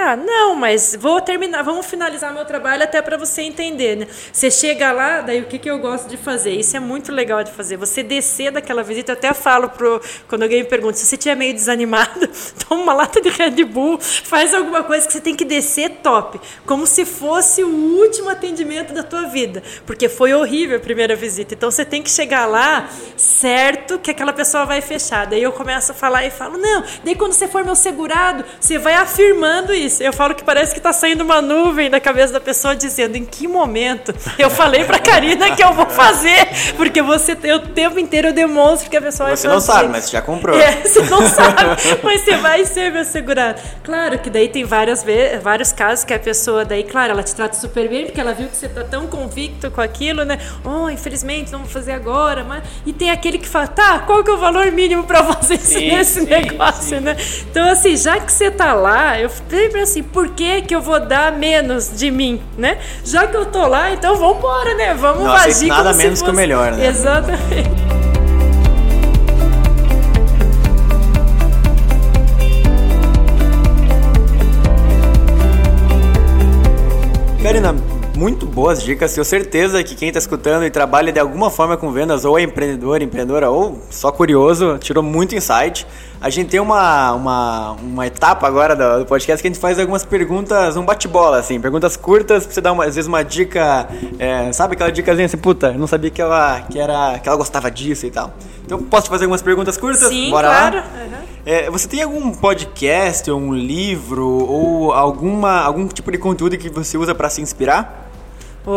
Ah, 0.00 0.14
não, 0.14 0.54
mas 0.54 0.94
vou 0.94 1.20
terminar, 1.20 1.62
vamos 1.64 1.84
finalizar 1.84 2.32
meu 2.32 2.44
trabalho 2.44 2.84
até 2.84 3.02
para 3.02 3.16
você 3.16 3.42
entender, 3.42 3.96
né? 3.96 4.06
Você 4.32 4.48
chega 4.48 4.92
lá, 4.92 5.22
daí 5.22 5.40
o 5.40 5.46
que, 5.46 5.58
que 5.58 5.68
eu 5.68 5.76
gosto 5.80 6.08
de 6.08 6.16
fazer? 6.16 6.52
Isso 6.52 6.76
é 6.76 6.80
muito 6.80 7.10
legal 7.10 7.42
de 7.42 7.50
fazer. 7.50 7.76
Você 7.78 8.04
descer 8.04 8.52
daquela 8.52 8.84
visita, 8.84 9.10
eu 9.10 9.16
até 9.16 9.34
falo 9.34 9.68
pro 9.68 10.00
quando 10.28 10.44
alguém 10.44 10.62
me 10.62 10.68
pergunta, 10.68 10.96
se 10.96 11.04
você 11.04 11.16
estiver 11.16 11.34
meio 11.34 11.52
desanimado, 11.52 12.28
toma 12.68 12.80
uma 12.80 12.92
lata 12.94 13.20
de 13.20 13.28
Red 13.28 13.64
Bull, 13.64 13.98
faz 13.98 14.54
alguma 14.54 14.84
coisa 14.84 15.04
que 15.04 15.12
você 15.12 15.20
tem 15.20 15.34
que 15.34 15.44
descer 15.44 15.96
top, 16.00 16.40
como 16.64 16.86
se 16.86 17.04
fosse 17.04 17.64
o 17.64 17.68
último 17.68 18.28
atendimento 18.28 18.94
da 18.94 19.02
tua 19.02 19.24
vida, 19.24 19.64
porque 19.84 20.08
foi 20.08 20.32
horrível 20.32 20.76
a 20.76 20.80
primeira 20.80 21.16
visita. 21.16 21.54
Então 21.54 21.72
você 21.72 21.84
tem 21.84 22.04
que 22.04 22.10
chegar 22.10 22.46
lá 22.46 22.88
certo 23.16 23.98
que 23.98 24.12
aquela 24.12 24.32
pessoa 24.32 24.64
vai 24.64 24.80
fechar. 24.80 25.26
Daí 25.26 25.42
eu 25.42 25.50
começo 25.50 25.90
a 25.90 25.94
falar 25.94 26.24
e 26.24 26.30
falo: 26.30 26.56
"Não, 26.56 26.84
daí 27.02 27.16
quando 27.16 27.32
você 27.32 27.48
for 27.48 27.64
meu 27.64 27.74
segurado, 27.74 28.44
você 28.60 28.78
vai 28.78 28.94
afirmando 28.94 29.74
isso". 29.74 29.87
Eu 30.00 30.12
falo 30.12 30.34
que 30.34 30.44
parece 30.44 30.74
que 30.74 30.80
tá 30.80 30.92
saindo 30.92 31.22
uma 31.22 31.40
nuvem 31.42 31.90
da 31.90 32.00
cabeça 32.00 32.32
da 32.32 32.40
pessoa 32.40 32.74
dizendo: 32.76 33.16
"Em 33.16 33.24
que 33.24 33.46
momento 33.48 34.14
eu 34.38 34.50
falei 34.50 34.84
pra 34.84 34.98
Karina 34.98 35.54
que 35.54 35.62
eu 35.62 35.72
vou 35.72 35.86
fazer?" 35.86 36.46
Porque 36.76 37.02
você 37.02 37.34
tem 37.34 37.52
o 37.52 37.60
tempo 37.60 37.98
inteiro 37.98 38.28
eu 38.28 38.32
demonstro 38.32 38.90
que 38.90 38.96
a 38.96 39.00
pessoa 39.02 39.34
Você 39.34 39.46
vai 39.46 39.56
não 39.56 39.62
fazer. 39.62 39.78
sabe, 39.78 39.88
mas 39.92 40.04
você 40.04 40.10
já 40.12 40.22
comprou. 40.22 40.58
É, 40.58 40.72
você 40.82 41.02
não 41.02 41.26
sabe, 41.26 41.64
mas 42.02 42.20
você 42.22 42.36
vai 42.36 42.64
ser 42.64 42.92
meu 42.92 43.04
segurado. 43.04 43.60
Claro 43.82 44.18
que 44.18 44.30
daí 44.30 44.48
tem 44.48 44.64
várias 44.64 45.04
vários 45.42 45.72
casos 45.72 46.04
que 46.04 46.12
a 46.14 46.18
pessoa 46.18 46.64
daí, 46.64 46.84
claro, 46.84 47.12
ela 47.12 47.22
te 47.22 47.34
trata 47.34 47.56
super 47.56 47.88
bem 47.88 48.06
porque 48.06 48.20
ela 48.20 48.32
viu 48.34 48.48
que 48.48 48.56
você 48.56 48.68
tá 48.68 48.84
tão 48.84 49.06
convicto 49.06 49.70
com 49.70 49.80
aquilo, 49.80 50.24
né? 50.24 50.38
Oh, 50.64 50.88
infelizmente 50.90 51.50
não 51.52 51.60
vou 51.60 51.68
fazer 51.68 51.92
agora, 51.92 52.44
mas 52.44 52.62
e 52.86 52.92
tem 52.92 53.10
aquele 53.10 53.38
que 53.38 53.48
fala, 53.48 53.66
tá, 53.68 54.00
qual 54.00 54.22
que 54.24 54.30
é 54.30 54.34
o 54.34 54.38
valor 54.38 54.70
mínimo 54.72 55.04
para 55.04 55.22
fazer 55.24 55.54
isso 55.54 55.78
Sim, 55.78 55.88
nesse 55.90 56.20
sim, 56.20 56.26
negócio, 56.26 56.98
sim. 56.98 57.00
né? 57.00 57.16
Então 57.50 57.68
assim, 57.70 57.96
já 57.96 58.18
que 58.20 58.32
você 58.32 58.50
tá 58.50 58.72
lá, 58.74 59.18
eu 59.18 59.28
sempre 59.78 59.82
assim, 59.82 60.02
por 60.02 60.28
que 60.30 60.62
que 60.62 60.74
eu 60.74 60.80
vou 60.80 60.98
dar 61.00 61.32
menos 61.32 61.90
de 61.96 62.10
mim, 62.10 62.40
né? 62.56 62.78
Já 63.04 63.26
que 63.26 63.36
eu 63.36 63.46
tô 63.46 63.66
lá, 63.66 63.92
então 63.92 64.16
vamos 64.16 64.38
embora, 64.38 64.74
né? 64.74 64.94
Vamos 64.94 65.26
aceito 65.26 65.56
agir 65.56 65.68
nada 65.68 65.82
como 65.84 65.94
se 65.94 66.02
menos 66.02 66.18
que 66.22 66.24
o 66.24 66.26
fosse- 66.32 66.36
melhor, 66.36 66.72
né? 66.72 66.86
Exatamente. 66.86 67.88
Karina, 77.42 77.74
muito 78.16 78.44
boas 78.46 78.82
dicas. 78.82 79.14
Tenho 79.14 79.24
certeza 79.24 79.82
que 79.84 79.94
quem 79.94 80.08
está 80.08 80.18
escutando 80.18 80.64
e 80.64 80.70
trabalha 80.70 81.12
de 81.12 81.20
alguma 81.20 81.50
forma 81.50 81.76
com 81.76 81.92
vendas, 81.92 82.24
ou 82.24 82.38
é 82.38 82.42
empreendedor, 82.42 83.00
empreendedora, 83.00 83.48
ou 83.50 83.80
só 83.90 84.10
curioso, 84.10 84.76
tirou 84.78 85.02
muito 85.02 85.34
insight. 85.34 85.86
A 86.20 86.30
gente 86.30 86.50
tem 86.50 86.58
uma, 86.58 87.12
uma, 87.12 87.72
uma 87.72 88.06
etapa 88.06 88.46
agora 88.46 88.74
do, 88.74 89.06
podcast 89.06 89.40
que 89.40 89.46
a 89.46 89.50
gente 89.50 89.60
faz 89.60 89.78
algumas 89.78 90.04
perguntas, 90.04 90.76
um 90.76 90.84
bate-bola, 90.84 91.38
assim, 91.38 91.60
perguntas 91.60 91.96
curtas, 91.96 92.44
pra 92.44 92.54
você 92.54 92.60
dar 92.60 92.72
uma, 92.72 92.84
às 92.84 92.96
vezes 92.96 93.06
uma 93.06 93.22
dica, 93.22 93.88
é, 94.18 94.52
sabe 94.52 94.74
aquela 94.74 94.90
dicasinha 94.90 95.26
assim, 95.26 95.36
puta, 95.36 95.68
eu 95.68 95.78
não 95.78 95.86
sabia 95.86 96.10
que 96.10 96.20
ela, 96.20 96.62
que, 96.62 96.78
era, 96.78 97.20
que 97.20 97.28
ela 97.28 97.38
gostava 97.38 97.70
disso 97.70 98.04
e 98.04 98.10
tal. 98.10 98.34
Então, 98.66 98.82
posso 98.82 99.04
te 99.04 99.10
fazer 99.10 99.24
algumas 99.24 99.42
perguntas 99.42 99.76
curtas? 99.76 100.08
Sim, 100.08 100.30
Bora 100.30 100.48
claro. 100.48 100.76
lá? 100.76 100.82
Uhum. 100.82 101.28
É, 101.46 101.70
você 101.70 101.88
tem 101.88 102.02
algum 102.02 102.32
podcast, 102.32 103.30
ou 103.30 103.38
um 103.40 103.54
livro, 103.54 104.26
ou 104.26 104.92
alguma, 104.92 105.60
algum 105.60 105.86
tipo 105.86 106.10
de 106.10 106.18
conteúdo 106.18 106.58
que 106.58 106.68
você 106.68 106.98
usa 106.98 107.14
para 107.14 107.30
se 107.30 107.40
inspirar? 107.40 108.07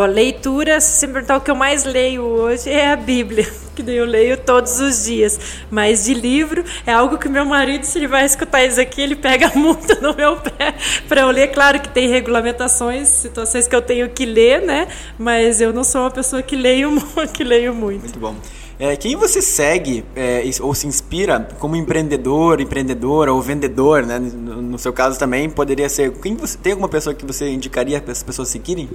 Leitura, 0.06 0.80
se 0.80 1.00
você 1.00 1.08
perguntar 1.08 1.36
o 1.36 1.42
que 1.42 1.52
eu 1.52 1.56
mais 1.56 1.84
leio 1.84 2.24
hoje 2.24 2.70
é 2.70 2.94
a 2.94 2.96
Bíblia, 2.96 3.46
que 3.76 3.82
eu 3.82 4.06
leio 4.06 4.38
todos 4.38 4.80
os 4.80 5.04
dias. 5.04 5.38
Mas 5.70 6.06
de 6.06 6.14
livro 6.14 6.64
é 6.86 6.94
algo 6.94 7.18
que 7.18 7.28
meu 7.28 7.44
marido, 7.44 7.84
se 7.84 8.00
ele 8.00 8.08
vai 8.08 8.26
escutar 8.26 8.64
isso 8.64 8.80
aqui, 8.80 9.02
ele 9.02 9.18
pega 9.18 9.48
a 9.54 9.60
multa 9.60 9.96
no 9.96 10.16
meu 10.16 10.38
pé 10.38 10.76
para 11.10 11.22
eu 11.22 11.30
ler. 11.30 11.50
Claro 11.50 11.80
que 11.82 11.90
tem 11.90 12.08
regulamentações, 12.08 13.10
situações 13.10 13.68
que 13.68 13.76
eu 13.76 13.82
tenho 13.82 14.10
que 14.10 14.26
ler, 14.26 14.62
né? 14.62 14.88
Mas 15.20 15.60
eu 15.60 15.74
não 15.74 15.84
sou 15.84 16.02
uma 16.02 16.12
pessoa 16.12 16.42
que 16.42 16.56
leio, 16.56 16.92
que 17.34 17.44
leio 17.44 17.76
muito. 17.76 18.04
Muito 18.04 18.20
bom. 18.20 18.36
É, 18.80 18.96
quem 18.96 19.16
você 19.16 19.42
segue 19.42 20.06
é, 20.16 20.42
ou 20.62 20.74
se 20.74 20.88
inspira 20.88 21.48
como 21.60 21.76
empreendedor, 21.76 22.62
empreendedora 22.62 23.32
ou 23.32 23.42
vendedor, 23.42 24.06
né? 24.06 24.18
No, 24.18 24.62
no 24.62 24.80
seu 24.80 24.94
caso 24.94 25.20
também 25.20 25.50
poderia 25.50 25.90
ser. 25.90 26.12
Quem 26.14 26.36
você 26.36 26.58
tem 26.58 26.72
alguma 26.72 26.90
pessoa 26.90 27.14
que 27.14 27.26
você 27.26 27.50
indicaria 27.50 28.02
para 28.02 28.14
as 28.14 28.24
pessoas 28.24 28.48
seguirem? 28.48 28.90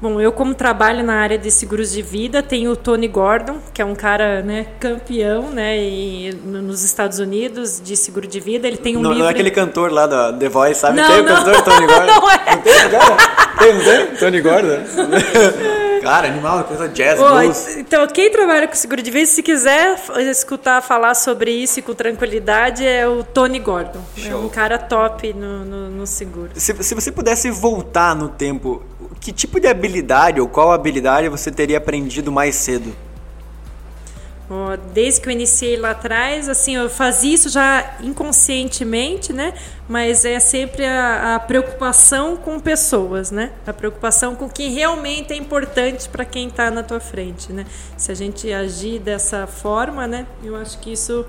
Bom, 0.00 0.18
eu 0.18 0.32
como 0.32 0.54
trabalho 0.54 1.04
na 1.04 1.14
área 1.16 1.36
de 1.36 1.50
seguros 1.50 1.92
de 1.92 2.00
vida, 2.00 2.42
tenho 2.42 2.70
o 2.70 2.76
Tony 2.76 3.06
Gordon, 3.06 3.58
que 3.74 3.82
é 3.82 3.84
um 3.84 3.94
cara, 3.94 4.40
né, 4.42 4.66
campeão, 4.80 5.50
né, 5.50 5.76
e, 5.78 6.32
no- 6.42 6.62
nos 6.62 6.82
Estados 6.82 7.18
Unidos 7.18 7.80
de 7.84 7.94
seguro 7.96 8.26
de 8.26 8.40
vida. 8.40 8.66
Ele 8.66 8.78
tem 8.78 8.96
um 8.96 9.02
não, 9.02 9.10
livro. 9.10 9.24
não 9.24 9.28
é 9.28 9.32
aquele 9.32 9.50
cantor 9.50 9.92
lá 9.92 10.06
da 10.06 10.32
The 10.32 10.48
Voice, 10.48 10.80
sabe? 10.80 10.96
Não, 10.96 11.06
tem 11.06 11.20
o 11.20 11.22
não. 11.24 11.34
cantor 11.36 11.62
Tony 11.62 11.86
Gordon. 11.92 12.06
Não 12.06 12.30
é. 12.30 12.36
Não 12.56 12.62
tem, 12.62 12.90
cara? 12.90 13.16
Tem, 13.58 13.74
não 13.74 13.84
tem? 13.84 14.06
Tony 14.16 14.40
Gordon? 14.40 14.78
cara, 16.10 16.28
animal, 16.28 16.64
coisa 16.64 16.88
jazz, 16.88 17.20
Ô, 17.20 17.28
blues. 17.28 17.76
então, 17.76 18.06
quem 18.08 18.30
trabalha 18.30 18.66
com 18.66 18.74
seguro 18.74 19.00
de 19.00 19.10
vida, 19.10 19.26
se 19.26 19.42
quiser 19.42 19.96
escutar 20.30 20.82
falar 20.82 21.14
sobre 21.14 21.52
isso 21.52 21.78
e 21.78 21.82
com 21.82 21.94
tranquilidade, 21.94 22.84
é 22.84 23.06
o 23.06 23.22
Tony 23.22 23.60
Gordon. 23.60 24.00
É 24.24 24.34
um 24.34 24.48
cara 24.48 24.76
top 24.76 25.32
no, 25.32 25.64
no, 25.64 25.90
no 25.90 26.06
seguro. 26.06 26.50
Se, 26.56 26.74
se 26.82 26.94
você 26.94 27.12
pudesse 27.12 27.48
voltar 27.50 28.16
no 28.16 28.28
tempo, 28.28 28.82
que 29.20 29.32
tipo 29.32 29.60
de 29.60 29.68
habilidade 29.68 30.40
ou 30.40 30.48
qual 30.48 30.72
habilidade 30.72 31.28
você 31.28 31.50
teria 31.50 31.78
aprendido 31.78 32.32
mais 32.32 32.56
cedo? 32.56 32.92
Desde 34.92 35.20
que 35.20 35.28
eu 35.28 35.32
iniciei 35.32 35.76
lá 35.76 35.92
atrás, 35.92 36.48
assim, 36.48 36.74
eu 36.74 36.90
fazia 36.90 37.34
isso 37.34 37.48
já 37.48 37.98
inconscientemente, 38.00 39.32
né? 39.32 39.54
Mas 39.88 40.24
é 40.24 40.40
sempre 40.40 40.84
a, 40.84 41.36
a 41.36 41.40
preocupação 41.40 42.36
com 42.36 42.58
pessoas, 42.58 43.30
né? 43.30 43.52
A 43.64 43.72
preocupação 43.72 44.34
com 44.34 44.46
o 44.46 44.50
que 44.50 44.68
realmente 44.68 45.32
é 45.32 45.36
importante 45.36 46.08
para 46.08 46.24
quem 46.24 46.48
está 46.48 46.68
na 46.68 46.82
tua 46.82 46.98
frente, 46.98 47.52
né? 47.52 47.64
Se 47.96 48.10
a 48.10 48.14
gente 48.14 48.52
agir 48.52 48.98
dessa 48.98 49.46
forma, 49.46 50.08
né? 50.08 50.26
Eu 50.42 50.56
acho 50.56 50.80
que 50.80 50.92
isso 50.92 51.24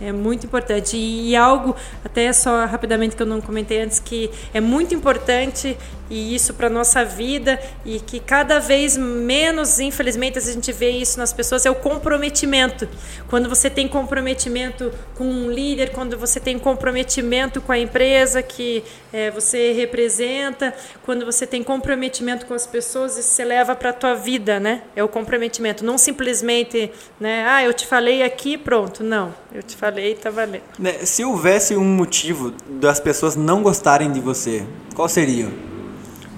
é 0.00 0.12
muito 0.12 0.44
importante. 0.46 0.96
E 0.96 1.34
algo, 1.34 1.74
até 2.04 2.32
só 2.32 2.66
rapidamente 2.66 3.16
que 3.16 3.22
eu 3.22 3.26
não 3.26 3.40
comentei 3.40 3.80
antes, 3.82 3.98
que 3.98 4.30
é 4.52 4.60
muito 4.60 4.94
importante 4.94 5.76
e 6.08 6.34
isso 6.34 6.54
para 6.54 6.68
nossa 6.68 7.04
vida 7.04 7.60
e 7.84 8.00
que 8.00 8.20
cada 8.20 8.58
vez 8.58 8.96
menos, 8.96 9.80
infelizmente, 9.80 10.38
a 10.38 10.40
gente 10.40 10.72
vê 10.72 10.90
isso 10.90 11.18
nas 11.18 11.32
pessoas 11.32 11.66
é 11.66 11.70
o 11.70 11.74
comprometimento. 11.74 12.88
Quando 13.28 13.48
você 13.48 13.68
tem 13.68 13.88
comprometimento 13.88 14.92
com 15.14 15.24
um 15.24 15.50
líder, 15.50 15.90
quando 15.90 16.16
você 16.16 16.38
tem 16.38 16.58
comprometimento 16.58 17.60
com 17.60 17.72
a 17.72 17.78
empresa 17.78 18.42
que 18.42 18.84
é, 19.12 19.30
você 19.30 19.72
representa, 19.72 20.74
quando 21.04 21.24
você 21.24 21.46
tem 21.46 21.62
comprometimento 21.62 22.46
com 22.46 22.54
as 22.54 22.66
pessoas, 22.66 23.16
isso 23.16 23.30
você 23.30 23.44
leva 23.44 23.74
para 23.74 23.90
a 23.90 23.92
tua 23.92 24.14
vida, 24.14 24.60
né? 24.60 24.82
É 24.94 25.02
o 25.02 25.08
comprometimento, 25.08 25.84
não 25.84 25.98
simplesmente, 25.98 26.90
né? 27.18 27.44
Ah, 27.48 27.64
eu 27.64 27.72
te 27.72 27.86
falei 27.86 28.22
aqui, 28.22 28.56
pronto. 28.56 29.02
Não, 29.02 29.34
eu 29.52 29.62
te 29.62 29.76
falei, 29.76 30.14
tá 30.14 30.30
valendo. 30.30 30.62
Né, 30.78 30.92
Se 31.04 31.24
houvesse 31.24 31.76
um 31.76 31.84
motivo 31.84 32.52
das 32.68 33.00
pessoas 33.00 33.36
não 33.36 33.62
gostarem 33.62 34.12
de 34.12 34.20
você, 34.20 34.64
qual 34.94 35.08
seria? 35.08 35.75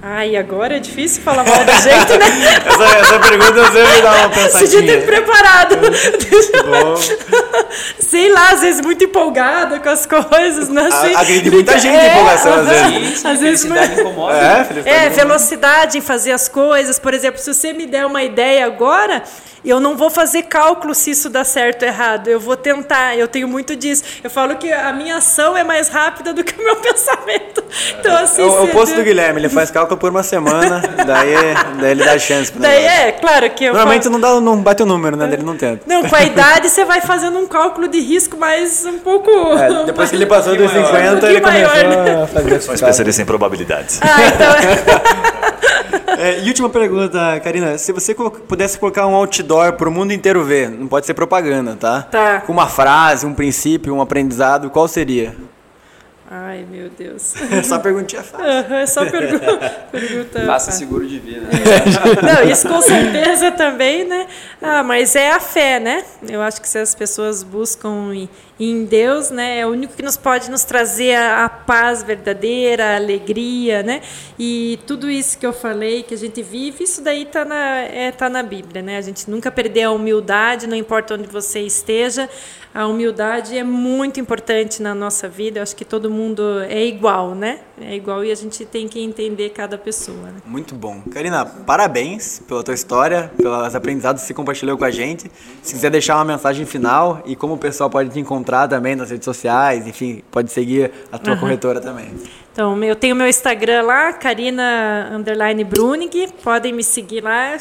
Ai, 0.01 0.37
agora 0.37 0.77
é 0.77 0.79
difícil 0.79 1.23
falar 1.23 1.45
mal 1.45 1.65
da 1.65 1.73
gente, 1.75 2.17
né? 2.19 2.27
Essa, 2.65 2.85
essa 2.99 3.19
pergunta 3.19 3.65
sempre 3.65 4.03
dá 4.03 4.13
uma 4.13 4.29
Você 4.29 4.67
já 4.67 4.79
tem 4.79 5.03
preparado. 5.03 5.75
Sei 7.99 8.33
lá, 8.33 8.51
às 8.51 8.61
vezes 8.61 8.81
muito 8.81 9.05
empolgada 9.05 9.81
com 9.81 9.89
as 9.89 10.07
coisas, 10.07 10.69
não 10.69 10.91
sei. 10.91 11.15
agride 11.15 11.51
muita 11.51 11.79
gente 11.79 11.97
a 11.97 12.13
empolgação, 12.13 12.55
às 12.55 12.69
vezes. 12.69 13.25
Às 13.25 13.41
vezes 13.41 13.63
felicidade 13.63 14.01
incomoda. 14.01 14.37
É, 14.37 14.65
felicidade 14.65 15.07
É, 15.07 15.09
velocidade 15.09 15.99
em 15.99 16.01
fazer 16.01 16.33
as 16.33 16.49
coisas. 16.49 16.99
Por 16.99 17.13
exemplo, 17.13 17.41
se 17.41 17.53
você 17.53 17.73
me 17.73 17.87
der 17.87 18.07
uma 18.07 18.23
ideia 18.23 18.67
agora, 18.67 19.23
eu 19.65 19.81
não 19.81 19.97
vou 19.97 20.11
fazer 20.11 20.45
cálculo 20.45 20.95
se 20.95 21.11
isso 21.11 21.29
dá 21.29 21.45
certo 21.45 21.83
ou 21.83 21.89
errado. 21.89 22.29
Eu 22.29 22.39
vou 22.41 22.57
tentar. 22.57 23.17
Eu 23.17 23.29
tenho 23.29 23.49
muito 23.49 23.75
disso. 23.77 24.03
Eu 24.23 24.31
falo 24.31 24.57
que 24.57 24.73
a 24.73 24.93
minha 24.93 25.17
ação 25.17 25.57
é 25.57 25.65
mais 25.65 25.89
rápida 25.89 26.33
do 26.33 26.43
que 26.45 26.55
o 26.61 26.65
meu 26.65 26.77
pensamento. 26.83 27.63
Então, 27.99 28.17
assim. 28.17 28.43
É 28.43 28.45
o, 28.45 28.49
é 28.49 28.51
o 28.51 28.65
se- 28.67 28.71
oposto 28.71 28.95
do 28.97 29.03
Guilherme, 29.03 29.41
ele 29.41 29.49
faz 29.49 29.71
cálculo 29.71 29.99
por 29.99 30.11
uma 30.11 30.23
semana, 30.23 30.81
daí, 31.07 31.35
daí 31.81 31.91
ele 31.91 32.05
dá 32.05 32.19
chance 32.19 32.51
pro 32.51 32.61
Daí 32.61 32.83
negócio. 32.83 33.01
é, 33.01 33.13
claro 33.13 33.51
que 33.51 33.65
eu 33.65 33.73
Normalmente 33.73 34.05
falo- 34.05 34.19
não, 34.19 34.21
dá, 34.21 34.41
não 34.41 34.63
bate 34.63 34.83
o 34.83 34.87
número, 34.87 35.17
né? 35.17 35.29
Ele 35.33 35.43
não 35.43 35.57
tenta. 35.57 35.83
Não, 35.87 36.03
com 36.09 36.17
a 36.17 36.23
idade 36.25 36.69
você 36.69 36.85
vai 36.85 37.01
fazendo 37.01 37.39
um 37.39 37.47
cálculo 37.47 37.89
de 37.89 38.01
risco 38.01 38.37
mais 38.37 38.85
um 38.87 38.99
pouco. 38.99 39.31
É, 39.59 39.85
depois 39.85 40.11
que 40.11 40.17
ele 40.17 40.27
passou 40.27 40.57
dos 40.57 40.73
maior. 40.73 40.87
50, 40.87 41.27
Um 41.27 41.31
ele 41.31 41.41
maior, 41.41 41.71
começou 41.71 42.05
né? 42.05 42.23
a 42.23 42.27
fazer 42.27 42.61
Sou 42.63 42.75
especialista 42.75 43.23
em 43.23 43.27
probabilidades. 43.27 44.01
Ah, 44.03 44.17
então. 44.27 45.58
É, 46.19 46.41
e 46.41 46.49
última 46.49 46.69
pergunta, 46.69 47.39
Karina. 47.45 47.79
Se 47.79 47.93
você 47.93 48.13
pudesse 48.13 48.77
colocar 48.77 49.07
um 49.07 49.15
outdoor 49.15 49.75
pro 49.75 49.89
mundo 49.89 50.13
inteiro 50.13 50.43
ver, 50.43 50.69
não 50.69 50.89
pode 50.89 51.07
ser 51.07 51.15
propaganda, 51.15 51.77
tá? 51.77 52.03
Tá. 52.03 52.41
Com 52.41 52.53
uma 52.53 52.67
frase, 52.67 53.25
um 53.25 53.33
princípio, 53.33 53.95
um 53.95 54.01
aprendizado, 54.01 54.69
qual 54.69 54.89
seria? 54.89 55.37
Ai, 56.31 56.67
meu 56.71 56.91
Deus. 56.91 57.35
Só 57.65 57.79
perguntinha 57.79 58.23
fácil. 58.23 58.75
É 58.75 58.87
só 58.87 59.07
pergunta. 59.07 59.59
pergunta 59.91 60.45
Faça 60.45 60.73
seguro 60.73 61.07
de 61.07 61.19
vida. 61.19 61.47
Não, 62.23 62.51
isso 62.51 62.69
com 62.69 62.83
certeza 62.83 63.51
também, 63.53 64.05
né? 64.05 64.27
Ah, 64.61 64.83
mas 64.83 65.17
é 65.17 65.31
a 65.31 65.41
fé, 65.41 65.81
né? 65.81 66.05
Eu 66.29 66.43
acho 66.43 66.61
que 66.61 66.69
se 66.69 66.79
as 66.79 66.95
pessoas 66.95 67.43
buscam 67.43 68.13
em, 68.59 68.85
Deus, 68.85 69.31
né, 69.31 69.61
é 69.61 69.67
o 69.67 69.71
único 69.71 69.95
que 69.95 70.03
nos 70.03 70.17
pode 70.17 70.51
nos 70.51 70.65
trazer 70.65 71.15
a, 71.15 71.45
a 71.45 71.49
paz 71.49 72.03
verdadeira, 72.03 72.93
a 72.93 72.97
alegria, 72.97 73.83
né? 73.83 74.03
E 74.39 74.79
tudo 74.87 75.11
isso 75.11 75.39
que 75.39 75.47
eu 75.47 75.53
falei, 75.53 76.03
que 76.03 76.15
a 76.15 76.17
gente 76.17 76.43
vive, 76.43 76.85
isso 76.85 77.03
daí 77.03 77.25
tá 77.25 77.45
na, 77.45 77.79
é, 77.81 78.11
tá 78.11 78.29
na 78.29 78.43
Bíblia, 78.43 78.83
né? 78.83 78.97
A 78.97 79.01
gente 79.01 79.31
nunca 79.31 79.51
perder 79.51 79.85
a 79.85 79.91
humildade, 79.91 80.67
não 80.67 80.77
importa 80.77 81.15
onde 81.15 81.29
você 81.29 81.61
esteja. 81.61 82.29
A 82.75 82.87
humildade 82.87 83.57
é 83.57 83.65
muito 83.65 84.21
importante 84.21 84.83
na 84.83 84.95
nossa 84.95 85.29
vida. 85.29 85.59
Eu 85.59 85.63
acho 85.63 85.75
que 85.75 85.85
todo 85.85 86.11
mundo 86.11 86.61
é 86.69 86.85
igual, 86.85 87.35
né? 87.35 87.61
É 87.81 87.95
igual 87.97 88.25
e 88.25 88.31
a 88.31 88.35
gente 88.35 88.65
tem 88.65 88.87
que 88.87 89.03
entender 89.03 89.51
cada 89.51 89.79
pessoa. 89.79 90.27
Né? 90.27 90.35
Muito 90.45 90.75
bom. 90.75 91.03
Karina, 91.11 91.45
parabéns 91.45 92.41
pela 92.47 92.63
tua 92.63 92.75
história, 92.75 93.33
pelos 93.37 93.75
aprendizados 93.75 94.23
que 94.23 94.29
você 94.29 94.35
compartilhou 94.35 94.77
com 94.77 94.85
a 94.85 94.91
gente. 94.91 95.31
Se 95.63 95.75
quiser 95.75 95.91
deixar 95.91 96.17
uma 96.17 96.25
mensagem 96.25 96.67
final 96.67 97.23
e 97.25 97.35
como 97.35 97.55
o 97.55 97.59
pessoal 97.59 97.89
pode 97.89 98.11
te 98.11 98.21
encontrar 98.21 98.48
também 98.69 98.97
nas 98.97 99.11
redes 99.11 99.25
sociais, 99.25 99.87
enfim, 99.87 100.23
pode 100.31 100.51
seguir 100.51 100.91
a 101.13 101.19
tua 101.19 101.37
corretora 101.37 101.81
também. 101.81 102.13
Então, 102.53 102.83
eu 102.83 102.97
tenho 102.97 103.15
meu 103.15 103.29
Instagram 103.29 103.83
lá, 103.83 104.13
Karina 104.13 105.11
underline 105.13 105.63
Brunig, 105.63 106.33
podem 106.43 106.73
me 106.73 106.83
seguir 106.83 107.23
lá. 107.23 107.57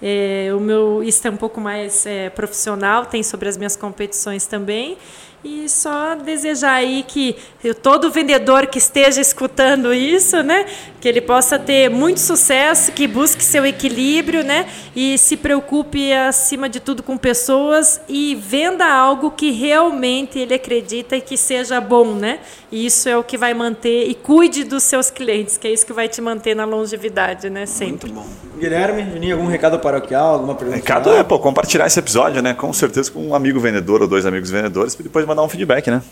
É, 0.00 0.50
o 0.56 0.60
meu 0.60 1.02
Insta 1.04 1.28
é 1.28 1.30
um 1.30 1.36
pouco 1.36 1.60
mais 1.60 2.06
é, 2.06 2.30
profissional, 2.30 3.04
tem 3.04 3.22
sobre 3.22 3.48
as 3.48 3.58
minhas 3.58 3.76
competições 3.76 4.46
também. 4.46 4.96
E 5.44 5.68
só 5.68 6.16
desejar 6.16 6.72
aí 6.72 7.04
que 7.06 7.36
eu- 7.62 7.74
todo 7.74 8.10
vendedor 8.10 8.66
que 8.66 8.78
esteja 8.78 9.20
escutando 9.20 9.94
isso, 9.94 10.42
né, 10.42 10.66
que 11.00 11.06
ele 11.08 11.20
possa 11.20 11.58
ter 11.58 11.88
muito 11.88 12.18
sucesso, 12.18 12.90
que 12.90 13.06
busque 13.06 13.42
seu 13.44 13.64
equilíbrio, 13.64 14.42
né, 14.42 14.66
e 14.96 15.16
se 15.16 15.36
preocupe 15.36 16.12
acima 16.12 16.68
de 16.68 16.80
tudo 16.80 17.04
com 17.04 17.16
pessoas 17.16 18.00
e 18.08 18.34
venda 18.34 18.84
algo 18.84 19.30
que 19.30 19.52
realmente 19.52 20.38
ele 20.40 20.54
acredita 20.54 21.16
e 21.16 21.20
que 21.20 21.36
seja 21.36 21.80
bom, 21.80 22.14
né? 22.14 22.40
E 22.70 22.84
isso 22.84 23.08
é 23.08 23.16
o 23.16 23.22
que 23.22 23.38
vai 23.38 23.54
manter 23.54 24.10
e 24.10 24.14
cuide 24.14 24.64
dos 24.64 24.82
seus 24.82 25.08
clientes, 25.10 25.56
que 25.56 25.66
é 25.68 25.72
isso 25.72 25.86
que 25.86 25.92
vai 25.92 26.08
te 26.08 26.20
manter 26.20 26.54
na 26.54 26.64
longevidade, 26.64 27.48
né, 27.48 27.64
sempre. 27.64 28.12
Muito 28.12 28.28
bom. 28.28 28.48
Guilherme, 28.58 29.08
Juninho, 29.12 29.36
algum 29.36 29.46
recado 29.48 29.78
paroquial, 29.78 30.34
alguma 30.34 30.54
pergunta? 30.54 30.76
Recado 30.76 31.12
é, 31.12 31.22
pô, 31.22 31.38
compartilhar 31.38 31.86
esse 31.86 31.98
episódio, 31.98 32.42
né? 32.42 32.54
Com 32.54 32.72
certeza 32.72 33.08
com 33.10 33.20
um 33.28 33.34
amigo 33.34 33.60
vendedor 33.60 34.02
ou 34.02 34.08
dois 34.08 34.26
amigos 34.26 34.50
vendedores, 34.50 34.96
depois 34.96 35.24
mandar 35.28 35.42
um 35.42 35.48
feedback, 35.48 35.90
né? 35.90 36.02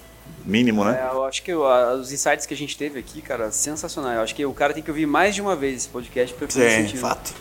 Mínimo, 0.44 0.84
né? 0.84 1.00
É, 1.02 1.12
eu 1.12 1.24
acho 1.24 1.42
que 1.42 1.52
os 1.52 2.12
insights 2.12 2.46
que 2.46 2.54
a 2.54 2.56
gente 2.56 2.78
teve 2.78 3.00
aqui, 3.00 3.20
cara, 3.20 3.50
sensacional. 3.50 4.12
Eu 4.12 4.20
acho 4.20 4.32
que 4.32 4.46
o 4.46 4.52
cara 4.52 4.72
tem 4.72 4.82
que 4.82 4.90
ouvir 4.90 5.06
mais 5.06 5.34
de 5.34 5.42
uma 5.42 5.56
vez 5.56 5.76
esse 5.76 5.88
podcast 5.88 6.32
para 6.36 6.46
fazer 6.46 6.70
Sim, 6.70 6.82
sentido. 6.82 7.00
fato. 7.00 7.34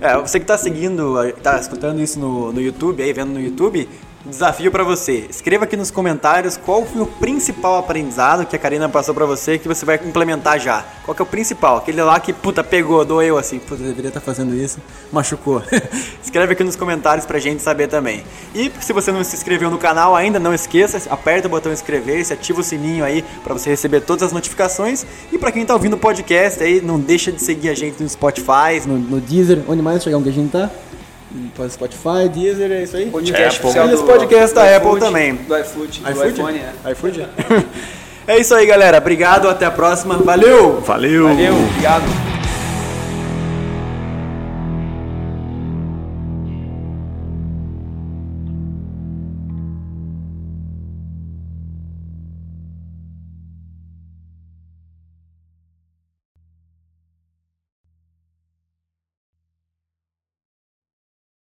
É. 0.00 0.10
É, 0.12 0.16
você 0.18 0.40
que 0.40 0.46
tá 0.46 0.58
seguindo, 0.58 1.14
tá 1.40 1.58
escutando 1.60 2.00
isso 2.00 2.18
no, 2.18 2.52
no 2.52 2.60
YouTube, 2.60 3.00
aí 3.00 3.12
vendo 3.12 3.32
no 3.32 3.40
YouTube, 3.40 3.88
desafio 4.24 4.70
pra 4.70 4.84
você. 4.84 5.26
Escreva 5.30 5.64
aqui 5.64 5.76
nos 5.76 5.90
comentários 5.90 6.56
qual 6.56 6.84
foi 6.84 7.02
o 7.02 7.06
principal 7.06 7.78
aprendizado 7.78 8.44
que 8.46 8.54
a 8.54 8.58
Karina 8.58 8.88
passou 8.88 9.14
pra 9.14 9.24
você 9.24 9.58
que 9.58 9.66
você 9.66 9.84
vai 9.84 9.98
implementar 10.04 10.58
já. 10.58 10.84
Qual 11.04 11.14
que 11.14 11.22
é 11.22 11.24
o 11.24 11.26
principal? 11.26 11.78
Aquele 11.78 12.02
lá 12.02 12.20
que, 12.20 12.32
puta, 12.32 12.62
pegou, 12.62 13.04
doeu 13.04 13.38
assim, 13.38 13.58
puta, 13.58 13.82
deveria 13.82 14.08
estar 14.08 14.20
fazendo 14.20 14.54
isso, 14.54 14.78
machucou. 15.10 15.62
Escreve 16.22 16.52
aqui 16.52 16.62
nos 16.62 16.76
comentários 16.76 17.24
pra 17.24 17.38
gente 17.38 17.62
saber 17.62 17.88
também. 17.88 18.22
E 18.54 18.70
se 18.80 18.92
você 18.92 19.10
não 19.10 19.24
se 19.24 19.34
inscreveu 19.34 19.70
no 19.70 19.78
canal 19.78 20.14
ainda, 20.14 20.38
não 20.38 20.52
esqueça, 20.52 21.00
aperta 21.10 21.48
o 21.48 21.50
botão 21.50 21.72
inscrever-se, 21.72 22.32
ativa 22.32 22.60
o 22.60 22.64
sininho 22.64 23.04
aí 23.04 23.24
pra 23.42 23.54
você 23.54 23.70
receber 23.70 24.02
todas 24.02 24.24
as 24.24 24.32
notificações. 24.32 25.06
E 25.32 25.38
pra 25.38 25.50
quem 25.50 25.64
tá 25.64 25.72
ouvindo 25.72 25.94
o 25.94 25.98
podcast 25.98 26.62
aí, 26.62 26.80
não 26.80 27.00
deixa 27.00 27.32
de 27.32 27.42
seguir 27.42 27.70
a 27.70 27.74
gente 27.74 28.02
no 28.02 28.08
Spotify, 28.08 28.86
no, 28.86 28.98
no 28.98 29.20
Deezer, 29.20 29.64
onde 29.66 29.80
mais 29.80 30.02
chegar 30.02 30.20
que 30.20 30.28
a 30.28 30.32
gente 30.32 30.50
tá? 30.50 30.70
Spotify, 31.70 32.28
Deezer, 32.32 32.70
é 32.72 32.82
isso 32.82 32.96
aí? 32.96 33.06
Podcast 33.10 33.58
Apple. 33.58 33.66
oficial 33.70 33.86
os 33.86 34.00
do- 34.00 34.06
podcasts 34.06 34.52
da 34.52 34.62
Apple 34.76 34.88
iFood, 34.88 35.00
também. 35.00 35.34
Do 35.34 35.58
iFood, 35.58 36.00
do 36.00 36.10
iFood? 36.10 36.28
iPhone, 36.30 36.58
é. 36.84 36.90
iFood? 36.92 37.26
é 38.26 38.38
isso 38.38 38.54
aí, 38.54 38.66
galera. 38.66 38.98
Obrigado, 38.98 39.48
até 39.48 39.66
a 39.66 39.70
próxima. 39.70 40.16
Valeu! 40.18 40.80
Valeu! 40.80 41.28
Valeu, 41.28 41.54
obrigado. 41.54 42.29